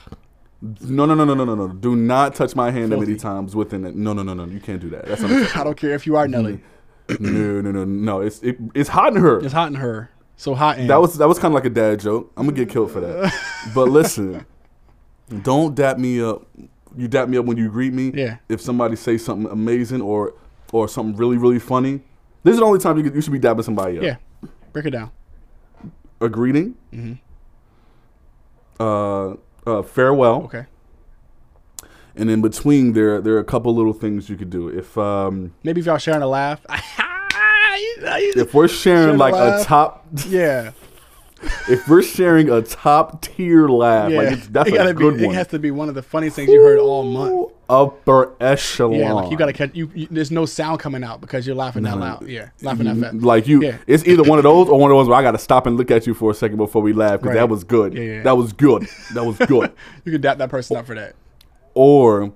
[0.82, 1.68] No no no no no no no!
[1.68, 3.96] Do not touch my hand that many times within it.
[3.96, 4.46] No no no no!
[4.46, 5.06] You can't do that.
[5.06, 5.24] That's.
[5.56, 6.62] I don't care if you are Nelly.
[7.20, 8.22] no no no no!
[8.22, 9.40] It's it, it's hot in her.
[9.40, 10.10] It's hot in her.
[10.38, 10.88] So hot in.
[10.88, 12.32] That was that was kind of like a dad joke.
[12.38, 13.34] I'm gonna get killed for that.
[13.76, 14.46] but listen,
[15.44, 16.46] don't dap me up.
[16.98, 18.12] You dap me up when you greet me.
[18.14, 18.38] Yeah.
[18.50, 20.34] If somebody say something amazing or
[20.72, 22.02] or something really really funny,
[22.44, 24.04] this is the only time you, could- you should be dapping somebody up.
[24.04, 24.18] Yeah.
[24.74, 25.12] Break it down.
[26.22, 26.76] A greeting.
[26.94, 27.20] Mhm.
[28.80, 29.36] Uh,
[29.66, 30.44] uh, farewell.
[30.44, 30.66] Okay.
[32.16, 34.70] And in between there there are a couple little things you could do.
[34.70, 36.66] If um Maybe if y'all sharing a laugh.
[37.78, 40.72] if we're sharing Share like the a top yeah.
[41.70, 44.18] if we're sharing a top tier laugh, Yeah.
[44.20, 45.26] like it's, that's it a good be.
[45.26, 45.36] one.
[45.36, 47.52] It has to be one of the funniest things you heard all month.
[47.68, 48.94] Upper echelon.
[49.00, 49.72] Yeah, like you gotta catch.
[49.74, 52.28] You, you there's no sound coming out because you're laughing that loud.
[52.28, 53.24] Yeah, laughing that fast.
[53.24, 53.78] Like you, Yeah.
[53.88, 55.76] it's either one of those or one of those where I got to stop and
[55.76, 57.36] look at you for a second before we laugh because Right.
[57.42, 57.94] that was good.
[57.96, 58.22] Yeah, yeah.
[58.24, 58.88] That was good.
[59.16, 59.72] That was good.
[60.06, 61.16] You can dap that person up for that.
[61.74, 62.32] or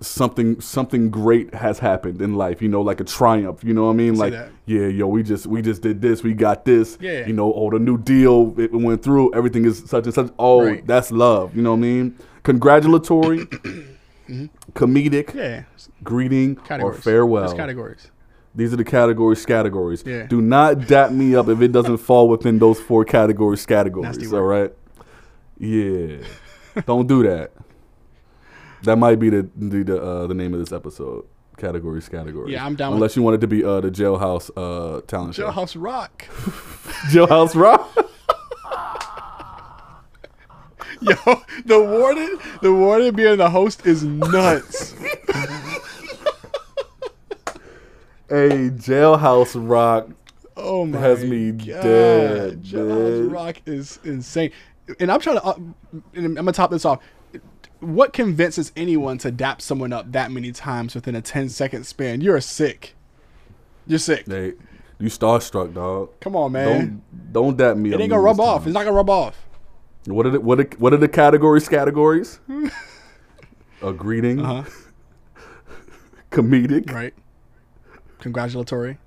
[0.00, 2.60] something something great has happened in life.
[2.60, 3.62] You know, like a triumph.
[3.64, 4.14] You know what I mean?
[4.16, 4.50] See Like, that.
[4.66, 6.22] yeah, yo, we just we just did this.
[6.22, 6.98] We got this.
[7.00, 7.26] Yeah.
[7.26, 9.32] You know, oh, the new deal it went through.
[9.34, 10.30] Everything is such and such.
[10.38, 10.86] Oh, Right.
[10.86, 11.54] that's love.
[11.56, 12.18] You know what I mean?
[12.42, 14.46] Congratulatory, mm-hmm.
[14.72, 15.62] comedic, Yeah,
[16.02, 16.98] greeting, categories.
[16.98, 17.46] or farewell.
[17.46, 18.10] There's categories.
[18.56, 20.04] These are the categories, categories.
[20.06, 20.26] Yeah.
[20.26, 24.32] Do not dap me up if it doesn't fall within those four categories, categories.
[24.32, 24.72] All right.
[25.58, 26.18] Yeah.
[26.86, 27.50] Don't do that.
[28.84, 31.24] That might be the the uh, the name of this episode.
[31.56, 32.52] Categories, categories.
[32.52, 35.34] Yeah, I'm down with- Unless you want it to be uh, the Jailhouse uh, talent
[35.36, 35.50] show.
[35.50, 36.26] Jailhouse Rock.
[37.12, 37.88] Jailhouse Rock.
[41.00, 41.14] Yo,
[41.66, 44.92] the warden, the warden being the host is nuts.
[48.28, 50.08] hey, Jailhouse Rock.
[50.56, 51.66] Oh my Has me God.
[51.82, 53.32] dead, Jailhouse.
[53.32, 54.50] Rock is insane.
[55.00, 55.54] And I'm trying to, uh,
[56.16, 57.00] I'm gonna top this off.
[57.84, 62.20] What convinces anyone to dap someone up that many times within a 10 second span?
[62.20, 62.94] You're sick.
[63.86, 64.26] You're sick.
[64.26, 66.10] You starstruck, dog.
[66.20, 67.02] Come on, man.
[67.32, 68.58] Don't don't dap me it ain't gonna rub off.
[68.60, 68.68] times.
[68.68, 69.36] It's not gonna rub off.
[70.06, 71.68] What are the what are, what are the categories?
[71.68, 72.40] Categories?
[73.82, 74.70] a greeting, Uh huh.
[76.30, 77.14] comedic, Right.
[78.20, 78.98] Congratulatory.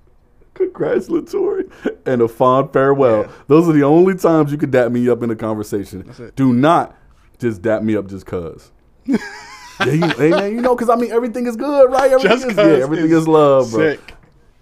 [0.54, 1.64] congratulatory,
[2.06, 3.22] and a fond farewell.
[3.22, 3.32] Yeah.
[3.48, 6.04] Those are the only times you could dap me up in a conversation.
[6.06, 6.36] That's it.
[6.36, 6.96] Do not
[7.38, 8.70] just dap me up just cause.
[9.06, 9.16] yeah,
[9.86, 12.10] you, hey man, you know, because I mean, everything is good, right?
[12.10, 13.90] Everything Just is, 'cause yeah, everything is is love, bro.
[13.90, 14.14] Sick.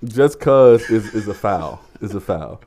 [0.04, 1.80] Just cause is is a foul.
[2.00, 2.60] Is a foul.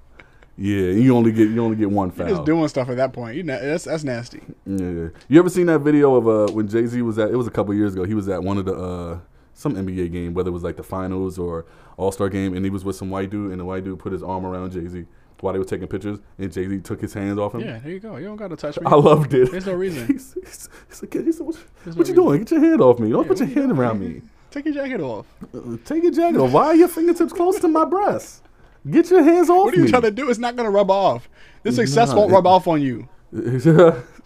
[0.57, 2.35] Yeah, you only get you only get one You're foul.
[2.35, 3.37] just doing stuff at that point.
[3.37, 4.41] You know, that's that's nasty.
[4.65, 5.09] Yeah.
[5.29, 7.29] You ever seen that video of uh when Jay Z was at?
[7.31, 8.03] It was a couple years ago.
[8.03, 9.19] He was at one of the uh
[9.53, 11.65] some NBA game, whether it was like the finals or
[11.97, 14.11] All Star game, and he was with some white dude, and the white dude put
[14.11, 15.05] his arm around Jay Z
[15.41, 17.61] while they were taking pictures, and Jay Z took his hands off him.
[17.61, 18.17] Yeah, there you go.
[18.17, 18.85] You don't got to touch me.
[18.85, 19.51] I loved it.
[19.51, 20.07] There's no reason.
[20.07, 22.39] he's, he's, he's like, he said, what, what no you doing?
[22.39, 23.09] Get your hand off me.
[23.09, 23.79] Don't Yeah, put your you hand doing?
[23.79, 24.21] around me.
[24.51, 25.25] Take your jacket off.
[25.53, 26.51] Uh, Take your jacket off.
[26.51, 28.43] Why are your fingertips close to my breast?
[28.89, 29.63] Get your hands off me.
[29.65, 29.89] What are you me.
[29.89, 30.29] trying to do?
[30.29, 31.29] It's not gonna rub off.
[31.63, 32.17] This success not.
[32.17, 33.07] won't It- rub off on you.
[33.33, 33.65] it's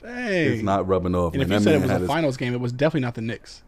[0.01, 0.61] Hey.
[0.63, 1.33] not rubbing off.
[1.33, 3.21] And if you That said it was a finals game, it was definitely not the
[3.21, 3.63] Knicks.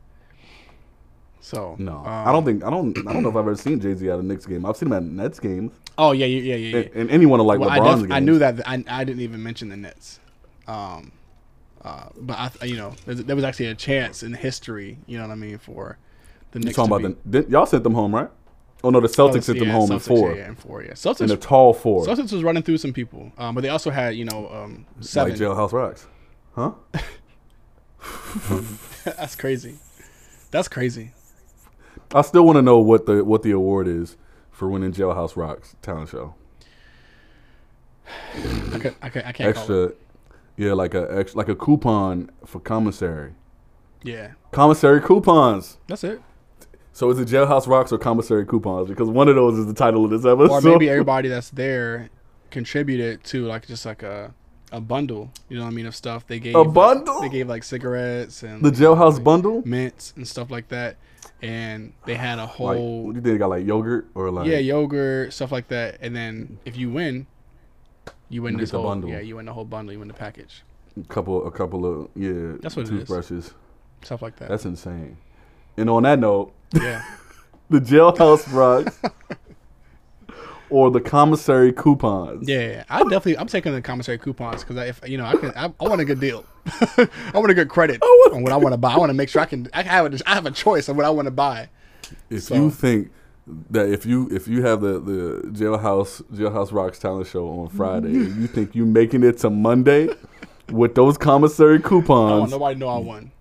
[1.46, 3.80] So No, um, I don't think I don't I don't know if I've ever seen
[3.80, 4.66] Jay Z at a Knicks game.
[4.66, 6.78] I've seen him at Nets games, Oh yeah, yeah, yeah, yeah.
[6.78, 8.14] and, and anyone like well, I, LeBron's def- games.
[8.14, 8.68] I knew that.
[8.68, 10.20] I, I didn't even mention the Nets.
[10.68, 11.12] Um,
[11.84, 14.98] uh, but I, you know, there was actually a chance in history.
[15.06, 16.00] You know what I mean for
[16.50, 16.78] the Knicks.
[16.78, 18.32] talking to about be, the y'all sent them home, right?
[18.84, 20.82] Oh no, the oh, Celtics sent them yeah, home in four, Yeah, yeah, in four.
[20.82, 21.22] Yeah, Celtics.
[21.22, 21.34] in Celtics.
[21.34, 24.26] a tall four, Celtics was running through some people, um, but they also had you
[24.26, 25.32] know um, seven.
[25.32, 26.08] like Jailhouse Rocks,
[26.56, 26.72] huh?
[29.06, 29.76] That's crazy.
[30.50, 31.12] That's crazy.
[32.16, 34.16] I still want to know what the what the award is
[34.50, 36.34] for winning Jailhouse Rocks talent show.
[38.38, 39.50] I could, I, could, I can't.
[39.50, 39.92] Extra,
[40.56, 43.34] yeah, like a ex, like a coupon for commissary.
[44.04, 45.78] Yeah, Commissary coupons.
[45.88, 46.22] that's it.
[46.94, 48.88] So is it Jailhouse Rocks or commissary coupons?
[48.88, 50.52] Because one of those is the title of this episode.
[50.52, 52.10] Or maybe everybody that's there
[52.52, 54.34] contributed to like just like a
[54.76, 55.32] a bundle.
[55.50, 56.56] You know what I mean of stuff they gave.
[56.56, 57.22] A like- bundle?
[57.22, 59.62] they gave like cigarettes and the Jailhouse bundle.
[59.66, 60.98] mints and stuff like that,
[61.42, 64.48] and they had a whole do you think they got like yogurt or like?
[64.48, 65.98] yeah yogurt stuff like that.
[66.02, 67.28] And then if you win,
[68.30, 69.10] you win You this whole bundle.
[69.10, 69.94] yeah you win the whole bundle.
[69.94, 70.64] You win the package,
[71.00, 72.58] a couple, a couple of yeah.
[72.62, 73.00] That's what it is.
[73.00, 73.54] toothbrushes.
[74.04, 74.50] stuff like that.
[74.50, 75.18] That's insane.
[75.78, 77.04] And on that note, yeah,
[77.70, 79.00] the Jailhouse Rocks
[80.70, 82.48] or the commissary coupons.
[82.48, 82.84] yeah.
[82.90, 85.88] I definitely I'm taking the commissary coupons because if you know I can I, I
[85.88, 86.46] want a good deal.
[86.68, 88.94] I want a good credit on what I want to buy.
[88.94, 90.96] I want to make sure I can I have a, I have a choice of
[90.96, 91.70] what I want to buy.
[92.30, 93.12] If So- you think
[93.70, 98.10] that if you if you have the the Jailhouse Jailhouse Rocks talent show on Friday,
[98.14, 98.32] mm-hmm.
[98.32, 100.10] and you think you making it to Monday
[100.72, 103.32] with those commissary I don't want coupons, nobody know I won.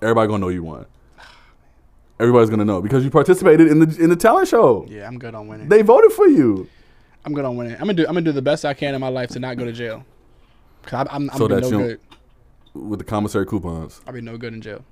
[0.00, 0.86] everybody gonna know you won.
[2.20, 4.84] Everybody's gonna know because you participated in the in the talent show.
[4.88, 5.70] Yeah, I'm good on winning.
[5.70, 6.68] They voted for you.
[7.24, 7.72] I'm good on winning.
[7.74, 8.02] I'm gonna do.
[8.06, 10.04] I'm gonna do the best I can in my life to not go to jail.
[10.82, 12.00] Cause I, I'm, I'm So no you good.
[12.74, 14.02] with the commissary coupons.
[14.06, 14.84] I'll be no good in jail.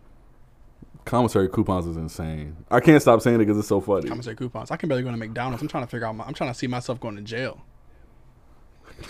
[1.05, 2.57] Commissary coupons is insane.
[2.71, 4.09] I can't stop saying it because it's so funny.
[4.09, 4.71] Commissary coupons.
[4.71, 5.63] I can barely go to McDonald's.
[5.63, 6.17] I'm trying to figure out.
[6.17, 7.61] My, I'm trying to see myself going to jail.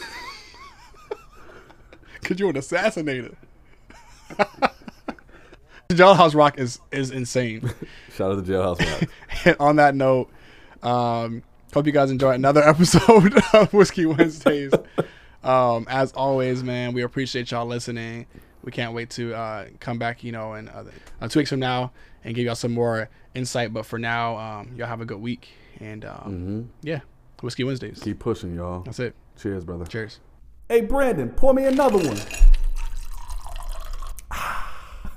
[2.25, 3.35] Cause you're an assassinator.
[5.93, 7.63] Jailhouse Rock is is insane.
[8.13, 9.11] Shout out to Jailhouse Rock.
[9.47, 10.31] and on that note,
[10.83, 11.43] um,
[11.73, 14.71] hope you guys enjoy another episode of Whiskey Wednesdays.
[15.43, 18.27] Um, as always, man, we appreciate y'all listening.
[18.63, 20.85] We can't wait to uh, come back, you know, in uh,
[21.31, 21.93] two weeks from now
[22.23, 23.73] and give y'all some more insight.
[23.73, 25.49] But for now, um, y'all have a good week.
[25.81, 27.01] And um, hmm yeah,
[27.41, 28.01] Whiskey Wednesdays.
[28.03, 28.83] Keep pushing, y'all.
[28.83, 29.15] That's it.
[29.41, 29.87] Cheers, brother.
[29.87, 30.21] Cheers.
[30.69, 32.19] Hey, Brandon, pour me another one.